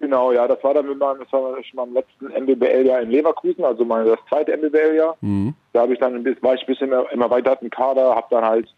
[0.01, 3.65] Genau, ja, das war dann mit meinem, das war schon meinem letzten NBBL-Jahr in Leverkusen,
[3.65, 5.17] also mein, das zweite NBBL-Jahr.
[5.21, 5.55] Mhm.
[5.75, 8.27] Da habe ich dann ein bisschen, war ich ein bisschen mehr, im erweiterten Kader, habe
[8.31, 8.75] dann halt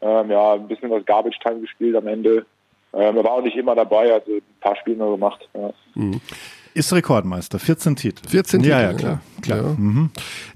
[0.00, 2.46] ähm, ja, ein bisschen was Garbage Time gespielt am Ende.
[2.92, 5.48] Ähm, war auch nicht immer dabei, also ein paar Spiele nur gemacht.
[5.54, 5.72] Ja.
[6.74, 8.28] Ist Rekordmeister, 14 Titel.
[8.28, 9.20] 14 Ja, Titel, ja, klar.
[9.42, 9.58] klar.
[9.58, 9.68] Ja.
[9.76, 10.10] Mhm.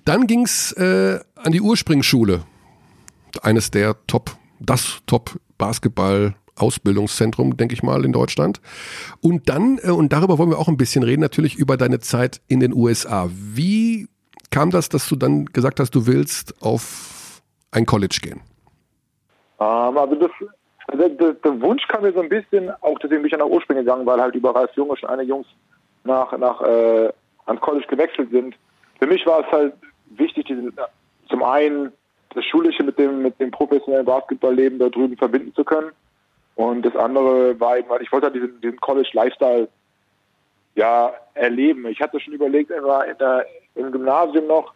[0.04, 2.42] Dann ging's äh, an die Ursprungsschule.
[3.42, 8.60] Eines der Top, das Top Basketball Ausbildungszentrum, denke ich mal, in Deutschland.
[9.20, 12.40] Und dann, äh, und darüber wollen wir auch ein bisschen reden, natürlich über deine Zeit
[12.48, 13.28] in den USA.
[13.30, 14.08] Wie
[14.50, 17.42] kam das, dass du dann gesagt hast, du willst auf
[17.72, 18.40] ein College gehen?
[19.60, 20.30] Ähm, also das
[20.88, 23.76] Also der, der, Wunsch kam mir so ein bisschen, auch deswegen bin ich nach Ursprung
[23.76, 25.46] gegangen, weil halt überall als Junge schon eine Jungs
[26.06, 27.12] nach, nach äh,
[27.46, 28.56] ans College gewechselt sind.
[28.98, 29.74] Für mich war es halt
[30.10, 30.72] wichtig, diesen,
[31.28, 31.92] zum einen
[32.34, 35.90] das Schulische mit dem, mit dem professionellen Basketballleben da drüben verbinden zu können.
[36.54, 39.68] Und das andere war eben, weil ich wollte halt diesen, diesen College-Lifestyle
[40.74, 41.86] ja, erleben.
[41.86, 42.82] Ich hatte schon überlegt, in
[43.18, 44.72] der, im Gymnasium noch,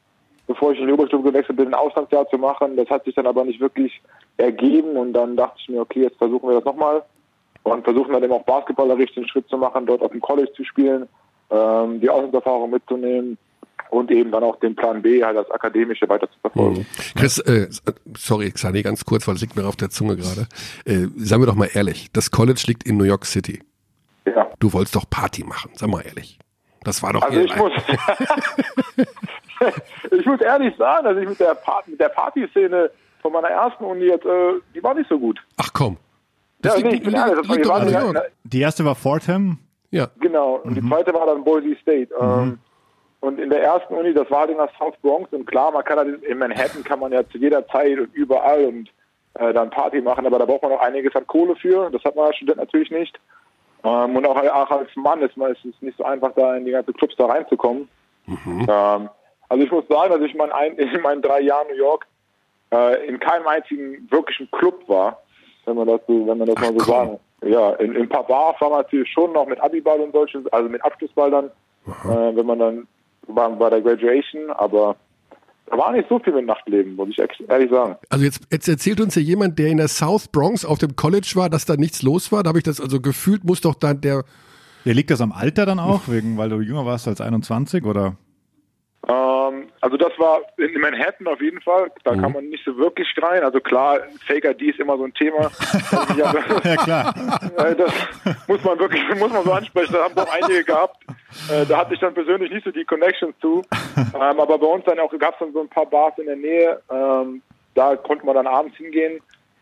[0.47, 2.77] bevor ich in die Oberstufe gewechselt bin, ein Auslandsjahr zu machen.
[2.77, 4.01] Das hat sich dann aber nicht wirklich
[4.37, 7.03] ergeben und dann dachte ich mir, okay, jetzt versuchen wir das nochmal
[7.63, 10.65] und versuchen dann eben auch basketballerisch den Schritt zu machen, dort auf dem College zu
[10.65, 11.09] spielen,
[11.51, 13.39] ähm, die Auslandserfahrung mitzunehmen
[13.91, 16.81] und eben dann auch den Plan B halt als akademische weiter zu verfolgen.
[16.81, 17.19] Mhm.
[17.19, 17.69] Chris, äh,
[18.17, 20.47] sorry, Xani, ganz kurz, weil es liegt mir auf der Zunge gerade.
[20.85, 23.63] Äh, sagen wir doch mal ehrlich, das College liegt in New York City.
[24.27, 24.49] Ja.
[24.59, 26.39] Du wolltest doch Party machen, sag mal ehrlich.
[26.83, 27.73] Das war doch also ich muss,
[30.11, 32.91] ich muss ehrlich sagen, also ich mit der, Party, mit der Partyszene
[33.21, 35.39] von meiner ersten Uni jetzt, äh, die war nicht so gut.
[35.59, 35.99] Ach komm.
[36.63, 39.59] Das ja, liegt, nee, ich bin ehrlich, das war, die, war, die erste war Fordham?
[39.91, 40.09] Ja.
[40.21, 40.75] Genau, und mhm.
[40.75, 42.09] die zweite war dann Boise State.
[42.15, 42.43] Mhm.
[42.43, 42.59] Ähm,
[43.21, 45.99] und in der ersten Uni, das war in der South Bronx und klar, man kann
[45.99, 48.91] halt in Manhattan kann man ja zu jeder Zeit und überall und
[49.35, 51.91] äh, dann Party machen, aber da braucht man auch einiges an Kohle für.
[51.91, 53.19] Das hat man als Student natürlich nicht.
[53.85, 56.65] Ähm, und auch, auch, als Mann ist, man, ist es nicht so einfach, da in
[56.65, 57.89] die ganzen Clubs da reinzukommen.
[58.27, 58.67] Mhm.
[58.69, 59.09] Ähm,
[59.49, 62.07] also ich muss sagen, dass ich mein, in meinen drei Jahren New York
[62.73, 65.23] äh, in keinem einzigen wirklichen Club war,
[65.71, 66.87] wenn man das, so, wenn man das Ach, mal so komm.
[66.87, 67.19] sagen.
[67.43, 70.47] Ja, in, in, ein paar Bars war man natürlich schon noch mit Abiball und solchen,
[70.53, 71.47] also mit Abschlussball dann,
[71.87, 72.87] äh, wenn man dann
[73.27, 74.97] war bei der Graduation, aber
[75.67, 77.19] da war nicht so viel mit Nachtleben, muss ich
[77.49, 77.97] ehrlich sagen.
[78.09, 81.31] Also jetzt, jetzt erzählt uns ja jemand, der in der South Bronx auf dem College
[81.35, 82.43] war, dass da nichts los war.
[82.43, 84.25] Da habe ich das also gefühlt, muss doch dann der.
[84.85, 88.17] Ja, liegt das am Alter dann auch, wegen, weil du jünger warst als 21 oder?
[89.09, 91.91] Ähm, also das war in Manhattan auf jeden Fall.
[92.05, 92.21] Da mhm.
[92.21, 93.43] kann man nicht so wirklich schreien.
[93.43, 95.51] Also klar, Faker D ist immer so ein Thema.
[96.17, 97.15] ja klar.
[97.57, 97.93] Äh, das
[98.47, 99.93] muss man wirklich, muss man so ansprechen.
[99.93, 100.97] Da haben doch einige gehabt.
[101.51, 103.63] Äh, da hatte ich dann persönlich nicht so die Connections zu.
[103.97, 106.37] Ähm, aber bei uns dann auch gab es dann so ein paar Bars in der
[106.37, 106.81] Nähe.
[106.91, 107.43] Ähm,
[107.75, 109.21] da konnte man dann abends hingehen.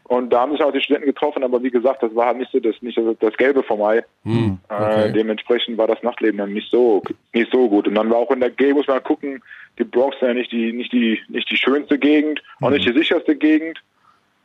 [0.09, 2.51] Und da haben sich auch die Studenten getroffen, aber wie gesagt, das war halt nicht
[2.51, 4.03] so das, nicht das Gelbe vom Ei.
[4.25, 5.09] Hm, okay.
[5.09, 7.03] äh, dementsprechend war das Nachtleben dann nicht so,
[7.35, 7.87] nicht so gut.
[7.87, 9.43] Und dann war auch in der G, muss man gucken,
[9.79, 12.95] die Bronx ist ja nicht die, nicht die, nicht die schönste Gegend, auch nicht hm.
[12.95, 13.83] die sicherste Gegend.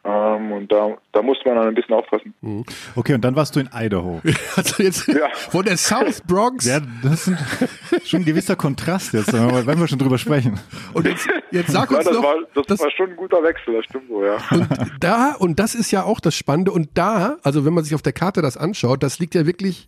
[0.05, 2.33] Ähm, und da, da musste man dann ein bisschen aufpassen.
[2.41, 2.65] Mhm.
[2.95, 4.21] Okay, und dann warst du in Idaho.
[4.55, 5.29] Also jetzt ja.
[5.33, 6.65] von der South Bronx.
[6.65, 7.37] Ja, das ist
[8.09, 10.59] schon ein gewisser Kontrast jetzt, wenn wir schon drüber sprechen.
[10.93, 13.41] Und jetzt, jetzt sag uns ja, das noch, war, das, das, war schon ein guter
[13.41, 14.37] Wechsel, das stimmt so, ja.
[14.51, 14.67] Und
[14.99, 18.01] da, und das ist ja auch das Spannende, und da, also wenn man sich auf
[18.01, 19.87] der Karte das anschaut, das liegt ja wirklich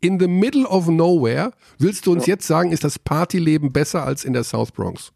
[0.00, 1.52] in the middle of nowhere.
[1.78, 2.34] Willst du uns ja.
[2.34, 5.12] jetzt sagen, ist das Partyleben besser als in der South Bronx?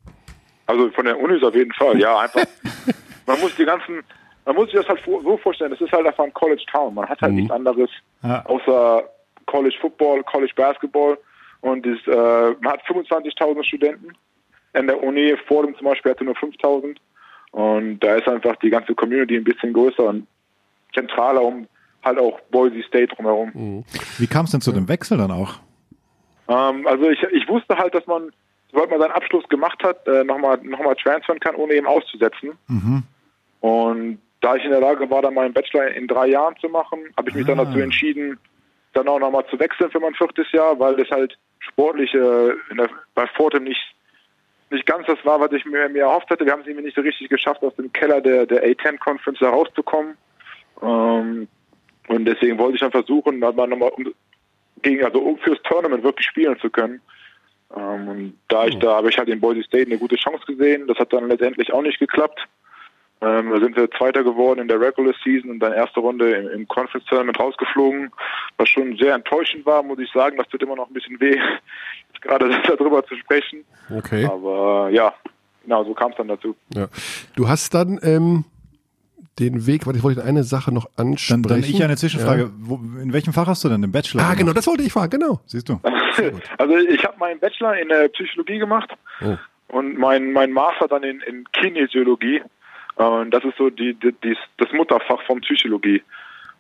[0.66, 2.44] Also von der Uni ist auf jeden Fall, ja, einfach.
[3.26, 4.02] man muss die ganzen,
[4.44, 6.94] man muss sich das halt so vorstellen, das ist halt einfach ein College Town.
[6.94, 7.38] Man hat halt mhm.
[7.38, 7.90] nichts anderes
[8.22, 8.44] ja.
[8.46, 9.04] außer
[9.46, 11.18] College Football, College Basketball
[11.60, 14.12] und ist, äh, man hat 25.000 Studenten.
[14.74, 16.96] In der Uni vor dem zum Beispiel hatte nur 5.000
[17.52, 20.26] und da ist einfach die ganze Community ein bisschen größer und
[20.94, 21.68] zentraler um
[22.02, 23.50] halt auch Boise State drumherum.
[23.54, 23.84] Mhm.
[24.18, 25.60] Wie kam es denn zu dem Wechsel dann auch?
[26.48, 28.32] Ähm, also ich, ich wusste halt, dass man,
[28.70, 32.52] sobald man seinen Abschluss gemacht hat, äh, nochmal noch mal transfern kann, ohne eben auszusetzen.
[32.66, 33.02] Mhm.
[33.60, 37.00] Und da ich in der Lage war, dann meinen Bachelor in drei Jahren zu machen,
[37.16, 37.54] habe ich mich ah.
[37.54, 38.38] dann dazu entschieden,
[38.92, 42.90] dann auch nochmal zu wechseln für mein viertes Jahr, weil das halt sportlich äh, der,
[43.14, 43.80] bei Fortem nicht
[44.70, 46.46] nicht ganz das war, was ich mir, mir erhofft hatte.
[46.46, 49.38] Wir haben es irgendwie nicht so richtig geschafft, aus dem Keller der, der A10 Conference
[49.38, 50.16] da rauszukommen.
[50.80, 51.46] Ähm,
[52.08, 54.14] und deswegen wollte ich dann versuchen, mal nochmal um,
[54.80, 57.02] gegen, also um fürs Tournament wirklich spielen zu können.
[57.76, 58.80] Ähm, und da ich hm.
[58.80, 60.86] da habe ich halt in Boise State eine gute Chance gesehen.
[60.86, 62.40] Das hat dann letztendlich auch nicht geklappt.
[63.22, 66.48] Ähm, da sind wir Zweiter geworden in der Regular Season und dann erste Runde im,
[66.48, 68.10] im Conference Tournament rausgeflogen,
[68.56, 70.36] was schon sehr enttäuschend war, muss ich sagen.
[70.36, 71.38] Das tut immer noch ein bisschen weh,
[72.20, 73.64] gerade darüber zu sprechen.
[73.96, 74.24] Okay.
[74.24, 75.14] Aber ja,
[75.62, 76.56] genau, so kam es dann dazu.
[76.74, 76.88] Ja.
[77.36, 78.44] Du hast dann ähm,
[79.38, 81.44] den Weg, warte, ich wollte eine Sache noch ansprechen.
[81.44, 82.42] Dann, dann ich eine Zwischenfrage.
[82.42, 82.50] Ja.
[82.58, 83.84] Wo, in welchem Fach hast du denn?
[83.84, 84.20] Im Bachelor?
[84.20, 84.38] Ah, gemacht?
[84.38, 85.40] genau, das wollte ich fragen, genau.
[85.46, 85.80] Siehst du.
[86.58, 88.90] also ich habe meinen Bachelor in der Psychologie gemacht
[89.24, 89.36] oh.
[89.68, 92.42] und mein, mein Master dann in, in Kinesiologie.
[92.96, 96.02] Und das ist so die, die, die, das Mutterfach von Psychologie.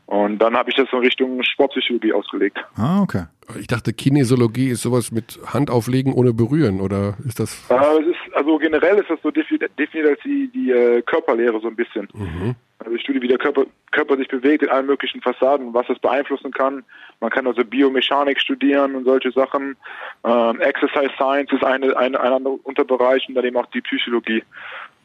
[0.06, 2.58] Und dann habe ich das in Richtung Sportpsychologie ausgelegt.
[2.76, 3.24] Ah, okay.
[3.58, 7.70] Ich dachte, Kinesiologie ist sowas mit Hand auflegen ohne berühren, oder ist das?
[7.70, 11.76] Äh, ist, also generell ist das so definiert als die, die äh, Körperlehre so ein
[11.76, 12.08] bisschen.
[12.14, 12.54] Mhm.
[12.78, 15.98] Also ich studiere, wie der Körper, Körper sich bewegt in allen möglichen Fassaden, was es
[15.98, 16.82] beeinflussen kann.
[17.20, 19.76] Man kann also Biomechanik studieren und solche Sachen.
[20.24, 24.42] Ähm, Exercise Science ist eine, eine, ein anderer Unterbereich und dann eben auch die Psychologie.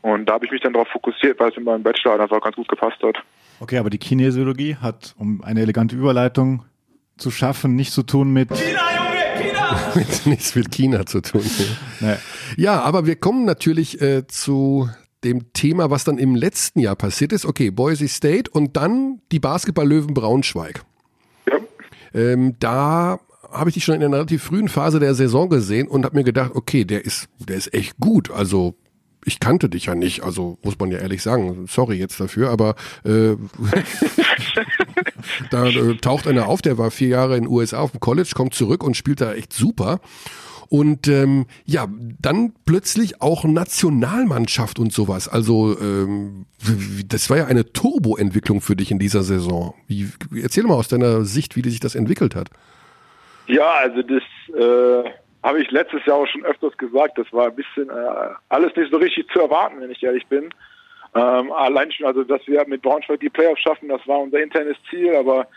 [0.01, 2.55] Und da habe ich mich dann darauf fokussiert, weil es in meinem Bachelor einfach ganz
[2.55, 3.17] gut gepasst hat.
[3.59, 6.63] Okay, aber die Kinesiologie hat, um eine elegante Überleitung
[7.17, 9.93] zu schaffen, nichts zu tun mit China, Junge, China!
[10.25, 11.41] nichts mit China zu tun.
[11.99, 12.15] Nee.
[12.55, 14.89] Ja, aber wir kommen natürlich äh, zu
[15.23, 17.45] dem Thema, was dann im letzten Jahr passiert ist.
[17.45, 20.83] Okay, Boise State und dann die Basketball-Löwen Braunschweig.
[21.47, 21.57] Ja.
[22.13, 23.19] Ähm, da
[23.51, 26.23] habe ich dich schon in einer relativ frühen Phase der Saison gesehen und habe mir
[26.23, 28.29] gedacht, okay, der ist, der ist echt gut.
[28.29, 28.75] Also
[29.27, 32.75] ich kannte dich ja nicht, also muss man ja ehrlich sagen, sorry jetzt dafür, aber
[33.03, 33.35] äh,
[35.51, 38.31] da äh, taucht einer auf, der war vier Jahre in den USA auf dem College,
[38.33, 39.99] kommt zurück und spielt da echt super.
[40.69, 41.87] Und ähm, ja,
[42.21, 45.27] dann plötzlich auch Nationalmannschaft und sowas.
[45.27, 46.45] Also ähm,
[47.07, 49.73] das war ja eine Turboentwicklung für dich in dieser Saison.
[49.87, 50.09] Wie,
[50.41, 52.49] erzähl mal aus deiner Sicht, wie sich das entwickelt hat.
[53.47, 54.23] Ja, also das
[54.59, 55.09] äh,
[55.43, 57.17] habe ich letztes Jahr auch schon öfters gesagt.
[57.17, 60.49] Das war ein bisschen äh, alles nicht so richtig zu erwarten, wenn ich ehrlich bin.
[61.15, 64.77] Ähm, allein schon, also dass wir mit Braunschweig die Playoffs schaffen, das war unser internes
[64.89, 65.47] Ziel, aber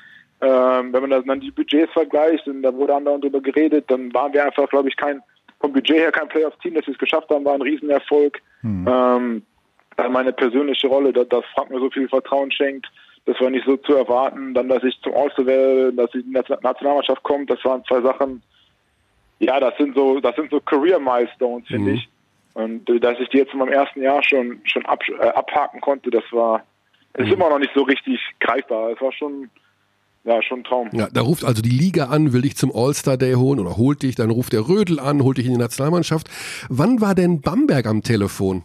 [0.41, 4.33] ähm, wenn man dann die Budgets vergleicht, und da wurde andauernd drüber geredet, dann waren
[4.33, 5.23] wir einfach, glaube ich, kein
[5.61, 8.39] vom Budget her kein Playoff-Team, dass wir es geschafft haben, war ein Riesenerfolg.
[8.63, 8.89] Mhm.
[8.89, 9.43] Ähm,
[10.11, 12.87] meine persönliche Rolle, dass, dass Frank mir so viel Vertrauen schenkt,
[13.27, 14.55] das war nicht so zu erwarten.
[14.55, 15.45] Dann, dass ich zum All-Star
[15.93, 18.43] dass ich in die Nationalmannschaft kommt, das waren zwei Sachen.
[19.41, 21.97] Ja, das sind so, das sind so Career-Milestones, finde mhm.
[21.97, 22.09] ich.
[22.55, 25.81] Und äh, dass ich die jetzt in meinem ersten Jahr schon schon ab, äh, abhaken
[25.81, 26.63] konnte, das war,
[27.15, 27.33] ist mhm.
[27.33, 28.91] immer noch nicht so richtig greifbar.
[28.91, 29.51] Es war schon
[30.25, 30.91] ja, schon ein Traum.
[30.93, 34.03] Ja, da ruft also die Liga an, will dich zum All-Star Day holen oder holt
[34.03, 36.29] dich, dann ruft der Rödel an, holt dich in die Nationalmannschaft.
[36.69, 38.63] Wann war denn Bamberg am Telefon?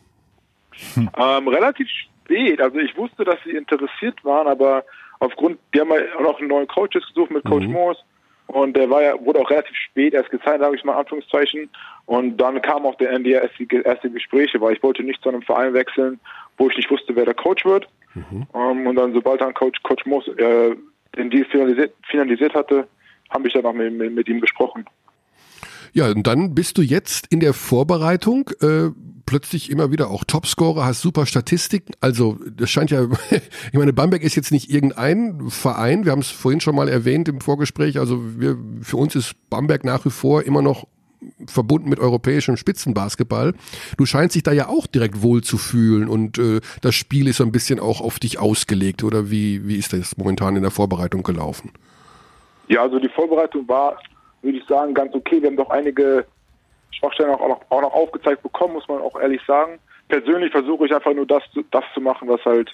[0.95, 1.09] Hm.
[1.17, 2.59] Ähm, relativ spät.
[2.59, 4.83] Also ich wusste, dass sie interessiert waren, aber
[5.19, 7.71] aufgrund, die haben ja auch noch einen neuen Coaches gesucht mit Coach mhm.
[7.71, 8.01] Morse.
[8.47, 11.69] Und der war ja, wurde auch relativ spät erst gezeigt, sage ich mal Anführungszeichen.
[12.05, 15.73] Und dann kam auch der erste, erste Gespräche, weil ich wollte nicht zu einem Verein
[15.73, 16.19] wechseln,
[16.57, 17.87] wo ich nicht wusste, wer der Coach wird.
[18.13, 18.45] Mhm.
[18.53, 20.75] Um, ähm, und dann, sobald dann Coach, Coach Moos äh,
[21.17, 22.87] den Deal finalisiert, finalisiert hatte,
[23.29, 24.85] habe ich dann auch mit, mit, mit, ihm gesprochen.
[25.95, 28.89] Ja, und dann bist du jetzt in der Vorbereitung äh,
[29.25, 31.93] plötzlich immer wieder auch Topscorer, hast super Statistiken.
[32.01, 33.03] Also das scheint ja,
[33.71, 36.03] ich meine, Bamberg ist jetzt nicht irgendein Verein.
[36.03, 37.97] Wir haben es vorhin schon mal erwähnt im Vorgespräch.
[37.97, 40.85] Also wir, für uns ist Bamberg nach wie vor immer noch
[41.47, 43.53] verbunden mit europäischem Spitzenbasketball.
[43.95, 47.37] Du scheinst dich da ja auch direkt wohl zu fühlen und äh, das Spiel ist
[47.37, 50.71] so ein bisschen auch auf dich ausgelegt oder wie, wie ist das momentan in der
[50.71, 51.71] Vorbereitung gelaufen?
[52.67, 53.97] Ja, also die Vorbereitung war,
[54.45, 55.41] würde ich sagen, ganz okay.
[55.41, 56.25] Wir haben doch einige
[56.91, 59.79] Schwachstellen auch noch, auch noch aufgezeigt bekommen, muss man auch ehrlich sagen.
[60.07, 62.71] Persönlich versuche ich einfach nur das, das zu machen, was halt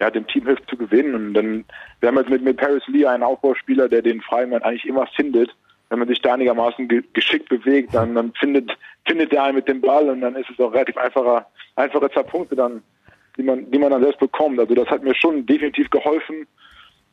[0.00, 1.14] ja, dem Team hilft zu gewinnen.
[1.14, 1.64] Und dann,
[2.00, 5.50] wir haben jetzt mit, mit Paris Lee einen Aufbauspieler, der den Freimann eigentlich immer findet
[5.88, 8.76] wenn man sich da einigermaßen ge geschickt bewegt, dann, dann findet,
[9.06, 11.46] findet der einen mit dem Ball und dann ist es auch relativ einfacher,
[11.76, 12.82] einfache zwei Punkte dann,
[13.36, 14.58] die man, die man dann selbst bekommt.
[14.58, 16.46] Also das hat mir schon definitiv geholfen.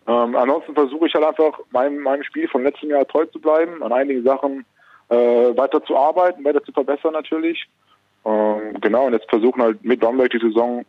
[0.08, 3.82] Ähm, ansonsten versuche ich halt einfach meinem, meinem Spiel von letztem Jahr treu zu bleiben,
[3.84, 4.66] an einigen Sachen
[5.10, 7.68] äh, weiter zu arbeiten, weiter zu verbessern natürlich.
[8.24, 10.86] Ähm, genau, und jetzt versuchen halt mit Bamberg die Saison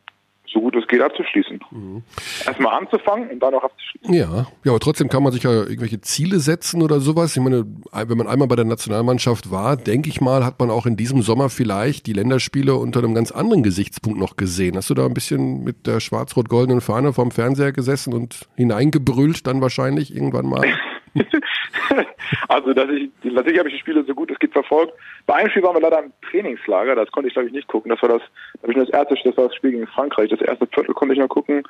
[0.52, 1.60] so gut es geht abzuschließen.
[1.70, 2.02] Mhm.
[2.46, 4.14] Erstmal anzufangen und dann auch abzuschließen.
[4.14, 7.36] Ja, ja, aber trotzdem kann man sich ja irgendwelche Ziele setzen oder sowas.
[7.36, 10.86] Ich meine, wenn man einmal bei der Nationalmannschaft war, denke ich mal, hat man auch
[10.86, 14.76] in diesem Sommer vielleicht die Länderspiele unter einem ganz anderen Gesichtspunkt noch gesehen.
[14.76, 19.60] Hast du da ein bisschen mit der schwarz-rot-goldenen Fahne vorm Fernseher gesessen und hineingebrüllt dann
[19.60, 20.66] wahrscheinlich irgendwann mal?
[22.48, 24.92] also, dass ich, natürlich habe ich die Spiele so gut es geht verfolgt.
[25.26, 27.90] Bei einem Spiel waren wir leider im Trainingslager, das konnte ich glaube ich nicht gucken.
[27.90, 28.22] Das war das,
[28.62, 30.30] habe ich das erste, das war das Spiel gegen Frankreich.
[30.30, 31.62] Das erste Viertel konnte ich noch gucken.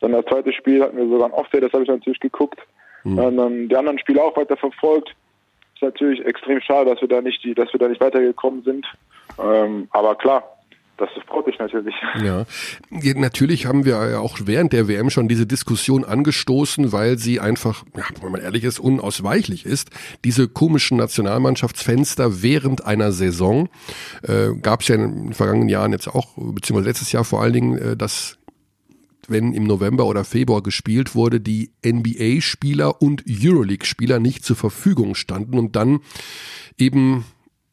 [0.00, 2.60] Dann das zweite Spiel hatten wir sogar ein Offset, das habe ich natürlich geguckt.
[3.04, 3.18] Mhm.
[3.18, 5.14] Und dann die anderen Spiele auch weiter verfolgt.
[5.74, 8.86] Ist natürlich extrem schade, dass wir da nicht die, dass wir da nicht weitergekommen sind.
[9.42, 10.51] Ähm, aber klar,
[11.02, 11.94] das freut mich natürlich.
[12.22, 12.44] Ja,
[13.14, 17.84] natürlich haben wir ja auch während der WM schon diese Diskussion angestoßen, weil sie einfach,
[17.96, 19.90] ja, wenn man ehrlich ist, unausweichlich ist.
[20.24, 23.68] Diese komischen Nationalmannschaftsfenster während einer Saison
[24.22, 27.52] äh, gab es ja in den vergangenen Jahren jetzt auch, beziehungsweise letztes Jahr vor allen
[27.52, 28.38] Dingen, äh, dass
[29.28, 35.58] wenn im November oder Februar gespielt wurde, die NBA-Spieler und Euroleague-Spieler nicht zur Verfügung standen
[35.58, 36.00] und dann
[36.78, 37.24] eben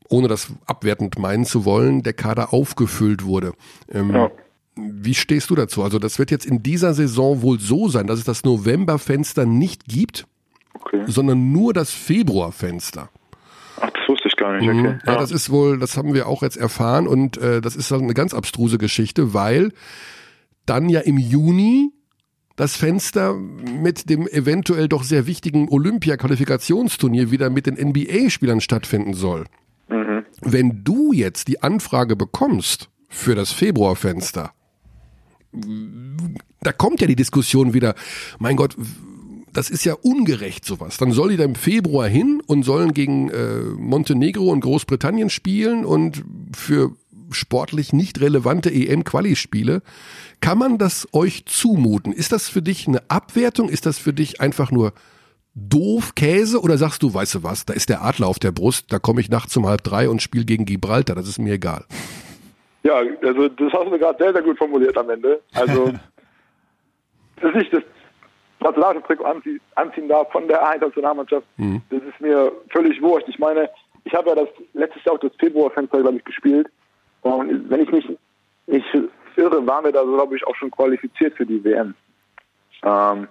[0.09, 3.53] ohne das abwertend meinen zu wollen, der Kader aufgefüllt wurde.
[3.91, 4.31] Ähm, ja.
[4.75, 5.83] Wie stehst du dazu?
[5.83, 9.85] Also das wird jetzt in dieser Saison wohl so sein, dass es das Novemberfenster nicht
[9.85, 10.25] gibt,
[10.73, 11.03] okay.
[11.05, 13.09] sondern nur das Februarfenster.
[13.81, 14.67] Ach, das wusste ich gar nicht.
[14.67, 14.73] Okay.
[14.73, 14.99] Mhm.
[15.05, 17.91] Ja, ja, das ist wohl, das haben wir auch jetzt erfahren und äh, das ist
[17.91, 19.71] eine ganz abstruse Geschichte, weil
[20.65, 21.91] dann ja im Juni
[22.55, 29.45] das Fenster mit dem eventuell doch sehr wichtigen Olympia-Qualifikationsturnier wieder mit den NBA-Spielern stattfinden soll.
[29.89, 30.25] Mhm.
[30.41, 34.51] Wenn du jetzt die Anfrage bekommst für das Februarfenster,
[36.61, 37.95] da kommt ja die Diskussion wieder,
[38.37, 38.75] mein Gott,
[39.51, 40.97] das ist ja ungerecht sowas.
[40.97, 45.85] Dann soll die da im Februar hin und sollen gegen äh, Montenegro und Großbritannien spielen
[45.85, 46.23] und
[46.55, 46.95] für
[47.31, 49.81] sportlich nicht relevante EM-Quali-Spiele.
[50.39, 52.13] Kann man das euch zumuten?
[52.13, 53.69] Ist das für dich eine Abwertung?
[53.69, 54.93] Ist das für dich einfach nur
[55.67, 58.91] doof Käse oder sagst du, weißt du was, da ist der Adler auf der Brust,
[58.91, 61.85] da komme ich nachts um halb drei und spiele gegen Gibraltar, das ist mir egal.
[62.83, 65.41] Ja, also das hast du gerade sehr, sehr gut formuliert am Ende.
[65.53, 65.91] Also,
[67.41, 67.83] dass ich das
[68.61, 71.81] Nationaltrikot anzie anziehen darf von der A-Nationalmannschaft, mhm.
[71.89, 73.27] das ist mir völlig wurscht.
[73.27, 73.69] Ich meine,
[74.05, 76.67] ich habe ja das letztes Jahr auch das Februarfenster, glaube ich, gespielt.
[77.21, 78.05] Und wenn ich mich
[78.67, 78.85] nicht
[79.35, 81.93] irre, waren wir da, glaube ich, auch schon qualifiziert für die WM.
[82.83, 83.27] Ähm,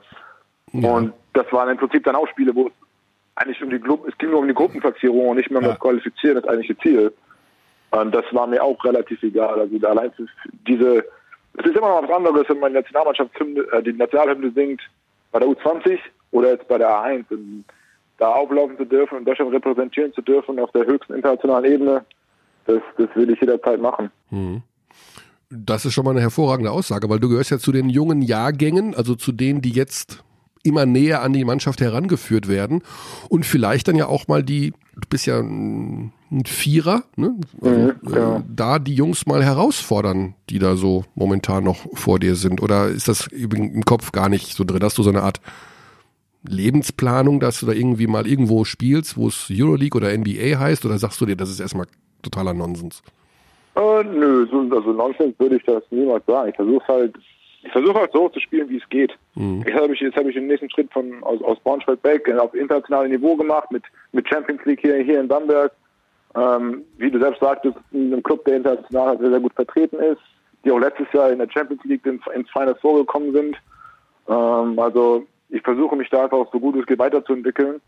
[0.73, 0.91] ja.
[0.91, 2.73] Und das waren im Prinzip dann auch Spiele, wo es
[3.37, 5.73] eigentlich um die Gru es ging nur um die Gruppenplatzierung und nicht mehr um ja.
[5.73, 7.13] das Qualifizieren, das eigentliche Ziel.
[7.91, 9.61] Und das war mir auch relativ egal.
[9.61, 10.13] Also allein
[10.67, 10.99] diese,
[11.55, 14.81] es ist immer noch was anderes, wenn man die Nationalmannschaft äh, die Nationalhymne singt
[15.33, 15.99] bei der U20
[16.33, 17.25] oder jetzt bei der A1.
[17.31, 17.65] Und
[18.19, 22.05] da auflaufen zu dürfen und Deutschland repräsentieren zu dürfen auf der höchsten internationalen Ebene,
[22.67, 24.11] das, das will ich jederzeit machen.
[24.31, 24.63] Mhm.
[25.51, 28.95] Das ist schon mal eine hervorragende Aussage, weil du gehörst ja zu den jungen Jahrgängen,
[28.95, 30.23] also zu denen, die jetzt
[30.63, 32.83] immer näher an die Mannschaft herangeführt werden
[33.29, 36.13] und vielleicht dann ja auch mal die, du bist ja ein,
[36.45, 37.37] Vierer, ne?
[37.63, 38.37] Also, mhm, ja.
[38.37, 42.61] äh, da die Jungs mal herausfordern, die da so momentan noch vor dir sind.
[42.61, 44.83] Oder ist das im Kopf gar nicht so drin?
[44.83, 45.41] Hast du so eine Art
[46.47, 50.85] Lebensplanung, dass du da irgendwie mal irgendwo spielst, wo es Euroleague oder NBA heißt?
[50.85, 51.87] Oder sagst du dir, das ist erstmal
[52.23, 53.03] totaler Nonsens?
[53.75, 56.51] Äh, nö, so, also Nonsens würde ich das niemals sagen.
[56.51, 57.17] Ich versuche halt
[57.63, 59.13] ich versuche halt so zu spielen, wie es geht.
[59.35, 59.65] Mhm.
[59.67, 62.55] Jetzt habe ich, jetzt habe ich den nächsten Schritt von aus, aus Braunschweig weg auf
[62.55, 63.83] internationalem Niveau gemacht mit
[64.13, 65.73] mit Champions League hier hier in Bamberg.
[66.37, 70.21] Ähm, wie du selbst sagtest, in einem Club, der international sehr, sehr gut vertreten ist,
[70.65, 73.57] die auch letztes Jahr in der Champions League ins, ins Finals vorgekommen sind.
[74.29, 77.81] Ähm, also ich versuche mich da einfach so gut es geht weiterzuentwickeln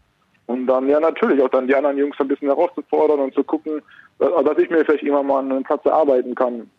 [0.46, 3.82] und dann ja natürlich auch dann die anderen Jungs ein bisschen herauszufordern und zu gucken,
[4.18, 6.70] dass ich mir vielleicht immer mal einen Platz erarbeiten kann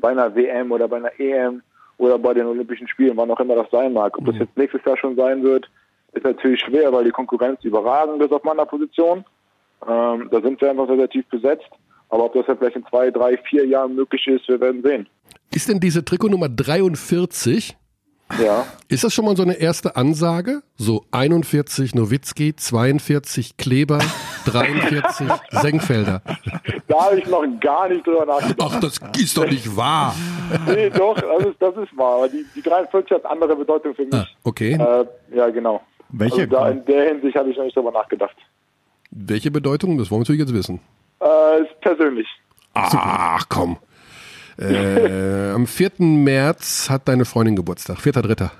[0.00, 1.62] bei einer WM oder bei einer EM
[2.00, 4.16] oder bei den Olympischen Spielen, wann auch immer das sein mag.
[4.18, 4.40] Ob das mhm.
[4.40, 5.68] jetzt nächstes Jahr schon sein wird,
[6.12, 9.24] ist natürlich schwer, weil die Konkurrenz überragend ist auf meiner Position.
[9.86, 11.68] Ähm, da sind wir einfach sehr, sehr tief besetzt.
[12.08, 15.08] Aber ob das ja vielleicht in zwei, drei, vier Jahren möglich ist, wir werden sehen.
[15.52, 17.76] Ist denn diese Trikotnummer 43
[18.38, 18.66] ja.
[18.88, 20.62] Ist das schon mal so eine erste Ansage?
[20.76, 23.98] So 41 Nowitzki, 42 Kleber,
[24.46, 26.22] 43 Senkfelder.
[26.88, 28.72] Da habe ich noch gar nicht drüber nachgedacht.
[28.74, 30.14] Ach, das ist doch nicht wahr.
[30.66, 32.28] nee, doch, das ist, das ist wahr.
[32.28, 34.14] Die, die 43 hat andere Bedeutung für mich.
[34.14, 34.72] Ah, okay.
[34.72, 35.80] Äh, ja, genau.
[36.10, 36.42] Welche?
[36.42, 38.36] Also da in der Hinsicht habe ich noch nicht drüber nachgedacht.
[39.10, 39.98] Welche Bedeutung?
[39.98, 40.80] Das wollen wir natürlich jetzt wissen.
[41.20, 42.26] Äh, ist persönlich.
[42.74, 43.78] Ach, komm.
[44.60, 45.90] Äh, am 4.
[45.98, 47.98] März hat deine Freundin Geburtstag.
[47.98, 48.50] 4.3.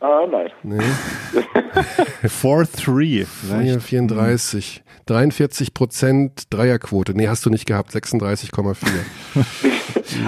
[0.00, 0.50] Ah, nein.
[0.62, 0.78] Nee.
[2.24, 3.26] 4-3.
[3.80, 4.84] 34.
[5.06, 7.14] 43 Prozent Dreierquote.
[7.14, 7.90] Nee, hast du nicht gehabt.
[7.90, 8.86] 36,4.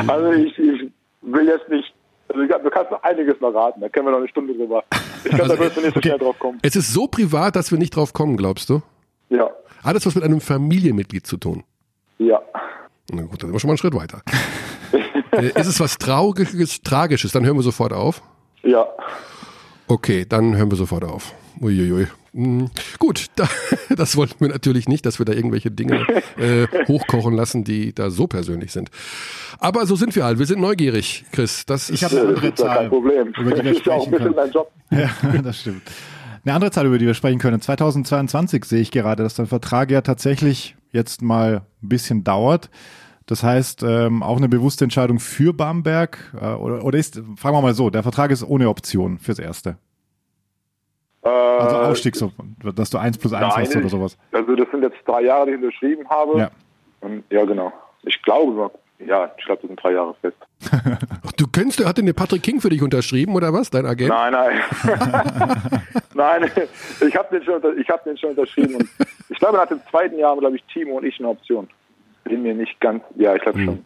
[0.09, 0.91] also ich, ich
[1.23, 1.95] will jetzt nicht
[2.33, 4.85] also du kannst noch einiges noch raten, da können wir noch eine Stunde drüber.
[5.25, 6.09] Ich glaube, also, da wirst du nicht so okay.
[6.09, 6.59] schnell drauf kommen.
[6.63, 8.83] Es ist so privat, dass wir nicht drauf kommen, glaubst du?
[9.31, 9.51] Ja.
[9.83, 11.65] Hat das was mit einem Familienmitglied zu tun?
[12.19, 12.41] Ja.
[13.13, 14.23] Na gut, dann sind wir schon mal einen Schritt weiter.
[15.57, 17.33] Ist es was Trauriges, Tragisches?
[17.33, 18.23] Dann hören wir sofort auf.
[18.63, 18.87] Ja.
[19.87, 21.35] Okay, dann hören wir sofort auf.
[21.61, 22.07] Uiuiui.
[22.33, 22.71] Hm.
[22.99, 23.49] Gut, da,
[23.97, 26.07] das wollten wir natürlich nicht, dass wir da irgendwelche Dinge
[26.39, 28.91] äh, hochkochen lassen, die da so persönlich sind.
[29.59, 30.39] Aber so sind wir halt.
[30.39, 31.67] Wir sind neugierig, Chris.
[31.67, 33.33] Das ich habe eine andere Zahl, kein Problem.
[33.39, 34.35] über die wir sprechen können.
[34.91, 35.11] Ja,
[35.43, 35.83] das stimmt.
[36.45, 37.61] Eine andere Zahl, über die wir sprechen können.
[37.61, 42.71] 2022 sehe ich gerade, dass der Vertrag ja tatsächlich jetzt mal ein bisschen dauert.
[43.27, 47.63] Das heißt, ähm, auch eine bewusste Entscheidung für Bamberg äh, oder, oder ist, fragen wir
[47.63, 49.77] mal so, der Vertrag ist ohne Option fürs Erste.
[51.23, 52.33] Äh, also Ausstieg, so,
[52.75, 54.19] dass du eins plus eins hast oder sowas.
[54.33, 56.39] Also das sind jetzt drei Jahre, die ich unterschrieben habe.
[56.39, 56.51] Ja,
[57.01, 57.73] Und, ja genau.
[58.03, 58.71] Ich glaube,
[59.07, 60.37] ja, ich glaube, das sind drei Jahre fest.
[61.27, 64.11] Ach, du kennst, hat denn der Patrick King für dich unterschrieben oder was, dein Agent?
[64.11, 64.61] Nein, nein.
[66.15, 66.51] nein,
[67.07, 68.75] ich habe den, schon, hab den schon unterschrieben.
[68.77, 68.89] Und
[69.29, 71.69] ich glaube, nach dem zweiten Jahr haben, glaube ich, Timo und ich eine Option.
[72.25, 73.65] Bin mir nicht ganz, ja, ich glaube hm.
[73.65, 73.85] schon.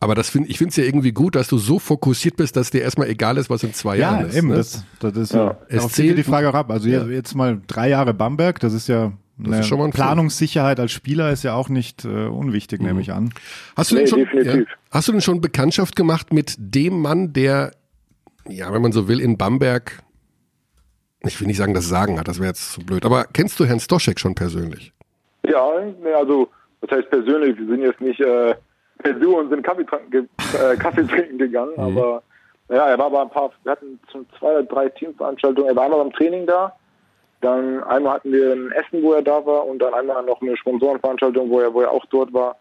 [0.00, 2.70] Aber das find, ich finde es ja irgendwie gut, dass du so fokussiert bist, dass
[2.70, 4.32] dir erstmal egal ist, was in zwei ja, Jahren ist.
[4.34, 4.48] Ja, eben.
[4.48, 4.56] Ne?
[4.56, 5.56] Das, das ist ja.
[5.68, 6.70] Es zählt die Frage auch ab.
[6.70, 7.04] Also ja.
[7.04, 11.54] jetzt mal drei Jahre Bamberg, das ist ja eine ist Planungssicherheit als Spieler ist ja
[11.54, 12.86] auch nicht äh, unwichtig, mhm.
[12.86, 13.32] nehme ich an.
[13.76, 17.32] Hast du, nee, denn schon, ja, hast du denn schon Bekanntschaft gemacht mit dem Mann,
[17.32, 17.72] der,
[18.48, 20.02] ja, wenn man so will, in Bamberg,
[21.24, 23.64] ich will nicht sagen, das Sagen hat, das wäre jetzt zu blöd, aber kennst du
[23.64, 24.92] Herrn Stoschek schon persönlich?
[25.48, 25.64] Ja,
[26.16, 26.48] also,
[26.80, 28.54] das heißt persönlich, wir sind jetzt nicht äh,
[28.98, 31.98] per Du und sind Kaffee, äh, Kaffee trinken gegangen, mhm.
[31.98, 32.22] aber
[32.68, 35.68] Ja, er war bei ein paar, wir hatten schon zwei oder drei Teamveranstaltungen.
[35.68, 36.74] Er war einmal beim Training da,
[37.42, 40.56] dann einmal hatten wir ein Essen, wo er da war und dann einmal noch eine
[40.56, 42.56] Sponsorenveranstaltung, wo er, wo er auch dort war.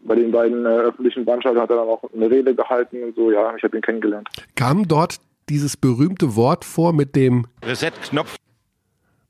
[0.00, 3.30] Bei den beiden äh, öffentlichen Veranstaltungen hat er dann auch eine Rede gehalten und so.
[3.30, 4.28] Ja, ich habe ihn kennengelernt.
[4.56, 5.18] Kam dort
[5.48, 8.36] dieses berühmte Wort vor mit dem Reset-Knopf.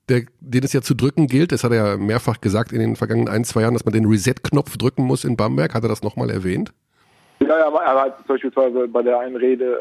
[0.08, 1.52] der, den es ja zu drücken gilt.
[1.52, 4.06] Das hat er ja mehrfach gesagt in den vergangenen ein, zwei Jahren, dass man den
[4.06, 5.74] Reset-Knopf drücken muss in Bamberg.
[5.74, 6.72] Hat er das nochmal erwähnt?
[7.40, 9.78] Ja, ja, er hat beispielsweise bei der einen Rede,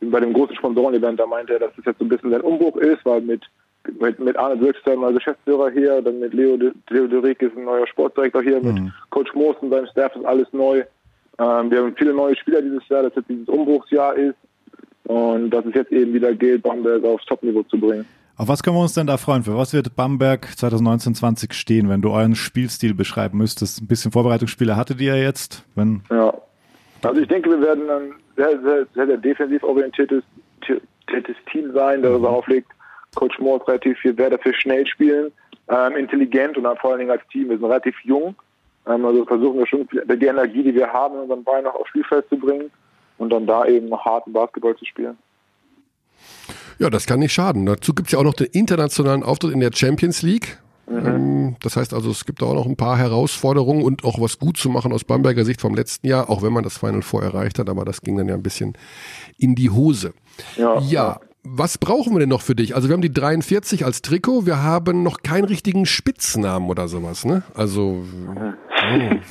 [0.00, 2.40] äh, bei dem großen Sponsoren-Event, da meinte er, dass das jetzt so ein bisschen ein
[2.40, 3.44] Umbruch ist, weil mit,
[4.00, 8.42] mit, mit Arne Wirkster, neuer Geschäftsführer hier, dann mit Leo, Derick ist ein neuer Sportdirektor
[8.42, 10.84] hier, mit Coach Moos und seinem Staff ist alles neu.
[11.38, 14.36] Ähm, wir haben viele neue Spieler dieses Jahr, dass jetzt dieses Umbruchsjahr ist
[15.04, 18.06] und dass es jetzt eben wieder gilt, Bamberg aufs Topniveau zu bringen.
[18.36, 19.42] Auf was können wir uns denn da freuen?
[19.42, 23.80] Für was wird Bamberg 2019-20 stehen, wenn du euren Spielstil beschreiben müsstest?
[23.80, 25.64] Ein bisschen Vorbereitungsspiele hattet ihr ja jetzt.
[25.74, 26.34] Wenn Ja.
[27.02, 30.22] Also ich denke, wir werden ein sehr, sehr, sehr, sehr defensiv orientiertes
[31.50, 32.70] Team sein, der darauf legt,
[33.14, 35.32] Coach Moore relativ viel Wert dafür schnell spielen,
[35.68, 37.48] ähm, intelligent und dann vor allen Dingen als Team.
[37.48, 38.34] Wir sind relativ jung,
[38.86, 41.90] ähm, also versuchen wir schon die Energie, die wir haben, in unseren Beinen noch aufs
[41.90, 42.70] Spielfeld zu bringen
[43.18, 45.16] und dann da eben noch harten Basketball zu spielen.
[46.78, 47.66] Ja, das kann nicht schaden.
[47.66, 50.58] Dazu gibt es ja auch noch den internationalen Auftritt in der Champions League.
[50.88, 54.56] Ähm, Das heißt also, es gibt auch noch ein paar Herausforderungen und auch was gut
[54.56, 57.58] zu machen aus Bamberger Sicht vom letzten Jahr, auch wenn man das Final Four erreicht
[57.58, 58.76] hat, aber das ging dann ja ein bisschen
[59.38, 60.12] in die Hose.
[60.56, 62.74] Ja, Ja, was brauchen wir denn noch für dich?
[62.76, 67.24] Also wir haben die 43 als Trikot, wir haben noch keinen richtigen Spitznamen oder sowas,
[67.24, 67.42] ne?
[67.54, 68.04] Also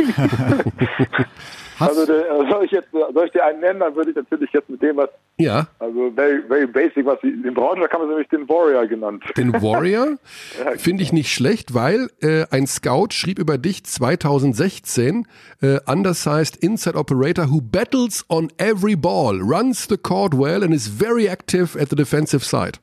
[1.82, 4.52] Also der, äh, soll ich jetzt soll ich dir einen nennen, dann würde ich natürlich
[4.54, 8.30] jetzt mit dem was, ja, also very, very basic, was in Braunschweig haben sie nämlich
[8.30, 9.24] den Warrior genannt.
[9.38, 10.18] den Warrior
[10.78, 15.28] finde ich nicht schlecht, weil äh, ein Scout schrieb über dich 2016,
[15.62, 20.88] äh, undersized inside operator who battles on every ball, runs the court well and is
[20.88, 22.80] very active at the defensive side.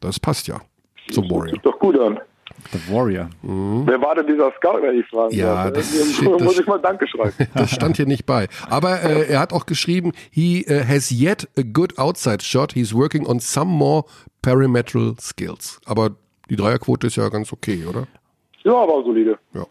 [0.00, 0.60] Das passt ja
[1.10, 1.54] zum Warrior.
[1.54, 2.20] Sieht doch gut an.
[2.72, 3.28] The Warrior.
[3.42, 5.74] Wer war denn dieser Scout, wenn ich fragen Ja, darf?
[5.74, 7.32] das steht- das- muss ich mal Danke schreiben.
[7.54, 8.48] Das stand hier nicht bei.
[8.68, 12.72] Aber äh, er hat auch geschrieben, he uh, has yet a good outside shot.
[12.72, 14.04] He's working on some more
[14.42, 15.80] perimetral skills.
[15.86, 16.10] Aber
[16.50, 18.06] die Dreierquote ist ja ganz okay, oder?
[18.64, 19.38] Ja, aber solide.
[19.54, 19.66] Ja.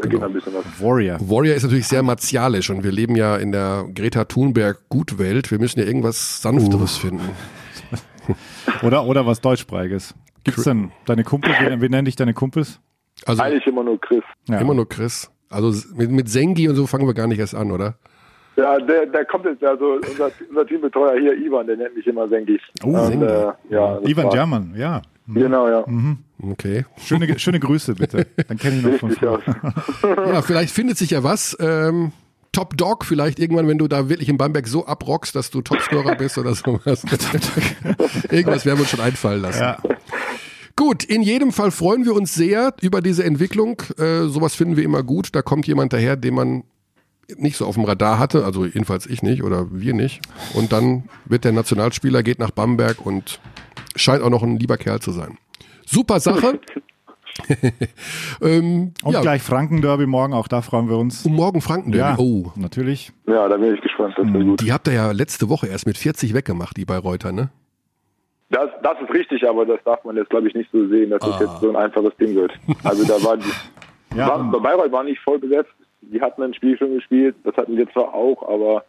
[0.00, 0.64] Da geht ein bisschen was.
[0.80, 1.18] Warrior.
[1.20, 5.50] Warrior ist natürlich sehr martialisch und wir leben ja in der Greta Thunberg Gutwelt.
[5.50, 7.30] Wir müssen ja irgendwas Sanfteres finden.
[8.82, 10.14] Oder, oder was Deutschsprachiges.
[10.48, 11.54] Gibt's denn deine Kumpels?
[11.60, 12.80] Wie, wie nennen dich deine Kumpels?
[13.26, 14.22] Also Eigentlich immer nur Chris.
[14.48, 14.58] Ja.
[14.58, 15.30] immer nur Chris.
[15.50, 17.94] Also mit, mit Sengi und so fangen wir gar nicht erst an, oder?
[18.56, 22.28] Ja, der, der kommt jetzt, also unser, unser Teambetreuer hier, Ivan, der nennt mich immer
[22.28, 22.58] Sengi.
[22.82, 23.24] Oh, Und, Sengi.
[23.24, 25.02] Äh, ja, Ivan war- German, ja.
[25.30, 25.84] Genau, ja.
[26.42, 26.86] Okay.
[26.96, 28.26] Schöne, schöne Grüße bitte.
[28.48, 29.32] Dann kenne ich noch von früher.
[29.32, 29.42] aus.
[30.32, 31.54] Ja, vielleicht findet sich ja was.
[31.60, 32.12] Ähm,
[32.52, 36.14] Top Dog vielleicht irgendwann, wenn du da wirklich in Bamberg so abrockst, dass du Topscorer
[36.16, 37.04] bist oder sowas.
[38.30, 39.60] Irgendwas werden wir uns schon einfallen lassen.
[39.60, 39.76] Ja.
[40.78, 43.82] Gut, in jedem Fall freuen wir uns sehr über diese Entwicklung.
[43.98, 45.34] Äh, sowas finden wir immer gut.
[45.34, 46.62] Da kommt jemand daher, den man
[47.36, 50.20] nicht so auf dem Radar hatte, also jedenfalls ich nicht oder wir nicht.
[50.54, 53.40] Und dann wird der Nationalspieler, geht nach Bamberg und
[53.96, 55.36] scheint auch noch ein lieber Kerl zu sein.
[55.84, 56.60] Super Sache.
[58.40, 61.26] ähm, Und ja, gleich Franken-Derby morgen, auch da freuen wir uns.
[61.26, 63.10] und morgen Franken Ja, Oh, natürlich.
[63.26, 64.14] Ja, da bin ich gespannt.
[64.16, 64.60] Das wird gut.
[64.60, 67.50] Die habt ihr ja letzte Woche erst mit 40 weggemacht, die bei Reuter, ne?
[68.50, 71.20] Das, das ist richtig, aber das darf man jetzt, glaube ich, nicht so sehen, dass
[71.20, 72.52] das jetzt so ein einfaches Ding wird.
[72.84, 73.50] Also da war die,
[74.16, 75.70] Ja, war, bei Bayreuth war nicht voll besetzt.
[76.00, 78.84] Die hatten ein Spiel schon gespielt, das hatten wir zwar auch, aber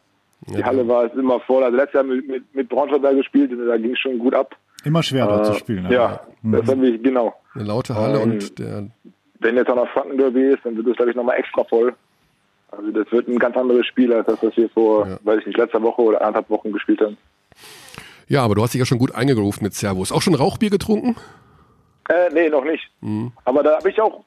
[0.48, 1.64] die Halle war es immer voll.
[1.64, 4.34] Also letztes Jahr mit, mit, mit Braunschweig da gespielt und da ging es schon gut
[4.34, 4.56] ab.
[4.86, 5.92] immer schwer dort Äh, zu spielen.
[5.92, 7.34] Ja, das habe ich, genau.
[7.54, 8.88] Eine laute Halle Ähm, und der,
[9.42, 11.94] Wenn jetzt auch noch Franken-Derby ist, dann wird es, glaube ich, nochmal extra voll.
[12.72, 15.18] Also das wird ein ganz anderes Spiel, als das, was wir vor, Ja.
[15.24, 17.18] weiß ich nicht, letzter Woche oder anderthalb Wochen gespielt haben.
[18.30, 20.12] Ja, aber du hast dich ja schon gut eingerufen mit Servus.
[20.12, 21.16] Auch schon Rauchbier getrunken?
[22.08, 22.90] Äh, nee, noch nicht.
[23.02, 23.34] Mhm.
[23.44, 24.24] Aber da habe ich auch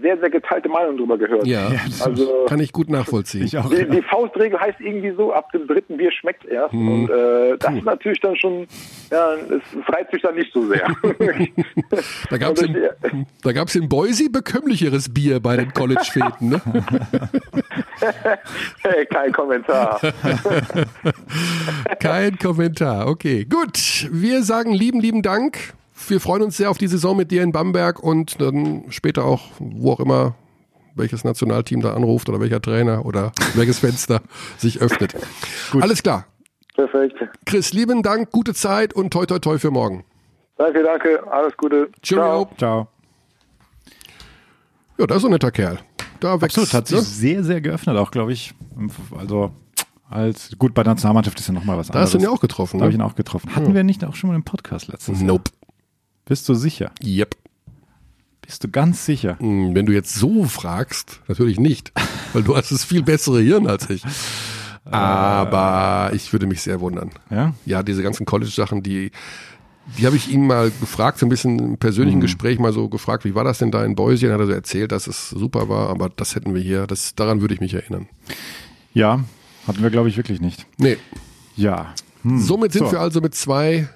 [0.00, 1.46] sehr, sehr geteilte Meinungen drüber gehört.
[1.46, 1.70] Ja,
[2.04, 3.44] Also kann ich gut nachvollziehen.
[3.44, 3.68] Ich auch.
[3.70, 6.74] die, die Faustregel heißt irgendwie so, ab dem dritten Bier schmeckt erst.
[6.74, 8.66] Und äh, das ist natürlich dann schon,
[9.10, 10.86] ja, es, reizt mich dann nicht so sehr.
[12.30, 16.60] Da gab es in, da gab's in Boise bekömmlicheres Bier bei den College-Feten, ne?
[18.82, 20.00] hey, kein Kommentar.
[22.00, 23.08] Kein Kommentar.
[23.08, 24.08] Okay, gut.
[24.10, 25.74] Wir sagen lieben, lieben Dank.
[26.06, 29.50] Wir freuen uns sehr auf die Saison mit dir in Bamberg und dann später auch,
[29.58, 30.34] wo auch immer,
[30.94, 34.20] welches Nationalteam da anruft oder welcher Trainer oder welches Fenster
[34.56, 35.14] sich öffnet.
[35.80, 36.26] Alles klar.
[36.74, 37.16] Perfekt.
[37.44, 40.04] Chris, lieben Dank, gute Zeit und toi toi toi für morgen.
[40.56, 41.20] Danke, danke.
[41.30, 41.88] Alles Gute.
[42.02, 42.48] Cheerio.
[42.56, 42.88] Ciao.
[44.98, 45.78] Ja, das ist so ein netter Kerl.
[46.20, 47.02] Da wächst, Absolut, hat sich ne?
[47.04, 48.54] sehr, sehr geöffnet, auch glaube ich.
[49.16, 49.52] Also
[50.10, 52.06] als gut bei der Nationalmannschaft ist ja nochmal was Da anderes.
[52.08, 52.78] hast du ihn ja auch getroffen.
[52.78, 53.04] Da habe ich Ne?
[53.04, 53.54] ihn auch getroffen.
[53.54, 55.26] Hatten wir nicht auch schon mal im Podcast letztes Jahr?
[56.28, 56.92] Bist du sicher?
[57.02, 57.36] Yep.
[58.42, 59.38] Bist du ganz sicher?
[59.40, 61.92] Hm, Wenn du jetzt so fragst, natürlich nicht,
[62.32, 64.02] weil du hast das viel bessere Hirn als ich.
[64.84, 67.10] Aber ich würde mich sehr wundern.
[67.30, 67.54] Ja?
[67.66, 69.10] Ja, diese ganzen College-Sachen, die,
[69.98, 73.24] die habe ich ihn mal gefragt, so ein bisschen im persönlichen Gespräch mal so gefragt,
[73.24, 74.26] wie war das denn da in Boise?
[74.26, 77.14] Dann hat er so erzählt, dass es super war, aber das hätten wir hier, das,
[77.14, 78.08] daran würde ich mich erinnern.
[78.94, 79.24] Ja,
[79.66, 80.66] hatten wir, glaube ich, wirklich nicht.
[80.78, 80.96] Nee.
[81.56, 81.94] Ja.
[82.22, 82.38] Hm.
[82.40, 82.92] Somit sind So.
[82.92, 83.88] wir also mit zwei.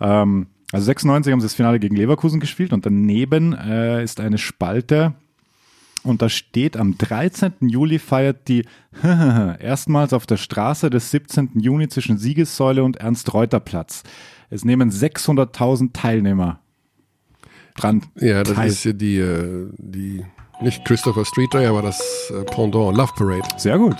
[0.00, 4.38] Ähm, also 96 haben sie das Finale gegen Leverkusen gespielt und daneben äh, ist eine
[4.38, 5.14] Spalte
[6.06, 7.52] und da steht, am 13.
[7.60, 8.64] Juli feiert die
[9.02, 11.50] erstmals auf der Straße des 17.
[11.56, 14.04] Juni zwischen Siegessäule und Ernst-Reuter-Platz.
[14.50, 16.60] Es nehmen 600.000 Teilnehmer
[17.76, 18.68] dran Ja, das teil.
[18.68, 20.24] ist ja die, äh, die,
[20.62, 22.00] nicht Christopher Street Day, aber das
[22.30, 23.42] äh, Pendant, Love Parade.
[23.58, 23.96] Sehr gut.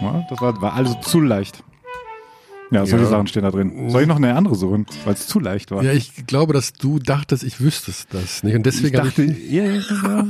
[0.00, 1.62] Ja, das war, war also zu leicht.
[2.70, 3.10] Ja, solche Ja.
[3.10, 3.88] Sachen stehen da drin.
[3.88, 5.82] Soll ich noch eine andere suchen, weil es zu leicht war?
[5.82, 8.54] Ja, ich glaube, dass du dachtest, ich wüsste das nicht.
[8.54, 9.80] Und ich deswegen habe dachte, ich, ja, ja,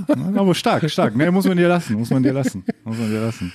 [0.08, 1.16] ja, aber stark, stark.
[1.16, 3.52] Nee, muss man dir lassen, muss man dir lassen, muss man dir lassen.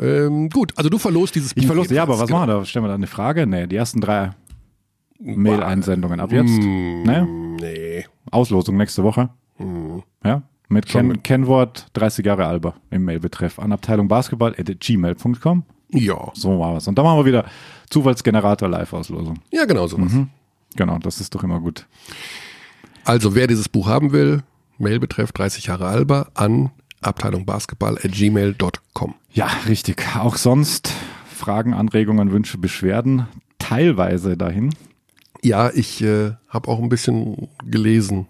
[0.00, 2.58] ähm, gut, also du verlost dieses Ich Buch verlose, ja, aber was jedenfalls, machen wir
[2.60, 2.64] da?
[2.64, 3.46] Stellen wir da eine Frage?
[3.46, 4.30] Nee, die ersten drei
[5.18, 6.50] Mail-Einsendungen ab jetzt.
[6.50, 7.26] Hm, Ne?
[7.60, 8.04] Nee.
[8.30, 9.30] Auslosung nächste Woche.
[9.56, 10.02] Hm.
[10.24, 10.42] Ja.
[10.68, 15.62] Mit Ken Kennwort 30 Jahre Alba im Mailbetreff an Abteilung Basketball at gmail.com.
[15.90, 16.30] Ja.
[16.34, 16.88] So war es.
[16.88, 17.44] Und dann machen wir wieder
[17.88, 19.38] Zufallsgenerator Live-Auslosung.
[19.52, 20.12] Ja, genau sowas.
[20.74, 21.86] Genau, das ist doch immer gut.
[23.04, 24.42] Also wer dieses Buch haben will,
[24.78, 26.70] Mailbetreff 30 Jahre Alba an
[27.00, 29.14] Abteilung Basketball at gmail.com.
[29.32, 30.04] Ja, richtig.
[30.16, 30.92] Auch sonst
[31.32, 33.28] Fragen, Anregungen, Wünsche, Beschwerden
[33.58, 34.70] teilweise dahin.
[35.46, 38.26] Ja, ich äh, habe auch ein bisschen gelesen,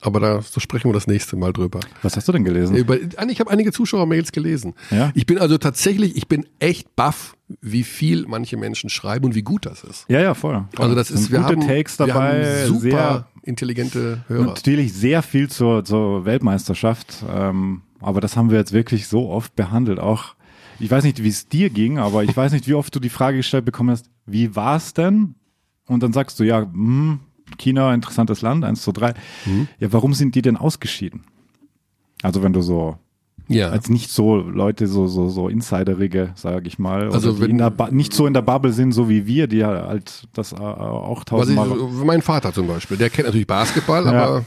[0.00, 1.78] aber da so sprechen wir das nächste Mal drüber.
[2.02, 2.74] Was hast du denn gelesen?
[2.74, 4.74] Über, ich habe einige Zuschauermails gelesen.
[4.90, 5.12] Ja?
[5.14, 9.42] Ich bin also tatsächlich, ich bin echt baff, wie viel manche Menschen schreiben und wie
[9.42, 10.06] gut das ist.
[10.08, 10.64] Ja, ja, voll.
[10.74, 10.84] voll.
[10.84, 14.46] Also das ist, wir gute haben, Takes wir dabei, haben super sehr intelligente Hörer.
[14.46, 19.54] Natürlich sehr viel zur, zur Weltmeisterschaft, ähm, aber das haben wir jetzt wirklich so oft
[19.54, 20.00] behandelt.
[20.00, 20.34] Auch,
[20.80, 23.08] ich weiß nicht, wie es dir ging, aber ich weiß nicht, wie oft du die
[23.08, 25.36] Frage gestellt bekommen hast, wie war es denn?
[25.86, 27.20] Und dann sagst du, ja, hm,
[27.58, 29.14] China, interessantes Land, eins, zwei, drei.
[29.44, 29.68] Mhm.
[29.78, 31.24] Ja, warum sind die denn ausgeschieden?
[32.22, 32.96] Also wenn du so,
[33.48, 33.68] Ja.
[33.68, 37.70] als nicht so Leute, so, so, so Insiderige, sage ich mal, Also wenn- in der
[37.70, 40.56] ba nicht so in der Bubble sind, so wie wir, die ja halt das äh,
[40.56, 41.68] auch tausendmal
[42.04, 44.10] mein Vater zum Beispiel, der kennt natürlich Basketball, Ja.
[44.24, 44.44] aber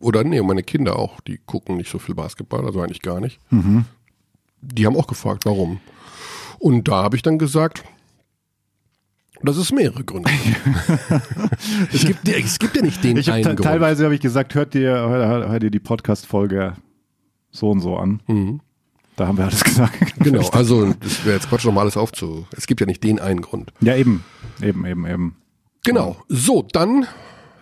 [0.00, 3.38] oder nee, meine Kinder auch, die gucken nicht so viel Basketball, also eigentlich gar nicht.
[3.50, 3.84] Mhm.
[4.62, 5.80] Die haben auch gefragt, warum.
[6.58, 7.84] Und da habe ich dann gesagt,
[9.42, 10.30] dass es mehrere Gründe
[11.92, 13.62] es, gibt es gibt ja nicht den Ich hab einen te- Grund.
[13.64, 16.74] teilweise habe ich gesagt, hört dir, hört, hört, dir die Podcast-Folge
[17.50, 18.20] so und so an.
[18.26, 18.60] Mhm.
[19.16, 20.14] Da haben wir alles gesagt.
[20.18, 22.46] Genau, also das wäre jetzt Quatsch, nochmal alles aufzu.
[22.56, 23.72] Es gibt ja nicht den einen Grund.
[23.80, 24.24] Ja, eben.
[24.62, 25.36] Eben, eben, eben.
[25.84, 26.16] Genau.
[26.28, 27.06] So, dann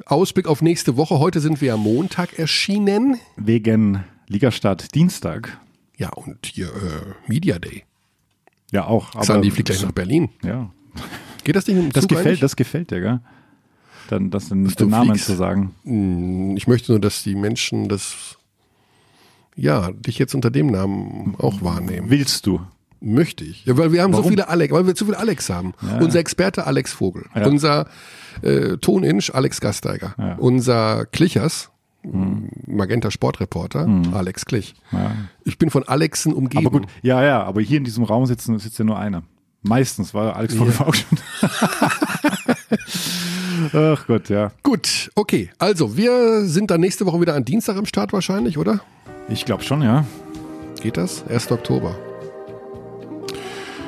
[0.07, 1.19] Ausblick auf nächste Woche.
[1.19, 3.19] Heute sind wir am Montag erschienen.
[3.37, 5.59] Wegen Ligastart Dienstag.
[5.99, 7.85] Ja, und hier äh, Media Day.
[8.73, 9.23] Ja, auch.
[9.23, 10.31] Sandy fliegt gleich nach Berlin.
[10.43, 10.71] Ja.
[11.45, 12.41] Geht das nicht mit dem Das Zug gefällt, eigentlich?
[12.41, 13.21] das gefällt dir, gell?
[14.09, 15.27] Dann, das den, den Namen fliegst.
[15.27, 15.75] zu sagen.
[15.85, 18.37] Hm, Ich möchte nur, dass die Menschen das,
[19.57, 22.11] ja, dich jetzt unter dem Namen auch wahrnehmen.
[22.11, 22.61] Willst du?
[23.01, 23.65] Möchte ich.
[23.65, 24.25] Ja, weil wir haben Warum?
[24.25, 25.73] so viele Alex, weil wir zu viele Alex haben.
[26.01, 27.25] Unser Experte Alex Vogel.
[27.35, 27.47] Ja.
[27.47, 27.87] Unser
[28.43, 30.15] äh, Toninch Alex Gasteiger.
[30.19, 30.35] Ja.
[30.37, 31.71] Unser Klichers,
[32.67, 34.75] Magenta Sportreporter, Alex Klich.
[34.93, 35.13] Ja.
[35.45, 36.67] Ich bin von Alexen umgeben.
[36.67, 39.23] Aber gut, ja, ja, aber hier in diesem Raum sitzen, sitzt ja nur einer.
[39.63, 41.19] Meistens war Alex Vogel auch schon.
[43.73, 44.51] Ach Gott, ja.
[44.63, 45.51] Gut, okay.
[45.59, 48.81] Also, wir sind dann nächste Woche wieder an Dienstag am Start wahrscheinlich, oder?
[49.29, 50.05] Ich glaube schon, ja.
[50.81, 51.25] Geht das?
[51.29, 51.53] 1.
[51.53, 51.95] Oktober.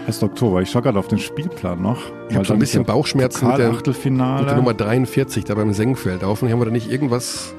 [0.06, 0.22] 1.
[0.22, 0.62] Oktober.
[0.62, 1.98] Ich schaue gerade auf den Spielplan noch.
[2.28, 6.22] Ich habe so ein bisschen Bauchschmerzen mit der, mit der Nummer 43 da beim Senkfeld.
[6.22, 7.52] Hoffentlich haben wir da nicht irgendwas.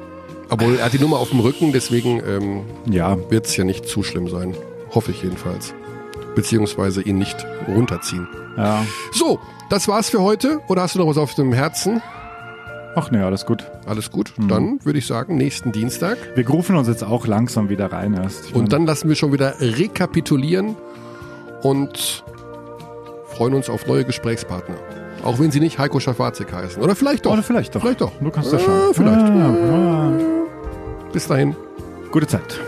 [0.49, 3.87] Obwohl, er hat die Nummer auf dem Rücken, deswegen ähm, ja, wird es ja nicht
[3.87, 4.55] zu schlimm sein.
[4.93, 5.73] Hoffe ich jedenfalls.
[6.35, 8.27] Beziehungsweise ihn nicht runterziehen.
[8.57, 8.85] ja.
[9.11, 9.39] So,
[9.69, 10.59] das war's für heute.
[10.67, 12.01] Oder hast du noch was auf dem Herzen?
[12.97, 13.65] Ach nee, alles gut.
[13.87, 14.31] Alles gut.
[14.37, 14.47] Mhm.
[14.47, 16.17] Dann würde ich sagen, nächsten Dienstag.
[16.35, 18.53] Wir grufen uns jetzt auch langsam wieder rein erst.
[18.53, 20.75] Und dann lassen wir schon wieder rekapitulieren
[21.61, 22.23] und
[23.35, 24.75] freuen uns auf neue Gesprächspartner.
[25.23, 26.81] Auch wenn sie nicht Heiko Schafazik heißen.
[26.81, 27.33] Oder vielleicht doch.
[27.33, 27.81] Oder vielleicht doch.
[27.81, 28.11] Vielleicht doch.
[28.21, 28.93] Du kannst ja Ah, schauen.
[28.93, 29.27] vielleicht.
[29.27, 30.11] Ja, ja.
[31.11, 31.55] Bis dahin.
[32.11, 32.59] Gute Zeit.